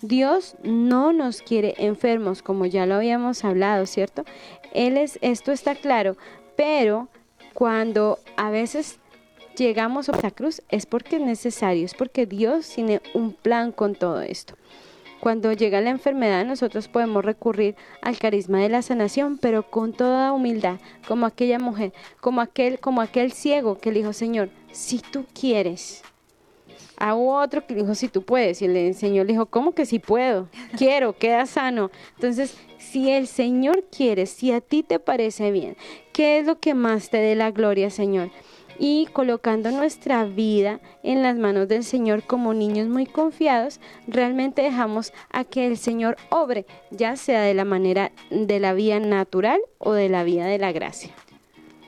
Dios 0.00 0.56
no 0.64 1.12
nos 1.12 1.40
quiere 1.40 1.76
enfermos, 1.78 2.42
como 2.42 2.66
ya 2.66 2.86
lo 2.86 2.96
habíamos 2.96 3.44
hablado, 3.44 3.86
¿cierto? 3.86 4.24
Él 4.74 4.96
es, 4.96 5.16
esto 5.22 5.52
está 5.52 5.76
claro, 5.76 6.16
pero 6.56 7.06
cuando 7.54 8.18
a 8.36 8.50
veces 8.50 8.98
llegamos 9.56 10.08
a 10.08 10.20
la 10.20 10.30
cruz 10.30 10.62
es 10.68 10.86
porque 10.86 11.16
es 11.16 11.22
necesario, 11.22 11.84
es 11.84 11.94
porque 11.94 12.26
Dios 12.26 12.68
tiene 12.68 13.00
un 13.14 13.32
plan 13.32 13.72
con 13.72 13.94
todo 13.94 14.20
esto. 14.20 14.54
Cuando 15.20 15.52
llega 15.52 15.80
la 15.80 15.90
enfermedad 15.90 16.44
nosotros 16.44 16.88
podemos 16.88 17.24
recurrir 17.24 17.76
al 18.00 18.18
carisma 18.18 18.58
de 18.58 18.68
la 18.68 18.82
sanación, 18.82 19.38
pero 19.38 19.70
con 19.70 19.92
toda 19.92 20.32
humildad, 20.32 20.80
como 21.06 21.26
aquella 21.26 21.60
mujer, 21.60 21.92
como 22.20 22.40
aquel, 22.40 22.80
como 22.80 23.00
aquel 23.00 23.32
ciego 23.32 23.78
que 23.78 23.92
le 23.92 24.00
dijo, 24.00 24.12
Señor, 24.12 24.50
si 24.72 24.98
tú 24.98 25.24
quieres. 25.32 26.02
A 26.96 27.14
otro 27.14 27.66
que 27.66 27.74
le 27.74 27.82
dijo, 27.82 27.94
si 27.94 28.08
tú 28.08 28.22
puedes. 28.22 28.62
Y 28.62 28.66
el 28.66 28.94
Señor 28.94 29.26
le 29.26 29.32
dijo, 29.32 29.46
¿cómo 29.46 29.72
que 29.72 29.86
si 29.86 29.98
puedo? 29.98 30.48
Quiero, 30.76 31.16
queda 31.16 31.46
sano. 31.46 31.90
Entonces, 32.14 32.56
si 32.78 33.10
el 33.10 33.26
Señor 33.26 33.84
quiere, 33.96 34.26
si 34.26 34.52
a 34.52 34.60
ti 34.60 34.82
te 34.82 34.98
parece 34.98 35.50
bien, 35.50 35.76
¿qué 36.12 36.38
es 36.38 36.46
lo 36.46 36.58
que 36.58 36.74
más 36.74 37.10
te 37.10 37.18
dé 37.18 37.34
la 37.34 37.50
gloria, 37.50 37.90
Señor? 37.90 38.30
Y 38.84 39.06
colocando 39.12 39.70
nuestra 39.70 40.24
vida 40.24 40.80
en 41.04 41.22
las 41.22 41.36
manos 41.36 41.68
del 41.68 41.84
Señor 41.84 42.24
como 42.24 42.52
niños 42.52 42.88
muy 42.88 43.06
confiados, 43.06 43.78
realmente 44.08 44.60
dejamos 44.60 45.12
a 45.30 45.44
que 45.44 45.68
el 45.68 45.78
Señor 45.78 46.16
obre, 46.30 46.66
ya 46.90 47.14
sea 47.14 47.42
de 47.42 47.54
la 47.54 47.64
manera 47.64 48.10
de 48.30 48.58
la 48.58 48.72
vía 48.72 48.98
natural 48.98 49.60
o 49.78 49.92
de 49.92 50.08
la 50.08 50.24
vía 50.24 50.46
de 50.46 50.58
la 50.58 50.72
gracia. 50.72 51.14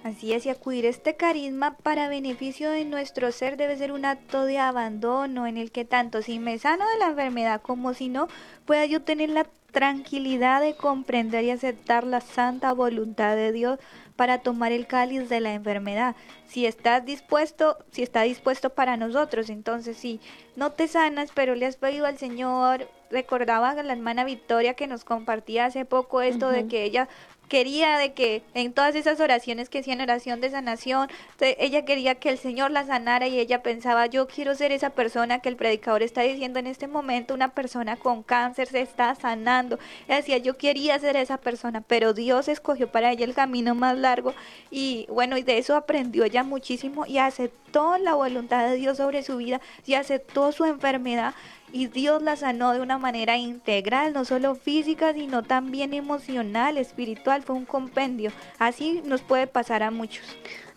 Así 0.04 0.34
es, 0.34 0.46
y 0.46 0.50
acudir 0.50 0.86
a 0.86 0.90
este 0.90 1.16
carisma 1.16 1.76
para 1.78 2.08
beneficio 2.08 2.70
de 2.70 2.84
nuestro 2.84 3.32
ser 3.32 3.56
debe 3.56 3.76
ser 3.76 3.90
un 3.90 4.04
acto 4.04 4.44
de 4.44 4.58
abandono 4.58 5.48
en 5.48 5.56
el 5.56 5.72
que 5.72 5.84
tanto 5.84 6.22
si 6.22 6.38
me 6.38 6.60
sano 6.60 6.84
de 6.90 6.98
la 6.98 7.08
enfermedad 7.08 7.60
como 7.60 7.92
si 7.94 8.08
no, 8.08 8.28
pueda 8.66 8.86
yo 8.86 9.02
tener 9.02 9.30
la 9.30 9.48
tranquilidad 9.72 10.60
de 10.60 10.76
comprender 10.76 11.42
y 11.42 11.50
aceptar 11.50 12.04
la 12.04 12.20
santa 12.20 12.72
voluntad 12.72 13.34
de 13.34 13.50
Dios 13.50 13.80
para 14.16 14.38
tomar 14.38 14.72
el 14.72 14.86
cáliz 14.86 15.28
de 15.28 15.40
la 15.40 15.54
enfermedad. 15.54 16.14
Si 16.46 16.66
estás 16.66 17.04
dispuesto, 17.04 17.78
si 17.90 18.02
está 18.02 18.22
dispuesto 18.22 18.70
para 18.70 18.96
nosotros, 18.96 19.50
entonces 19.50 19.96
si 19.96 20.20
no 20.56 20.70
te 20.72 20.88
sanas, 20.88 21.30
pero 21.34 21.54
le 21.54 21.66
has 21.66 21.76
pedido 21.76 22.06
al 22.06 22.18
Señor, 22.18 22.88
recordaba 23.10 23.70
a 23.70 23.82
la 23.82 23.92
hermana 23.92 24.24
Victoria 24.24 24.74
que 24.74 24.86
nos 24.86 25.04
compartía 25.04 25.66
hace 25.66 25.84
poco 25.84 26.20
esto 26.22 26.48
de 26.48 26.66
que 26.66 26.84
ella 26.84 27.08
quería 27.48 27.98
de 27.98 28.12
que 28.12 28.42
en 28.54 28.72
todas 28.72 28.94
esas 28.94 29.20
oraciones 29.20 29.68
que 29.68 29.80
hacían 29.80 30.00
oración 30.00 30.40
de 30.40 30.50
sanación, 30.50 31.08
ella 31.40 31.84
quería 31.84 32.16
que 32.16 32.30
el 32.30 32.38
Señor 32.38 32.70
la 32.70 32.84
sanara 32.84 33.26
y 33.26 33.38
ella 33.38 33.62
pensaba, 33.62 34.06
yo 34.06 34.26
quiero 34.26 34.54
ser 34.54 34.72
esa 34.72 34.90
persona 34.90 35.40
que 35.40 35.48
el 35.48 35.56
predicador 35.56 36.02
está 36.02 36.22
diciendo 36.22 36.58
en 36.58 36.66
este 36.66 36.88
momento, 36.88 37.34
una 37.34 37.48
persona 37.48 37.96
con 37.96 38.22
cáncer 38.22 38.68
se 38.68 38.80
está 38.80 39.14
sanando. 39.14 39.78
Ella 40.06 40.16
decía, 40.16 40.38
yo 40.38 40.56
quería 40.56 40.98
ser 40.98 41.16
esa 41.16 41.38
persona, 41.38 41.80
pero 41.80 42.12
Dios 42.12 42.48
escogió 42.48 42.88
para 42.88 43.12
ella 43.12 43.24
el 43.24 43.34
camino 43.34 43.74
más 43.74 43.96
largo 43.96 44.34
y 44.70 45.06
bueno, 45.10 45.36
y 45.36 45.42
de 45.42 45.58
eso 45.58 45.76
aprendió 45.76 46.24
ella 46.24 46.42
muchísimo 46.42 47.06
y 47.06 47.18
aceptó 47.18 47.98
la 47.98 48.14
voluntad 48.14 48.68
de 48.68 48.76
Dios 48.76 48.96
sobre 48.98 49.22
su 49.22 49.36
vida 49.36 49.60
y 49.86 49.94
aceptó 49.94 50.52
su 50.52 50.64
enfermedad 50.64 51.34
y 51.74 51.88
Dios 51.88 52.22
la 52.22 52.36
sanó 52.36 52.72
de 52.72 52.80
una 52.80 52.98
manera 52.98 53.36
integral, 53.36 54.12
no 54.12 54.24
solo 54.24 54.54
física, 54.54 55.12
sino 55.12 55.42
también 55.42 55.92
emocional, 55.92 56.78
espiritual, 56.78 57.42
fue 57.42 57.56
un 57.56 57.64
compendio. 57.64 58.30
Así 58.60 59.02
nos 59.04 59.22
puede 59.22 59.48
pasar 59.48 59.82
a 59.82 59.90
muchos. 59.90 60.24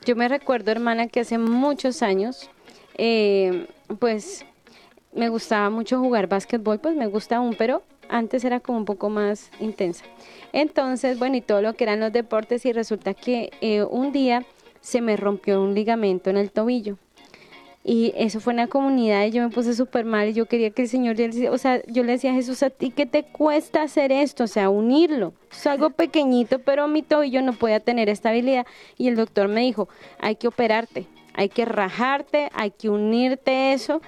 Yo 0.06 0.16
me 0.16 0.28
recuerdo, 0.28 0.72
hermana, 0.72 1.08
que 1.08 1.20
hace 1.20 1.38
muchos 1.38 2.02
años, 2.02 2.50
eh, 2.98 3.68
pues 4.00 4.44
me 5.14 5.30
gustaba 5.30 5.70
mucho 5.70 6.00
jugar 6.00 6.26
básquetbol, 6.28 6.80
pues 6.80 6.96
me 6.96 7.06
gusta 7.06 7.38
aún, 7.38 7.54
pero 7.56 7.84
antes 8.10 8.44
era 8.44 8.60
como 8.60 8.80
un 8.80 8.86
poco 8.86 9.12
más 9.12 9.52
intensa. 9.60 10.04
Entonces, 10.52 11.20
bueno, 11.20 11.36
y 11.36 11.42
todo 11.42 11.62
lo 11.62 11.76
que 11.76 11.84
eran 11.84 12.00
los 12.00 12.12
deportes 12.12 12.66
y 12.66 12.74
resulta 12.74 13.14
que 13.14 13.52
eh, 13.62 13.84
un 13.84 14.12
día 14.12 14.46
se 14.82 15.02
me 15.02 15.16
rompió 15.16 15.62
un 15.62 15.76
ligamento 15.76 16.32
en 16.32 16.38
el 16.38 16.50
tobillo. 16.50 16.98
Y 17.90 18.12
eso 18.18 18.42
fue 18.42 18.52
en 18.52 18.58
la 18.58 18.68
comunidad 18.68 19.26
y 19.26 19.32
yo 19.32 19.42
me 19.42 19.50
puse 19.50 19.74
súper 19.74 20.04
mal 20.04 20.28
y 20.28 20.34
yo 20.34 20.46
quería 20.46 20.72
que 20.72 20.82
el 20.82 20.90
Señor, 20.90 21.16
o 21.50 21.58
sea, 21.58 21.82
yo 21.88 22.04
le 22.04 22.12
decía 22.12 22.32
a 22.32 22.34
Jesús, 22.34 22.62
¿a 22.62 22.70
ti 22.70 22.92
qué 22.92 23.06
te 23.06 23.24
cuesta 23.24 23.82
hacer 23.82 24.12
esto? 24.12 24.44
O 24.44 24.48
sea, 24.48 24.70
unirlo. 24.70 25.34
Es 25.50 25.66
algo 25.68 25.92
pequeñito, 25.92 26.60
pero 26.60 26.90
mi 26.90 27.02
tobillo 27.02 27.42
no 27.42 27.54
podía 27.54 27.80
tener 27.80 28.10
estabilidad. 28.10 28.68
Y 28.98 29.08
el 29.08 29.16
doctor 29.16 29.48
me 29.48 29.62
dijo, 29.62 29.88
hay 30.20 30.36
que 30.36 30.50
operarte, 30.50 31.08
hay 31.34 31.48
que 31.48 31.64
rajarte, 31.64 32.50
hay 32.52 32.72
que 32.72 32.90
unirte 32.90 33.72
eso, 33.72 34.02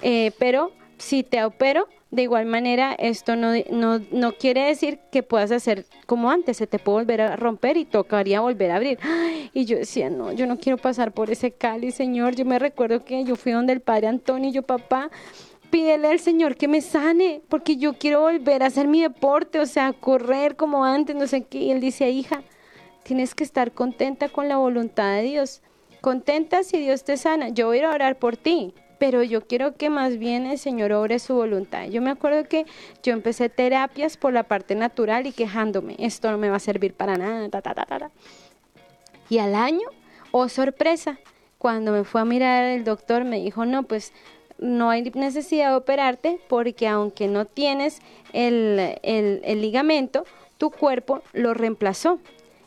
eh, 0.00 0.32
pero 0.38 0.72
si 0.96 1.22
te 1.22 1.44
opero, 1.44 1.88
de 2.10 2.22
igual 2.22 2.46
manera, 2.46 2.94
esto 2.94 3.34
no, 3.34 3.52
no, 3.70 4.00
no, 4.12 4.32
quiere 4.32 4.66
decir 4.66 5.00
que 5.10 5.24
puedas 5.24 5.50
hacer 5.50 5.86
como 6.06 6.30
antes, 6.30 6.56
se 6.56 6.66
te 6.66 6.78
puede 6.78 6.98
volver 6.98 7.20
a 7.20 7.36
romper 7.36 7.76
y 7.76 7.84
tocaría 7.84 8.40
volver 8.40 8.70
a 8.70 8.76
abrir. 8.76 8.98
Y 9.52 9.64
yo 9.64 9.76
decía, 9.76 10.08
no, 10.08 10.32
yo 10.32 10.46
no 10.46 10.58
quiero 10.58 10.78
pasar 10.78 11.12
por 11.12 11.30
ese 11.30 11.50
cáliz, 11.50 11.96
Señor. 11.96 12.36
Yo 12.36 12.44
me 12.44 12.58
recuerdo 12.58 13.04
que 13.04 13.24
yo 13.24 13.34
fui 13.34 13.52
donde 13.52 13.72
el 13.72 13.80
Padre 13.80 14.06
Antonio 14.06 14.50
y 14.50 14.52
yo, 14.52 14.62
papá, 14.62 15.10
pídele 15.70 16.08
al 16.08 16.20
Señor 16.20 16.56
que 16.56 16.68
me 16.68 16.80
sane, 16.80 17.42
porque 17.48 17.76
yo 17.76 17.94
quiero 17.94 18.20
volver 18.20 18.62
a 18.62 18.66
hacer 18.66 18.86
mi 18.86 19.02
deporte, 19.02 19.58
o 19.58 19.66
sea, 19.66 19.92
correr 19.92 20.54
como 20.54 20.84
antes, 20.84 21.16
no 21.16 21.26
sé 21.26 21.42
qué. 21.42 21.58
Y 21.58 21.70
él 21.72 21.80
dice, 21.80 22.08
hija, 22.10 22.42
tienes 23.02 23.34
que 23.34 23.42
estar 23.42 23.72
contenta 23.72 24.28
con 24.28 24.48
la 24.48 24.58
voluntad 24.58 25.16
de 25.16 25.22
Dios. 25.22 25.60
Contenta 26.00 26.62
si 26.62 26.78
Dios 26.78 27.02
te 27.02 27.16
sana. 27.16 27.48
Yo 27.48 27.66
voy 27.66 27.80
a 27.80 27.90
orar 27.90 28.16
por 28.16 28.36
ti 28.36 28.74
pero 28.98 29.22
yo 29.22 29.46
quiero 29.46 29.74
que 29.76 29.90
más 29.90 30.18
bien 30.18 30.46
el 30.46 30.58
Señor 30.58 30.92
obre 30.92 31.18
su 31.18 31.34
voluntad. 31.34 31.84
Yo 31.86 32.02
me 32.02 32.10
acuerdo 32.10 32.44
que 32.48 32.66
yo 33.02 33.12
empecé 33.12 33.48
terapias 33.48 34.16
por 34.16 34.32
la 34.32 34.44
parte 34.44 34.74
natural 34.74 35.26
y 35.26 35.32
quejándome, 35.32 35.96
esto 35.98 36.30
no 36.30 36.38
me 36.38 36.50
va 36.50 36.56
a 36.56 36.60
servir 36.60 36.94
para 36.94 37.16
nada, 37.16 37.48
ta, 37.48 37.62
ta, 37.62 37.74
ta, 37.74 37.84
ta. 37.84 38.10
Y 39.28 39.38
al 39.38 39.54
año, 39.54 39.88
oh 40.30 40.48
sorpresa, 40.48 41.18
cuando 41.58 41.92
me 41.92 42.04
fue 42.04 42.20
a 42.20 42.24
mirar 42.24 42.64
el 42.64 42.84
doctor 42.84 43.24
me 43.24 43.40
dijo, 43.40 43.64
no, 43.64 43.82
pues 43.82 44.12
no 44.58 44.90
hay 44.90 45.02
necesidad 45.14 45.70
de 45.70 45.76
operarte 45.76 46.40
porque 46.48 46.88
aunque 46.88 47.28
no 47.28 47.44
tienes 47.44 48.00
el, 48.32 48.98
el, 49.02 49.40
el 49.44 49.60
ligamento, 49.60 50.24
tu 50.58 50.70
cuerpo 50.70 51.22
lo 51.32 51.54
reemplazó 51.54 52.18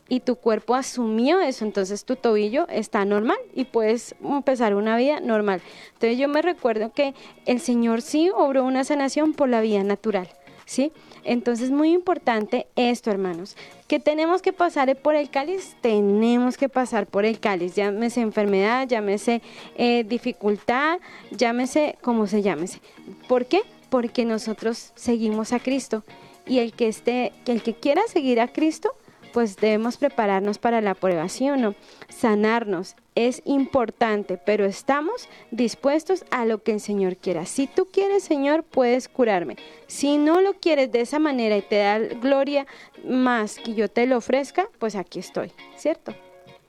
y 0.10 0.22
tu 0.22 0.36
cuerpo 0.36 0.76
asumió 0.76 1.40
eso, 1.40 1.64
entonces 1.64 2.04
tu 2.04 2.16
tobillo 2.16 2.68
está 2.68 3.06
normal 3.06 3.38
y 3.54 3.66
puedes 3.66 4.16
empezar 4.22 4.74
una 4.74 4.98
vida 4.98 5.20
normal. 5.20 5.62
Entonces 5.94 6.18
yo 6.18 6.28
me 6.28 6.42
recuerdo 6.42 6.92
que 6.92 7.14
el 7.46 7.60
Señor 7.62 8.02
sí 8.02 8.30
obró 8.36 8.66
una 8.66 8.84
sanación 8.84 9.34
por 9.34 9.48
la 9.50 9.62
vida 9.62 9.84
natural, 9.84 10.28
¿sí? 10.66 10.92
Entonces 11.24 11.70
muy 11.70 11.92
importante 11.92 12.66
esto, 12.76 13.12
hermanos, 13.12 13.56
que 13.88 14.00
tenemos 14.00 14.42
que 14.42 14.52
pasar 14.52 14.96
por 14.96 15.16
el 15.16 15.30
cáliz, 15.30 15.76
tenemos 15.82 16.58
que 16.58 16.70
pasar 16.70 17.06
por 17.06 17.24
el 17.24 17.40
cáliz, 17.40 17.76
llámese 17.76 18.22
enfermedad, 18.22 18.88
llámese 18.88 19.44
eh, 19.76 20.04
dificultad, 20.04 21.00
llámese 21.32 21.98
como 22.02 22.26
se 22.26 22.42
llámese. 22.42 22.82
¿Por 23.28 23.46
qué? 23.46 23.62
Porque 23.92 24.26
nosotros 24.26 24.92
seguimos 24.96 25.54
a 25.54 25.60
Cristo 25.60 26.04
y 26.48 26.60
el 26.60 26.74
que 26.74 26.88
esté, 26.88 27.32
el 27.46 27.62
que 27.62 27.76
quiera 27.76 28.02
seguir 28.08 28.40
a 28.42 28.48
Cristo, 28.48 28.96
pues 29.34 29.56
debemos 29.58 29.98
prepararnos 29.98 30.58
para 30.58 30.82
la 30.82 30.96
prueba, 30.96 31.30
¿sí 31.30 31.50
o 31.50 31.58
no? 31.58 31.76
Sanarnos 32.10 32.96
es 33.16 33.42
importante, 33.46 34.38
pero 34.38 34.66
estamos 34.66 35.28
dispuestos 35.52 36.26
a 36.32 36.46
lo 36.46 36.64
que 36.64 36.74
el 36.74 36.80
Señor 36.80 37.18
quiera. 37.18 37.46
Si 37.46 37.68
tú 37.68 37.88
quieres, 37.92 38.24
Señor, 38.24 38.64
puedes 38.64 39.08
curarme. 39.08 39.58
Si 39.88 40.18
no 40.18 40.42
lo 40.42 40.54
quieres 40.54 40.92
de 40.92 41.02
esa 41.02 41.20
manera 41.20 41.58
y 41.58 41.62
te 41.62 41.78
da 41.78 42.00
gloria 42.00 42.66
más 43.04 43.56
que 43.56 43.74
yo 43.74 43.90
te 43.90 44.06
lo 44.08 44.18
ofrezca, 44.18 44.68
pues 44.80 44.96
aquí 44.96 45.20
estoy, 45.20 45.52
¿cierto? 45.76 46.14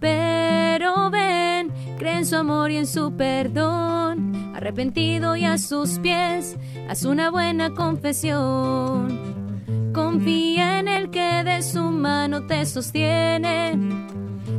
Pero 0.01 1.11
ven, 1.11 1.71
cree 1.99 2.19
en 2.19 2.27
su 2.27 2.37
amor 2.37 2.71
y 2.71 2.79
en 2.79 2.87
su 2.87 3.15
perdón. 3.17 4.53
Arrepentido 4.55 5.37
y 5.37 5.45
a 5.45 5.59
sus 5.59 5.99
pies, 5.99 6.57
haz 6.89 7.05
una 7.05 7.31
buena 7.31 7.75
confesión. 7.75 9.33
Confía 9.93 10.81
en 10.81 10.89
el 10.89 11.11
que 11.11 11.45
de 11.45 11.63
su 11.63 11.83
mano 11.83 12.47
te 12.47 12.65
sostiene. 12.65 13.79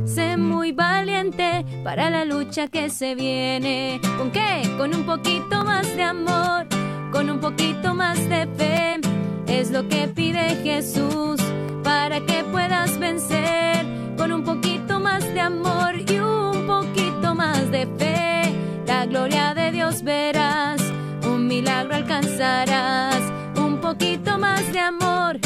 Sé 0.04 0.36
muy 0.36 0.72
valiente 0.72 1.64
para 1.82 2.10
la 2.10 2.24
lucha 2.24 2.68
que 2.68 2.88
se 2.90 3.14
viene. 3.14 4.00
¿Con 4.16 4.30
qué? 4.30 4.62
Con 4.78 4.94
un 4.94 5.04
poquito 5.04 5.64
más 5.64 5.94
de 5.96 6.02
amor, 6.02 6.66
con 7.10 7.30
un 7.30 7.40
poquito 7.40 7.94
más 7.94 8.18
de 8.28 8.46
fe. 8.56 9.13
Es 9.54 9.70
lo 9.70 9.88
que 9.88 10.08
pide 10.08 10.56
Jesús 10.64 11.40
para 11.84 12.20
que 12.26 12.42
puedas 12.50 12.98
vencer 12.98 13.86
con 14.18 14.32
un 14.32 14.42
poquito 14.42 14.98
más 14.98 15.22
de 15.32 15.40
amor 15.40 15.94
y 16.10 16.18
un 16.18 16.66
poquito 16.66 17.36
más 17.36 17.70
de 17.70 17.86
fe. 17.96 18.52
La 18.84 19.06
gloria 19.06 19.54
de 19.54 19.70
Dios 19.70 20.02
verás, 20.02 20.82
un 21.24 21.46
milagro 21.46 21.94
alcanzarás, 21.94 23.22
un 23.56 23.80
poquito 23.80 24.38
más 24.38 24.72
de 24.72 24.80
amor, 24.80 25.38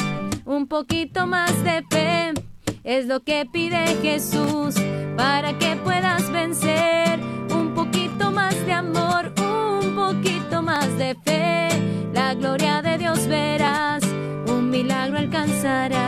un 0.47 0.67
poquito 0.67 1.27
más 1.27 1.53
de 1.63 1.85
fe. 1.91 2.47
Es 2.89 3.05
lo 3.05 3.20
que 3.20 3.45
pide 3.45 3.84
Jesús 4.01 4.74
para 5.14 5.59
que 5.59 5.76
puedas 5.76 6.32
vencer. 6.32 7.20
Un 7.51 7.74
poquito 7.74 8.30
más 8.30 8.55
de 8.64 8.72
amor, 8.72 9.30
un 9.39 9.95
poquito 9.95 10.62
más 10.62 10.97
de 10.97 11.14
fe. 11.22 11.68
La 12.14 12.32
gloria 12.32 12.80
de 12.80 12.97
Dios 12.97 13.26
verás, 13.26 14.03
un 14.47 14.70
milagro 14.70 15.18
alcanzarás. 15.18 15.99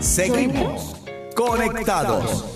Seguimos 0.00 0.96
conectados. 1.36 2.46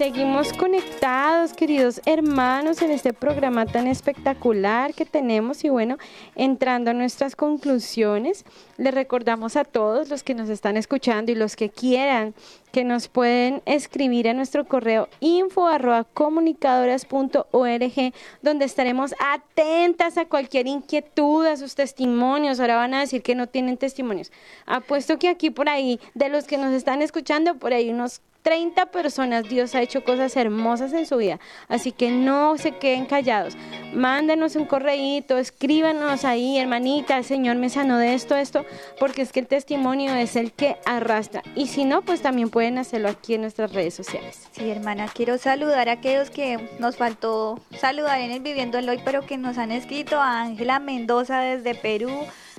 Seguimos 0.00 0.54
conectados, 0.54 1.52
queridos 1.52 2.00
hermanos, 2.06 2.80
en 2.80 2.90
este 2.90 3.12
programa 3.12 3.66
tan 3.66 3.86
espectacular 3.86 4.94
que 4.94 5.04
tenemos 5.04 5.62
y 5.62 5.68
bueno, 5.68 5.98
entrando 6.36 6.90
a 6.90 6.94
nuestras 6.94 7.36
conclusiones, 7.36 8.46
les 8.78 8.94
recordamos 8.94 9.56
a 9.56 9.64
todos 9.64 10.08
los 10.08 10.22
que 10.22 10.34
nos 10.34 10.48
están 10.48 10.78
escuchando 10.78 11.32
y 11.32 11.34
los 11.34 11.54
que 11.54 11.68
quieran 11.68 12.34
que 12.72 12.82
nos 12.82 13.08
pueden 13.08 13.60
escribir 13.66 14.26
a 14.30 14.32
nuestro 14.32 14.64
correo 14.64 15.10
info 15.20 15.66
arroba 15.66 16.04
comunicadoras.org 16.04 18.14
donde 18.40 18.64
estaremos 18.64 19.14
atentas 19.18 20.16
a 20.16 20.24
cualquier 20.24 20.66
inquietud, 20.66 21.44
a 21.44 21.58
sus 21.58 21.74
testimonios. 21.74 22.58
Ahora 22.58 22.76
van 22.76 22.94
a 22.94 23.00
decir 23.00 23.22
que 23.22 23.34
no 23.34 23.48
tienen 23.48 23.76
testimonios. 23.76 24.32
Apuesto 24.64 25.18
que 25.18 25.28
aquí 25.28 25.50
por 25.50 25.68
ahí, 25.68 26.00
de 26.14 26.30
los 26.30 26.44
que 26.44 26.56
nos 26.56 26.72
están 26.72 27.02
escuchando, 27.02 27.56
por 27.56 27.74
ahí 27.74 27.90
unos 27.90 28.22
30 28.42 28.86
personas 28.86 29.48
Dios 29.48 29.74
ha 29.74 29.82
hecho 29.82 30.04
cosas 30.04 30.36
hermosas 30.36 30.92
en 30.92 31.06
su 31.06 31.16
vida. 31.16 31.38
Así 31.68 31.92
que 31.92 32.10
no 32.10 32.56
se 32.56 32.72
queden 32.72 33.06
callados. 33.06 33.56
Mándenos 33.94 34.56
un 34.56 34.64
correíto, 34.64 35.38
escríbanos 35.38 36.24
ahí, 36.24 36.58
hermanita, 36.58 37.16
el 37.16 37.24
Señor 37.24 37.56
me 37.56 37.68
sanó 37.68 37.98
de 37.98 38.14
esto, 38.14 38.36
esto, 38.36 38.64
porque 38.98 39.22
es 39.22 39.32
que 39.32 39.40
el 39.40 39.46
testimonio 39.46 40.14
es 40.14 40.36
el 40.36 40.52
que 40.52 40.76
arrastra. 40.86 41.42
Y 41.56 41.66
si 41.66 41.84
no, 41.84 42.02
pues 42.02 42.22
también 42.22 42.50
pueden 42.50 42.78
hacerlo 42.78 43.08
aquí 43.08 43.34
en 43.34 43.42
nuestras 43.42 43.72
redes 43.72 43.94
sociales. 43.94 44.48
Sí, 44.52 44.70
hermana, 44.70 45.08
quiero 45.12 45.38
saludar 45.38 45.88
a 45.88 45.92
aquellos 45.92 46.30
que 46.30 46.58
nos 46.78 46.96
faltó 46.96 47.60
saludar 47.78 48.20
en 48.20 48.30
el 48.30 48.40
Viviendo 48.40 48.78
el 48.78 48.88
Hoy, 48.88 49.00
pero 49.04 49.26
que 49.26 49.38
nos 49.38 49.58
han 49.58 49.72
escrito 49.72 50.20
a 50.20 50.40
Ángela 50.40 50.78
Mendoza 50.78 51.40
desde 51.40 51.74
Perú, 51.74 52.10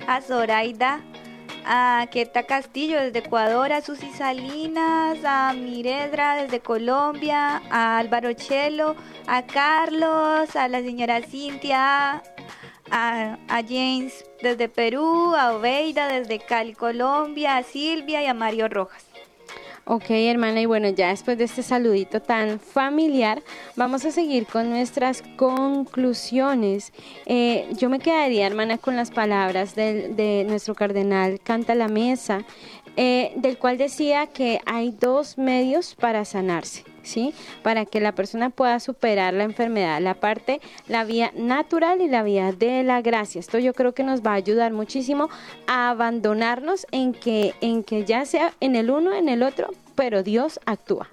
a 0.06 0.20
Zoraida 0.20 1.00
a 1.64 2.06
Queta 2.10 2.44
Castillo 2.44 3.00
desde 3.00 3.20
Ecuador, 3.20 3.72
a 3.72 3.80
Susi 3.80 4.10
Salinas, 4.12 5.18
a 5.24 5.52
Miredra 5.52 6.36
desde 6.36 6.60
Colombia, 6.60 7.62
a 7.70 7.98
Álvaro 7.98 8.32
Chelo, 8.32 8.96
a 9.26 9.42
Carlos, 9.46 10.54
a 10.56 10.68
la 10.68 10.80
señora 10.80 11.22
Cintia, 11.22 12.22
a, 12.90 13.38
a, 13.48 13.62
James 13.62 14.24
desde 14.42 14.68
Perú, 14.68 15.34
a 15.34 15.52
Oveida 15.54 16.08
desde 16.08 16.38
Cali, 16.38 16.74
Colombia, 16.74 17.56
a 17.56 17.62
Silvia 17.62 18.22
y 18.22 18.26
a 18.26 18.34
Mario 18.34 18.68
Rojas. 18.68 19.11
Ok, 19.84 20.10
hermana, 20.10 20.60
y 20.60 20.66
bueno, 20.66 20.88
ya 20.90 21.08
después 21.08 21.36
de 21.38 21.44
este 21.44 21.64
saludito 21.64 22.22
tan 22.22 22.60
familiar, 22.60 23.42
vamos 23.74 24.04
a 24.04 24.12
seguir 24.12 24.46
con 24.46 24.70
nuestras 24.70 25.22
conclusiones. 25.36 26.92
Eh, 27.26 27.66
yo 27.76 27.88
me 27.90 27.98
quedaría, 27.98 28.46
hermana, 28.46 28.78
con 28.78 28.94
las 28.94 29.10
palabras 29.10 29.74
de 29.74 30.44
nuestro 30.48 30.76
cardenal 30.76 31.40
Canta 31.40 31.74
la 31.74 31.88
Mesa, 31.88 32.44
eh, 32.96 33.32
del 33.36 33.58
cual 33.58 33.76
decía 33.76 34.28
que 34.28 34.60
hay 34.66 34.92
dos 34.92 35.36
medios 35.36 35.96
para 35.96 36.24
sanarse. 36.24 36.91
¿Sí? 37.02 37.34
Para 37.62 37.84
que 37.84 38.00
la 38.00 38.12
persona 38.12 38.50
pueda 38.50 38.78
superar 38.78 39.34
la 39.34 39.44
enfermedad, 39.44 40.00
la 40.00 40.14
parte, 40.14 40.60
la 40.86 41.04
vía 41.04 41.32
natural 41.34 42.00
y 42.00 42.08
la 42.08 42.22
vía 42.22 42.52
de 42.52 42.84
la 42.84 43.02
gracia. 43.02 43.40
Esto 43.40 43.58
yo 43.58 43.74
creo 43.74 43.92
que 43.92 44.04
nos 44.04 44.22
va 44.22 44.32
a 44.32 44.34
ayudar 44.34 44.72
muchísimo 44.72 45.28
a 45.66 45.90
abandonarnos 45.90 46.86
en 46.92 47.12
que, 47.12 47.54
en 47.60 47.82
que 47.82 48.04
ya 48.04 48.24
sea 48.24 48.54
en 48.60 48.76
el 48.76 48.90
uno, 48.90 49.12
en 49.14 49.28
el 49.28 49.42
otro, 49.42 49.70
pero 49.96 50.22
Dios 50.22 50.60
actúa. 50.64 51.08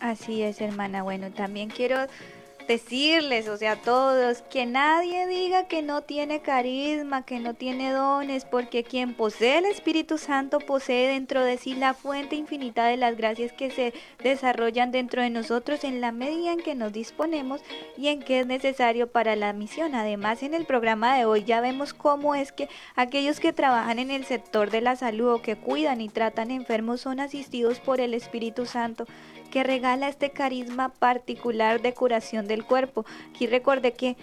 Así 0.00 0.42
es, 0.42 0.60
hermana. 0.60 1.02
Bueno, 1.02 1.30
también 1.30 1.70
quiero 1.70 1.96
decirles, 2.66 3.48
o 3.48 3.56
sea, 3.56 3.72
a 3.72 3.76
todos, 3.76 4.42
que 4.42 4.66
nadie 4.66 5.26
diga 5.26 5.66
que 5.66 5.82
no 5.82 6.02
tiene 6.02 6.40
carisma, 6.40 7.24
que 7.24 7.40
no 7.40 7.54
tiene 7.54 7.92
dones, 7.92 8.44
porque 8.44 8.84
quien 8.84 9.14
posee 9.14 9.58
el 9.58 9.66
Espíritu 9.66 10.18
Santo 10.18 10.58
posee 10.58 11.08
dentro 11.08 11.44
de 11.44 11.58
sí 11.58 11.74
la 11.74 11.94
fuente 11.94 12.36
infinita 12.36 12.86
de 12.86 12.96
las 12.96 13.16
gracias 13.16 13.52
que 13.52 13.70
se 13.70 13.92
desarrollan 14.22 14.92
dentro 14.92 15.22
de 15.22 15.30
nosotros 15.30 15.84
en 15.84 16.00
la 16.00 16.12
medida 16.12 16.52
en 16.52 16.60
que 16.60 16.74
nos 16.74 16.92
disponemos 16.92 17.60
y 17.96 18.08
en 18.08 18.20
que 18.20 18.40
es 18.40 18.46
necesario 18.46 19.10
para 19.10 19.36
la 19.36 19.52
misión. 19.52 19.94
Además, 19.94 20.42
en 20.42 20.54
el 20.54 20.64
programa 20.64 21.16
de 21.16 21.24
hoy 21.24 21.44
ya 21.44 21.60
vemos 21.60 21.94
cómo 21.94 22.34
es 22.34 22.52
que 22.52 22.68
aquellos 22.96 23.40
que 23.40 23.52
trabajan 23.52 23.98
en 23.98 24.10
el 24.10 24.24
sector 24.24 24.70
de 24.70 24.80
la 24.80 24.96
salud 24.96 25.32
o 25.32 25.42
que 25.42 25.56
cuidan 25.56 26.00
y 26.00 26.08
tratan 26.08 26.50
enfermos 26.50 27.00
son 27.00 27.20
asistidos 27.20 27.80
por 27.80 28.00
el 28.00 28.14
Espíritu 28.14 28.66
Santo 28.66 29.06
que 29.54 29.62
regala 29.62 30.08
este 30.08 30.30
carisma 30.30 30.88
particular 30.88 31.80
de 31.80 31.94
curación 31.94 32.48
del 32.48 32.64
cuerpo. 32.64 33.06
Aquí 33.30 33.46
recuerde 33.46 33.92
que 33.92 34.16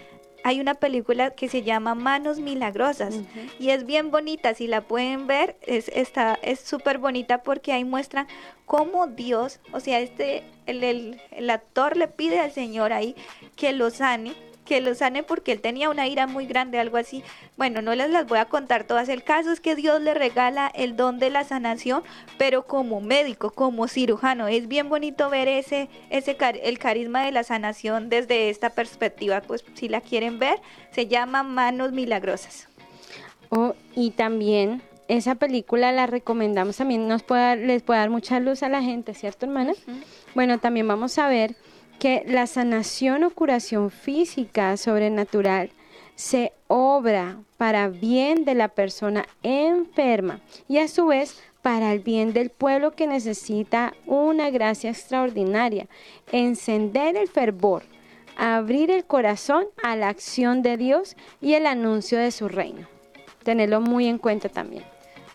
hay 0.44 0.60
una 0.60 0.74
película 0.74 1.30
que 1.30 1.48
se 1.48 1.62
llama 1.62 1.94
Manos 1.94 2.38
Milagrosas 2.38 3.14
y 3.58 3.70
es 3.70 3.86
bien 3.86 4.10
bonita, 4.10 4.52
si 4.52 4.66
la 4.66 4.82
pueden 4.82 5.26
ver, 5.26 5.56
es 5.62 5.90
es 5.94 6.60
súper 6.60 6.98
bonita 6.98 7.42
porque 7.42 7.72
ahí 7.72 7.82
muestra 7.82 8.26
cómo 8.66 9.06
Dios, 9.06 9.58
o 9.72 9.80
sea, 9.80 10.00
este 10.00 10.42
el, 10.66 10.84
el, 10.84 11.18
el 11.30 11.48
actor 11.48 11.96
le 11.96 12.08
pide 12.08 12.38
al 12.38 12.52
Señor 12.52 12.92
ahí 12.92 13.16
que 13.56 13.72
lo 13.72 13.88
sane 13.88 14.34
que 14.64 14.80
lo 14.80 14.94
sane 14.94 15.22
porque 15.22 15.52
él 15.52 15.60
tenía 15.60 15.90
una 15.90 16.06
ira 16.06 16.26
muy 16.26 16.46
grande, 16.46 16.78
algo 16.78 16.96
así. 16.96 17.22
Bueno, 17.56 17.82
no 17.82 17.94
les 17.94 18.10
las 18.10 18.26
voy 18.26 18.38
a 18.38 18.46
contar 18.46 18.84
todas. 18.84 19.08
El 19.08 19.22
caso 19.22 19.52
es 19.52 19.60
que 19.60 19.74
Dios 19.74 20.00
le 20.00 20.14
regala 20.14 20.70
el 20.74 20.96
don 20.96 21.18
de 21.18 21.30
la 21.30 21.44
sanación, 21.44 22.02
pero 22.38 22.66
como 22.66 23.00
médico, 23.00 23.50
como 23.50 23.88
cirujano. 23.88 24.48
Es 24.48 24.68
bien 24.68 24.88
bonito 24.88 25.30
ver 25.30 25.48
ese, 25.48 25.88
ese 26.10 26.36
el 26.62 26.78
carisma 26.78 27.24
de 27.24 27.32
la 27.32 27.44
sanación 27.44 28.08
desde 28.08 28.50
esta 28.50 28.70
perspectiva. 28.70 29.40
Pues 29.40 29.64
si 29.74 29.88
la 29.88 30.00
quieren 30.00 30.38
ver, 30.38 30.60
se 30.90 31.06
llama 31.06 31.42
Manos 31.42 31.92
Milagrosas. 31.92 32.68
Oh, 33.50 33.74
y 33.94 34.12
también 34.12 34.82
esa 35.08 35.34
película 35.34 35.92
la 35.92 36.06
recomendamos 36.06 36.78
también, 36.78 37.06
nos 37.06 37.22
puede, 37.22 37.56
les 37.56 37.82
puede 37.82 38.00
dar 38.00 38.08
mucha 38.08 38.40
luz 38.40 38.62
a 38.62 38.70
la 38.70 38.80
gente, 38.80 39.12
¿cierto, 39.12 39.44
hermana? 39.44 39.74
Bueno, 40.34 40.58
también 40.58 40.88
vamos 40.88 41.18
a 41.18 41.28
ver 41.28 41.54
que 41.98 42.24
la 42.26 42.46
sanación 42.46 43.24
o 43.24 43.30
curación 43.30 43.90
física 43.90 44.76
sobrenatural 44.76 45.70
se 46.14 46.52
obra 46.68 47.38
para 47.56 47.88
bien 47.88 48.44
de 48.44 48.54
la 48.54 48.68
persona 48.68 49.26
enferma 49.42 50.40
y 50.68 50.78
a 50.78 50.88
su 50.88 51.06
vez 51.06 51.42
para 51.62 51.92
el 51.92 52.00
bien 52.00 52.32
del 52.32 52.50
pueblo 52.50 52.92
que 52.92 53.06
necesita 53.06 53.94
una 54.06 54.50
gracia 54.50 54.90
extraordinaria, 54.90 55.86
encender 56.32 57.16
el 57.16 57.28
fervor, 57.28 57.84
abrir 58.36 58.90
el 58.90 59.04
corazón 59.04 59.66
a 59.82 59.94
la 59.96 60.08
acción 60.08 60.62
de 60.62 60.76
Dios 60.76 61.16
y 61.40 61.54
el 61.54 61.66
anuncio 61.66 62.18
de 62.18 62.32
su 62.32 62.48
reino. 62.48 62.88
Tenerlo 63.44 63.80
muy 63.80 64.06
en 64.06 64.18
cuenta 64.18 64.48
también. 64.48 64.84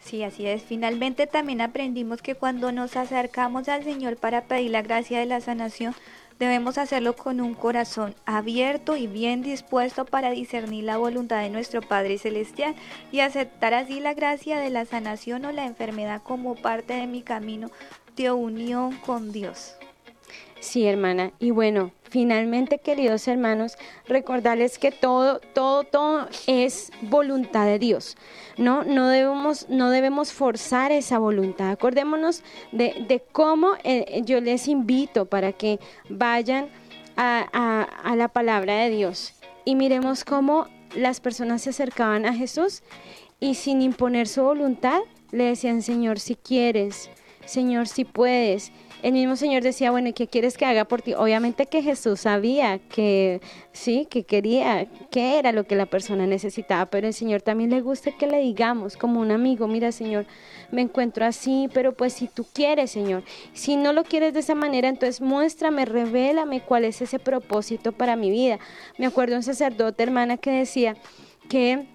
Sí, 0.02 0.24
así 0.24 0.48
es. 0.48 0.64
Finalmente 0.64 1.28
también 1.28 1.60
aprendimos 1.60 2.22
que 2.22 2.36
cuando 2.36 2.72
nos 2.72 2.96
acercamos 2.96 3.68
al 3.68 3.84
Señor 3.84 4.16
para 4.16 4.46
pedir 4.46 4.72
la 4.72 4.82
gracia 4.82 5.20
de 5.20 5.26
la 5.26 5.42
sanación, 5.42 5.94
Debemos 6.40 6.78
hacerlo 6.78 7.16
con 7.16 7.42
un 7.42 7.56
corazón 7.56 8.14
abierto 8.26 8.96
y 8.96 9.08
bien 9.08 9.42
dispuesto 9.42 10.06
para 10.06 10.30
discernir 10.30 10.84
la 10.84 10.98
voluntad 10.98 11.42
de 11.42 11.50
nuestro 11.50 11.82
Padre 11.82 12.20
Celestial 12.20 12.76
y 13.12 13.22
aceptar 13.22 13.74
así 13.74 14.00
la 14.00 14.14
gracia 14.14 14.60
de 14.60 14.70
la 14.70 14.86
sanación 14.86 15.46
o 15.46 15.52
la 15.52 15.66
enfermedad 15.66 16.22
como 16.22 16.54
parte 16.54 16.94
de 16.94 17.08
mi 17.08 17.24
camino 17.24 17.72
de 18.16 18.32
unión 18.32 18.98
con 18.98 19.32
Dios. 19.32 19.77
Sí, 20.60 20.86
hermana. 20.86 21.32
Y 21.40 21.52
bueno, 21.52 21.92
finalmente, 22.04 22.80
queridos 22.80 23.28
hermanos, 23.28 23.78
recordarles 24.08 24.80
que 24.80 24.92
todo, 24.92 25.40
todo, 25.54 25.84
todo 25.84 26.28
es 26.48 26.92
voluntad 27.02 27.66
de 27.66 27.80
Dios. 27.80 28.18
No, 28.58 28.84
no 28.84 29.08
debemos, 29.08 29.70
no 29.70 29.90
debemos 29.90 30.34
forzar 30.34 30.92
esa 30.92 31.20
voluntad. 31.20 31.70
Acordémonos 31.70 32.44
de, 32.72 33.24
cómo 33.32 33.72
eh, 33.84 34.22
yo 34.26 34.42
les 34.42 34.68
invito 34.68 35.26
para 35.26 35.54
que 35.54 35.80
vayan 36.10 36.70
a, 37.16 37.88
a 38.04 38.16
la 38.16 38.28
palabra 38.28 38.76
de 38.78 38.90
Dios 38.90 39.34
y 39.66 39.76
miremos 39.76 40.24
cómo 40.24 40.68
las 40.96 41.20
personas 41.20 41.64
se 41.64 41.72
acercaban 41.72 42.26
a 42.26 42.34
Jesús 42.34 42.84
y 43.40 43.56
sin 43.56 43.82
imponer 43.82 44.28
su 44.28 44.44
voluntad 44.44 45.02
le 45.32 45.46
decían, 45.46 45.82
Señor, 45.82 46.20
si 46.20 46.36
quieres, 46.36 47.10
Señor, 47.46 47.88
si 47.88 48.06
puedes 48.06 48.72
el 49.04 49.14
mismo 49.14 49.36
Señor 49.36 49.64
decía, 49.64 49.92
bueno, 49.92 50.10
¿y 50.10 50.14
qué 50.14 50.28
quieres 50.28 50.58
que 50.58 50.66
haga 50.66 50.86
por 50.86 51.02
ti? 51.02 51.14
Obviamente 51.14 51.68
que 51.68 51.82
Jesús 51.84 52.22
sabía 52.22 52.80
que 52.80 53.42
sí, 53.72 54.08
que 54.10 54.24
quería, 54.24 54.88
que 55.12 55.38
era 55.38 55.52
lo 55.52 55.66
que 55.66 55.76
la 55.76 55.86
persona 55.86 56.26
necesitaba, 56.26 56.88
pero 56.88 57.08
el 57.08 57.14
Señor 57.14 57.42
también 57.42 57.70
le 57.70 57.82
gusta 57.82 58.12
que 58.12 58.28
le 58.28 58.40
digamos 58.40 58.98
como 58.98 59.20
un 59.20 59.32
amigo, 59.32 59.68
mira 59.68 59.92
Señor, 59.92 60.26
me 60.72 60.82
encuentro 60.82 61.26
así, 61.26 61.70
pero 61.74 61.94
pues 61.94 62.14
si 62.14 62.28
tú 62.28 62.46
quieres, 62.52 62.92
Señor, 62.92 63.24
si 63.54 63.76
no 63.76 63.94
lo 63.94 64.04
quieres 64.04 64.34
de 64.34 64.40
esa 64.40 64.56
manera, 64.56 64.90
entonces 64.90 65.22
muéstrame, 65.22 65.86
revélame 65.86 66.62
cuál 66.62 66.84
es 66.84 67.02
ese 67.02 67.20
propósito 67.20 67.92
para 67.92 68.16
mi 68.16 68.32
vida. 68.32 68.60
Me 68.98 69.06
acuerdo 69.06 69.36
un 69.36 69.44
sacerdote, 69.44 70.04
hermana, 70.04 70.38
que 70.38 70.52
decía 70.52 70.96
que 71.50 71.88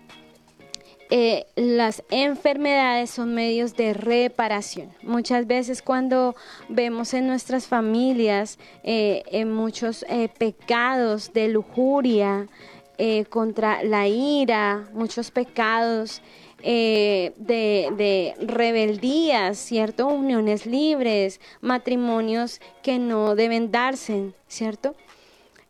eh, 1.14 1.44
las 1.56 2.02
enfermedades 2.08 3.10
son 3.10 3.34
medios 3.34 3.76
de 3.76 3.92
reparación. 3.92 4.88
Muchas 5.02 5.46
veces 5.46 5.82
cuando 5.82 6.34
vemos 6.70 7.12
en 7.12 7.26
nuestras 7.26 7.66
familias 7.66 8.58
eh, 8.82 9.44
muchos 9.44 10.06
eh, 10.08 10.30
pecados 10.38 11.34
de 11.34 11.48
lujuria, 11.48 12.48
contra 13.30 13.82
la 13.82 14.06
ira, 14.06 14.88
muchos 14.92 15.32
pecados 15.32 16.22
de, 16.62 17.32
de 17.36 18.34
rebeldías, 18.38 19.58
¿cierto? 19.58 20.06
Uniones 20.06 20.66
libres, 20.66 21.40
matrimonios 21.60 22.60
que 22.80 23.00
no 23.00 23.34
deben 23.34 23.72
darse, 23.72 24.34
¿cierto? 24.46 24.94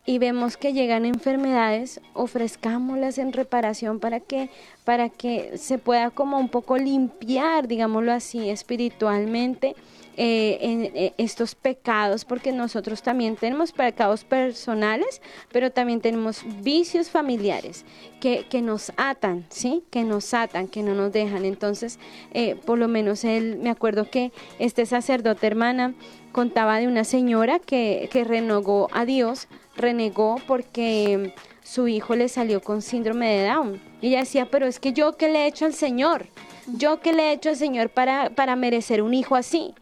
Y 0.05 0.17
vemos 0.17 0.57
que 0.57 0.73
llegan 0.73 1.05
enfermedades, 1.05 2.01
ofrezcámoslas 2.13 3.17
en 3.17 3.31
reparación 3.31 3.99
para 3.99 4.19
que, 4.19 4.49
para 4.83 5.09
que 5.09 5.57
se 5.57 5.77
pueda 5.77 6.09
como 6.09 6.37
un 6.37 6.49
poco 6.49 6.77
limpiar, 6.77 7.67
digámoslo 7.67 8.11
así, 8.11 8.49
espiritualmente 8.49 9.75
eh, 10.15 10.57
en, 10.61 10.83
eh, 10.95 11.13
estos 11.17 11.55
pecados, 11.55 12.25
porque 12.25 12.51
nosotros 12.51 13.01
también 13.01 13.35
tenemos 13.35 13.71
pecados 13.71 14.23
personales, 14.23 15.21
pero 15.51 15.71
también 15.71 16.01
tenemos 16.01 16.43
vicios 16.61 17.09
familiares 17.09 17.85
que, 18.19 18.45
que 18.49 18.61
nos 18.61 18.91
atan, 18.97 19.45
¿sí? 19.49 19.83
Que 19.89 20.03
nos 20.03 20.33
atan, 20.33 20.67
que 20.67 20.83
no 20.83 20.93
nos 20.93 21.11
dejan. 21.11 21.45
Entonces, 21.45 21.99
eh, 22.31 22.55
por 22.65 22.77
lo 22.77 22.87
menos 22.87 23.23
él, 23.23 23.57
me 23.61 23.69
acuerdo 23.69 24.09
que 24.09 24.31
este 24.59 24.85
sacerdote 24.85 25.47
hermana 25.47 25.93
contaba 26.31 26.79
de 26.79 26.87
una 26.87 27.03
señora 27.03 27.59
que, 27.59 28.09
que 28.11 28.23
renegó 28.23 28.89
a 28.91 29.05
Dios 29.05 29.47
renegó 29.75 30.35
porque 30.47 31.33
su 31.63 31.87
hijo 31.87 32.15
le 32.15 32.29
salió 32.29 32.61
con 32.61 32.81
síndrome 32.81 33.37
de 33.37 33.47
Down. 33.47 33.81
Y 34.01 34.09
ella 34.09 34.19
decía, 34.19 34.47
pero 34.49 34.65
es 34.65 34.79
que 34.79 34.93
yo 34.93 35.17
qué 35.17 35.29
le 35.29 35.39
he 35.39 35.47
hecho 35.47 35.65
al 35.65 35.73
Señor, 35.73 36.27
yo 36.67 36.99
qué 36.99 37.13
le 37.13 37.29
he 37.29 37.33
hecho 37.33 37.49
al 37.49 37.55
Señor 37.55 37.89
para, 37.89 38.29
para 38.29 38.55
merecer 38.55 39.01
un 39.01 39.13
hijo 39.13 39.35
así. 39.35 39.73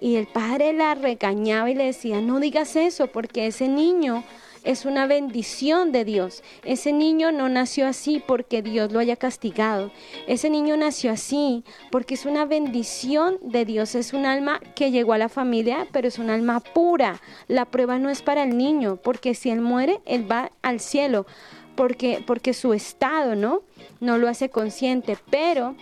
Y 0.00 0.16
el 0.16 0.26
padre 0.26 0.72
la 0.72 0.94
regañaba 0.94 1.70
y 1.70 1.74
le 1.74 1.84
decía, 1.84 2.20
no 2.20 2.40
digas 2.40 2.76
eso, 2.76 3.08
porque 3.08 3.46
ese 3.46 3.68
niño 3.68 4.24
es 4.64 4.84
una 4.84 5.06
bendición 5.06 5.92
de 5.92 6.04
Dios. 6.04 6.42
Ese 6.64 6.92
niño 6.92 7.32
no 7.32 7.48
nació 7.48 7.86
así 7.86 8.22
porque 8.24 8.62
Dios 8.62 8.92
lo 8.92 8.98
haya 8.98 9.16
castigado. 9.16 9.90
Ese 10.26 10.50
niño 10.50 10.76
nació 10.76 11.12
así 11.12 11.64
porque 11.90 12.14
es 12.14 12.26
una 12.26 12.44
bendición 12.44 13.38
de 13.42 13.64
Dios. 13.64 13.94
Es 13.94 14.12
un 14.12 14.26
alma 14.26 14.60
que 14.74 14.90
llegó 14.90 15.12
a 15.12 15.18
la 15.18 15.28
familia, 15.28 15.86
pero 15.92 16.08
es 16.08 16.18
un 16.18 16.30
alma 16.30 16.60
pura. 16.60 17.20
La 17.48 17.64
prueba 17.64 17.98
no 17.98 18.10
es 18.10 18.22
para 18.22 18.42
el 18.42 18.56
niño, 18.56 18.96
porque 18.96 19.34
si 19.34 19.50
él 19.50 19.60
muere, 19.60 20.00
él 20.04 20.30
va 20.30 20.52
al 20.62 20.80
cielo, 20.80 21.26
porque, 21.74 22.22
porque 22.26 22.52
su 22.52 22.74
estado, 22.74 23.36
¿no? 23.36 23.62
No 24.00 24.18
lo 24.18 24.28
hace 24.28 24.50
consciente, 24.50 25.16
pero 25.30 25.74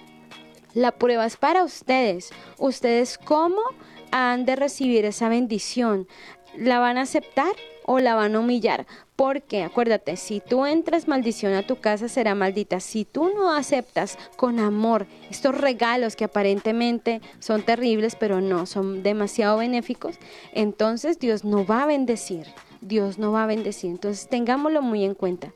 la 0.79 0.93
prueba 0.93 1.27
es 1.27 1.37
para 1.37 1.65
ustedes. 1.65 2.31
Ustedes 2.59 3.19
cómo 3.19 3.61
han 4.11 4.45
de 4.45 4.57
recibir 4.57 5.05
esa 5.05 5.29
bendición. 5.29 6.07
¿La 6.57 6.79
van 6.79 6.99
a 6.99 7.03
aceptar? 7.03 7.53
o 7.91 8.01
la 8.01 8.15
van 8.15 8.37
a 8.37 8.41
humillar. 8.41 8.87
Porque 9.17 9.63
acuérdate, 9.63 10.19
si 10.19 10.41
tú 10.41 10.67
entras 10.67 11.09
maldición 11.09 11.55
a 11.55 11.67
tu 11.67 11.77
casa 11.77 12.07
será 12.09 12.35
maldita. 12.35 12.81
Si 12.81 13.07
tú 13.07 13.31
no 13.35 13.51
aceptas 13.51 14.19
con 14.37 14.61
amor 14.61 15.07
estos 15.31 15.59
regalos 15.59 16.15
que 16.15 16.25
aparentemente 16.25 17.23
son 17.39 17.63
terribles, 17.63 18.15
pero 18.15 18.43
no, 18.43 18.67
son 18.67 19.03
demasiado 19.03 19.57
benéficos, 19.57 20.19
entonces 20.53 21.19
Dios 21.19 21.47
no 21.47 21.65
va 21.65 21.85
a 21.85 21.87
bendecir. 21.87 22.47
Dios 22.83 23.19
no 23.19 23.33
va 23.33 23.45
a 23.45 23.47
bendecir. 23.47 23.91
Entonces 23.91 24.29
tengámoslo 24.29 24.83
muy 24.83 25.03
en 25.03 25.15
cuenta. 25.15 25.55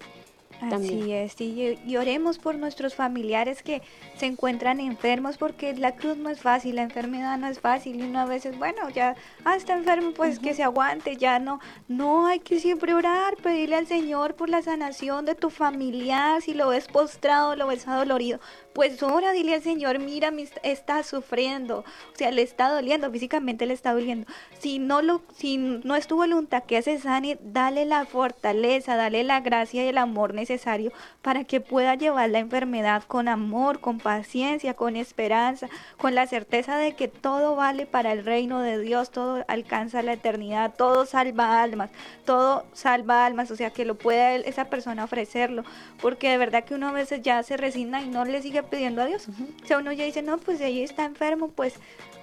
Así 0.71 1.13
es, 1.13 1.41
y, 1.41 1.97
oremos 1.97 2.39
por 2.39 2.57
nuestros 2.57 2.95
familiares 2.95 3.63
que 3.63 3.83
se 4.17 4.27
encuentran 4.27 4.79
enfermos 4.81 5.37
porque 5.37 5.75
la 5.75 5.97
cruz 5.97 6.17
no 6.17 6.31
es 6.31 6.41
fácil, 6.41 6.77
la 6.77 6.83
enfermedad 6.83 7.37
no 7.39 7.49
es 7.49 7.59
fácil 7.59 7.97
y 7.97 8.03
uno 8.03 8.21
a 8.21 8.27
veces, 8.27 8.57
bueno, 8.57 8.89
ya 8.91 9.17
ah, 9.45 9.57
está 9.57 9.75
enfermo, 9.75 10.13
pues 10.15 10.39
que 10.39 10.55
se 10.55 10.63
aguante, 10.63 11.17
ya 11.17 11.39
no, 11.39 11.61
no 11.89 12.27
hay 12.27 12.41
que 12.41 12.61
siempre 12.61 12.95
orar, 12.95 13.37
pedirle 13.37 13.77
al 13.77 13.87
Señor 13.87 14.35
por 14.35 14.49
la 14.49 14.63
sanación 14.63 15.25
de 15.25 15.35
tu 15.35 15.51
familiar, 15.51 16.41
si 16.43 16.55
lo 16.55 16.69
ves 16.69 16.87
postrado, 16.87 17.57
lo 17.57 17.67
ves 17.67 17.89
adolorido, 17.89 18.39
pues 18.73 19.03
ora, 19.03 19.33
dile 19.33 19.55
al 19.55 19.63
Señor, 19.63 19.99
mira, 19.99 20.33
está 20.63 21.03
sufriendo, 21.03 21.81
o 21.81 22.17
sea, 22.17 22.31
le 22.31 22.43
está 22.43 22.71
doliendo, 22.71 23.11
físicamente 23.11 23.67
le 23.67 23.75
está 23.75 23.93
doliendo. 23.93 24.27
Si 24.59 24.79
no 24.79 25.03
lo, 25.03 25.23
si 25.37 25.59
no 25.59 25.95
es 25.95 26.07
tu 26.07 26.17
voluntad 26.17 26.63
que 26.65 26.81
se 26.83 26.99
sane, 26.99 27.39
dale 27.43 27.85
la 27.85 28.07
fortaleza, 28.07 28.97
dale 28.97 29.25
la 29.25 29.41
gracia 29.41 29.85
y 29.85 29.89
el 29.89 29.99
amor 29.99 30.35
necesario 30.35 30.93
para 31.21 31.45
que 31.45 31.61
pueda 31.61 31.95
llevar 31.95 32.31
la 32.31 32.39
enfermedad 32.39 33.03
con 33.05 33.29
amor, 33.29 33.81
con 33.81 33.99
paciencia, 33.99 34.75
con 34.75 34.97
esperanza, 34.97 35.69
con 35.99 36.15
la 36.15 36.27
certeza 36.27 36.79
de 36.79 36.95
que 36.95 37.09
todo 37.09 37.57
vale 37.57 37.87
para 37.87 38.13
el 38.13 38.25
reino 38.25 38.61
de 38.61 38.79
Dios, 38.79 39.11
todo 39.11 39.45
alcanza 39.49 40.03
la 40.03 40.15
eternidad, 40.15 40.75
todo 40.77 41.07
salva 41.07 41.63
almas, 41.63 41.91
todo 42.25 42.65
salva 42.73 43.27
almas, 43.27 43.51
o 43.51 43.57
sea, 43.57 43.71
que 43.71 43.85
lo 43.85 43.97
pueda 43.97 44.35
esa 44.35 44.67
persona 44.67 45.05
ofrecerlo, 45.05 45.65
porque 46.01 46.31
de 46.31 46.39
verdad 46.39 46.65
que 46.65 46.75
uno 46.75 46.89
a 46.89 46.93
veces 46.93 47.23
ya 47.23 47.43
se 47.43 47.57
resigna 47.57 48.03
y 48.03 48.09
no 48.09 48.25
le 48.25 48.41
sigue 48.43 48.62
pidiendo 48.65 49.03
a 49.03 49.07
Dios. 49.07 49.29
O 49.63 49.67
sea, 49.67 49.79
uno 49.79 49.93
ya 49.93 50.05
dice, 50.05 50.23
no, 50.23 50.39
pues 50.39 50.61
ella 50.61 50.85
está 50.85 51.05
enfermo, 51.05 51.49
pues, 51.49 51.75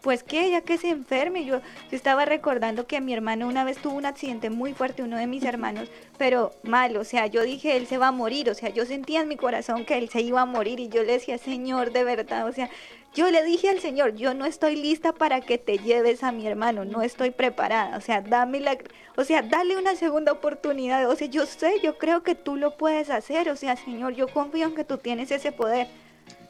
pues 0.02 0.24
que 0.24 0.50
ya 0.52 0.62
que 0.62 0.78
se 0.78 0.90
enferme. 0.90 1.46
Yo, 1.46 1.60
yo 1.60 1.98
estaba 1.98 2.26
recordando 2.26 2.88
que 2.88 3.02
mi 3.02 3.14
hermano 3.14 3.48
una 3.48 3.64
vez 3.64 3.78
tuvo 3.78 3.96
un 3.96 4.06
accidente 4.06 4.50
muy 4.50 4.74
fuerte, 4.74 5.04
uno 5.04 5.18
de 5.18 5.28
mis 5.28 5.44
hermanos, 5.44 5.90
pero 6.18 6.52
mal, 6.64 6.96
o 6.98 7.04
sea, 7.04 7.28
yo 7.28 7.44
dije, 7.44 7.78
él 7.78 7.88
se 7.88 7.98
va 7.98 8.08
a 8.08 8.12
morir, 8.12 8.50
o 8.50 8.54
sea, 8.54 8.70
yo 8.70 8.86
sentía 8.86 9.22
en 9.22 9.28
mi 9.28 9.38
corazón 9.38 9.86
que 9.86 9.98
él 9.98 10.10
se 10.10 10.22
iba 10.22 10.42
a 10.42 10.46
morir 10.46 10.80
y 10.80 10.90
yo 10.90 11.04
le 11.04 11.14
decía, 11.14 11.38
Señor, 11.38 11.92
de 11.92 12.04
verdad, 12.04 12.48
o 12.48 12.52
sea, 12.52 12.70
yo 13.14 13.32
le 13.32 13.44
dije 13.44 13.70
al 13.70 13.80
Señor, 13.80 14.16
yo 14.16 14.36
no 14.36 14.46
estoy 14.46 14.76
lista 14.76 15.14
para 15.14 15.42
que 15.42 15.58
te 15.58 15.80
lleves 15.80 16.24
a 16.24 16.32
mi 16.32 16.46
hermano, 16.46 16.86
no 16.86 17.02
estoy 17.02 17.32
preparada, 17.32 17.98
o 17.98 18.02
sea, 18.02 18.22
dame 18.22 18.60
la, 18.60 18.78
o 19.16 19.24
sea, 19.24 19.42
dale 19.42 19.78
una 19.78 19.96
segunda 19.96 20.32
oportunidad, 20.32 21.10
o 21.10 21.16
sea, 21.16 21.28
yo 21.28 21.46
sé, 21.46 21.80
yo 21.82 21.98
creo 21.98 22.22
que 22.22 22.36
tú 22.36 22.56
lo 22.56 22.78
puedes 22.78 23.10
hacer, 23.10 23.50
o 23.50 23.56
sea, 23.56 23.76
Señor, 23.76 24.14
yo 24.14 24.28
confío 24.28 24.68
en 24.68 24.76
que 24.76 24.84
tú 24.84 24.98
tienes 24.98 25.32
ese 25.32 25.52
poder. 25.52 25.88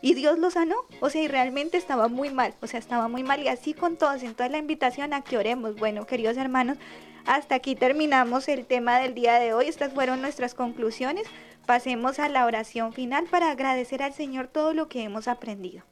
Y 0.02 0.14
Dios 0.14 0.40
lo 0.40 0.50
sanó, 0.50 0.76
o 1.02 1.10
sea, 1.10 1.22
y 1.22 1.28
realmente 1.28 1.78
estaba 1.78 2.08
muy 2.08 2.30
mal, 2.30 2.54
o 2.62 2.68
sea, 2.68 2.80
estaba 2.80 3.10
muy 3.10 3.22
mal 3.24 3.42
y 3.42 3.50
así 3.50 3.74
con 3.74 3.98
todos. 3.98 4.24
Entonces 4.24 4.52
la 4.52 4.58
invitación 4.58 5.14
a 5.14 5.22
que 5.22 5.38
oremos. 5.38 5.76
Bueno, 5.76 6.06
queridos 6.06 6.38
hermanos, 6.38 6.78
hasta 7.26 7.56
aquí 7.56 7.76
terminamos 7.76 8.48
el 8.48 8.66
tema 8.66 9.00
del 9.00 9.14
día 9.14 9.40
de 9.40 9.54
hoy. 9.54 9.68
Estas 9.68 9.94
fueron 9.94 10.22
nuestras 10.22 10.54
conclusiones. 10.54 11.28
Pasemos 11.66 12.18
a 12.20 12.30
la 12.30 12.46
oración 12.46 12.94
final 12.94 13.26
para 13.26 13.52
agradecer 13.52 14.02
al 14.02 14.14
Señor 14.14 14.48
todo 14.48 14.74
lo 14.74 14.88
que 14.88 15.04
hemos 15.04 15.28
aprendido. 15.28 15.84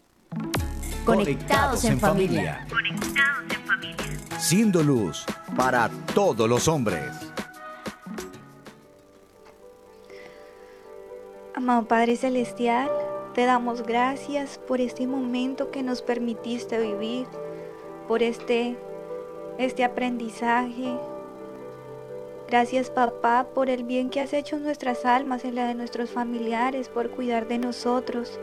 Conectados 1.05 1.84
en 1.84 1.99
familia. 1.99 2.66
Conectados 2.70 3.53
en 3.53 3.66
familia. 3.66 4.39
Siendo 4.39 4.84
luz 4.84 5.26
para 5.55 5.89
todos 6.14 6.49
los 6.49 6.68
hombres. 6.68 7.12
Amado 11.53 11.88
Padre 11.88 12.16
Celestial, 12.16 12.89
te 13.38 13.45
damos 13.45 13.83
gracias 13.83 14.59
por 14.67 14.81
este 14.81 15.05
momento 15.05 15.69
que 15.69 15.83
nos 15.83 16.01
permitiste 16.01 16.79
vivir, 16.79 17.27
por 18.07 18.23
este, 18.23 18.75
este 19.59 19.83
aprendizaje. 19.83 20.97
Gracias 22.47 22.89
papá 22.89 23.45
por 23.53 23.69
el 23.69 23.83
bien 23.83 24.09
que 24.09 24.21
has 24.21 24.33
hecho 24.33 24.55
en 24.55 24.63
nuestras 24.63 25.05
almas, 25.05 25.45
en 25.45 25.53
la 25.53 25.67
de 25.67 25.75
nuestros 25.75 26.09
familiares, 26.09 26.89
por 26.89 27.11
cuidar 27.11 27.47
de 27.47 27.59
nosotros. 27.59 28.39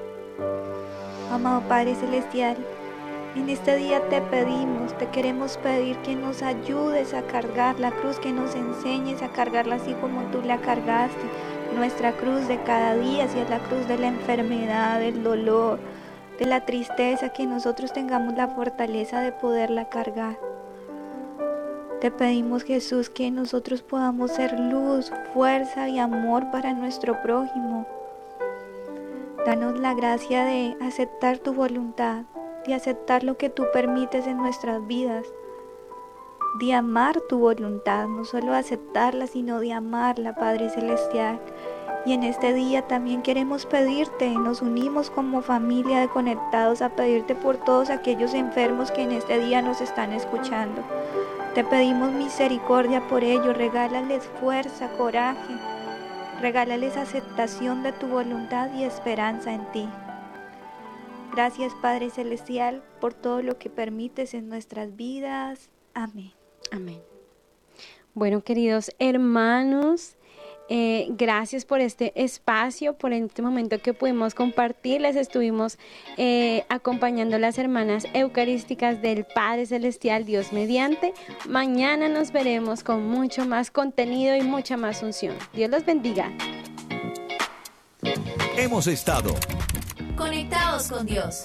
Amado 1.33 1.63
Padre 1.69 1.97
Celestial, 1.97 2.57
en 3.35 3.49
este 3.49 3.75
día 3.75 4.09
te 4.09 4.21
pedimos, 4.21 4.97
te 4.97 5.09
queremos 5.09 5.57
pedir 5.57 5.97
que 6.03 6.15
nos 6.15 6.41
ayudes 6.41 7.15
a 7.15 7.23
cargar 7.23 7.81
la 7.81 7.91
cruz, 7.91 8.21
que 8.21 8.31
nos 8.31 8.55
enseñes 8.55 9.23
a 9.23 9.33
cargarla 9.33 9.75
así 9.75 9.93
como 9.95 10.23
tú 10.31 10.41
la 10.43 10.61
cargaste 10.61 11.27
nuestra 11.75 12.13
cruz 12.13 12.49
de 12.49 12.63
cada 12.63 12.95
día, 12.95 13.29
si 13.29 13.39
es 13.39 13.51
la 13.51 13.59
cruz 13.59 13.87
de 13.89 13.99
la 13.99 14.09
enfermedad, 14.09 15.01
del 15.01 15.23
dolor, 15.23 15.79
de 16.39 16.47
la 16.47 16.65
tristeza, 16.65 17.31
que 17.31 17.47
nosotros 17.47 17.93
tengamos 17.93 18.35
la 18.35 18.49
fortaleza 18.49 19.21
de 19.21 19.33
poderla 19.33 19.89
cargar. 19.89 20.39
Te 22.01 22.11
pedimos 22.11 22.65
Jesús 22.65 23.09
que 23.09 23.31
nosotros 23.31 23.83
podamos 23.83 24.33
ser 24.33 24.59
luz, 24.59 25.11
fuerza 25.33 25.89
y 25.89 25.99
amor 25.99 26.51
para 26.51 26.75
nuestro 26.75 27.23
prójimo. 27.23 27.87
Danos 29.47 29.79
la 29.79 29.95
gracia 29.95 30.45
de 30.45 30.77
aceptar 30.81 31.39
tu 31.39 31.55
voluntad, 31.55 32.25
de 32.67 32.75
aceptar 32.75 33.25
lo 33.25 33.37
que 33.37 33.51
tú 33.51 33.65
permites 33.73 34.27
en 34.27 34.37
nuestras 34.37 34.87
vidas 34.87 35.27
de 36.55 36.73
amar 36.73 37.21
tu 37.21 37.39
voluntad, 37.39 38.07
no 38.07 38.25
solo 38.25 38.55
aceptarla, 38.55 39.27
sino 39.27 39.59
de 39.59 39.73
amarla, 39.73 40.35
Padre 40.35 40.71
Celestial. 40.71 41.41
Y 42.07 42.13
en 42.13 42.23
este 42.23 42.53
día 42.53 42.83
también 42.83 43.23
queremos 43.23 43.67
pedirte, 43.67 44.29
nos 44.31 44.63
unimos 44.63 45.11
como 45.11 45.43
familia 45.43 46.01
de 46.01 46.09
conectados 46.09 46.81
a 46.83 46.91
pedirte 46.91 47.35
por 47.35 47.57
todos 47.57 47.91
aquellos 47.91 48.35
enfermos 48.35 48.91
que 48.91 49.03
en 49.03 49.13
este 49.13 49.39
día 49.39 49.63
nos 49.63 49.81
están 49.81 50.13
escuchando. 50.13 50.83
Te 51.55 51.65
pedimos 51.65 52.13
misericordia 52.13 53.01
por 53.09 53.25
ellos, 53.25 53.57
regálales 53.57 54.25
fuerza, 54.41 54.91
coraje, 54.97 55.55
regálales 56.41 56.97
aceptación 56.97 57.83
de 57.83 57.93
tu 57.93 58.07
voluntad 58.07 58.73
y 58.75 58.85
esperanza 58.85 59.53
en 59.53 59.65
ti. 59.73 59.89
Gracias 61.33 61.73
Padre 61.83 62.11
Celestial 62.11 62.83
por 63.01 63.13
todo 63.15 63.43
lo 63.43 63.59
que 63.59 63.71
permites 63.71 64.35
en 64.35 64.49
nuestras 64.49 64.95
vidas. 64.95 65.71
Amén. 65.95 66.44
Amén. 66.71 67.01
Bueno, 68.15 68.43
queridos 68.43 68.91
hermanos, 68.99 70.17
Eh, 70.71 71.09
gracias 71.11 71.67
por 71.67 71.81
este 71.81 72.13
espacio, 72.17 72.95
por 72.95 73.13
este 73.13 73.43
momento 73.43 73.79
que 73.83 73.93
pudimos 73.93 74.35
compartir. 74.35 75.03
Les 75.03 75.15
estuvimos 75.15 75.79
eh, 76.17 76.65
acompañando 76.71 77.39
las 77.39 77.59
hermanas 77.59 78.07
eucarísticas 78.15 79.03
del 79.03 79.27
Padre 79.27 79.67
Celestial, 79.67 80.25
Dios 80.25 80.55
mediante. 80.55 81.13
Mañana 81.47 82.09
nos 82.09 82.33
veremos 82.33 82.83
con 82.83 83.07
mucho 83.07 83.45
más 83.45 83.71
contenido 83.71 84.37
y 84.37 84.41
mucha 84.41 84.79
más 84.79 85.03
unción. 85.03 85.37
Dios 85.53 85.71
los 85.71 85.85
bendiga. 85.85 86.33
Hemos 88.57 88.87
estado 88.87 89.35
conectados 90.17 90.89
con 90.89 91.05
Dios. 91.05 91.45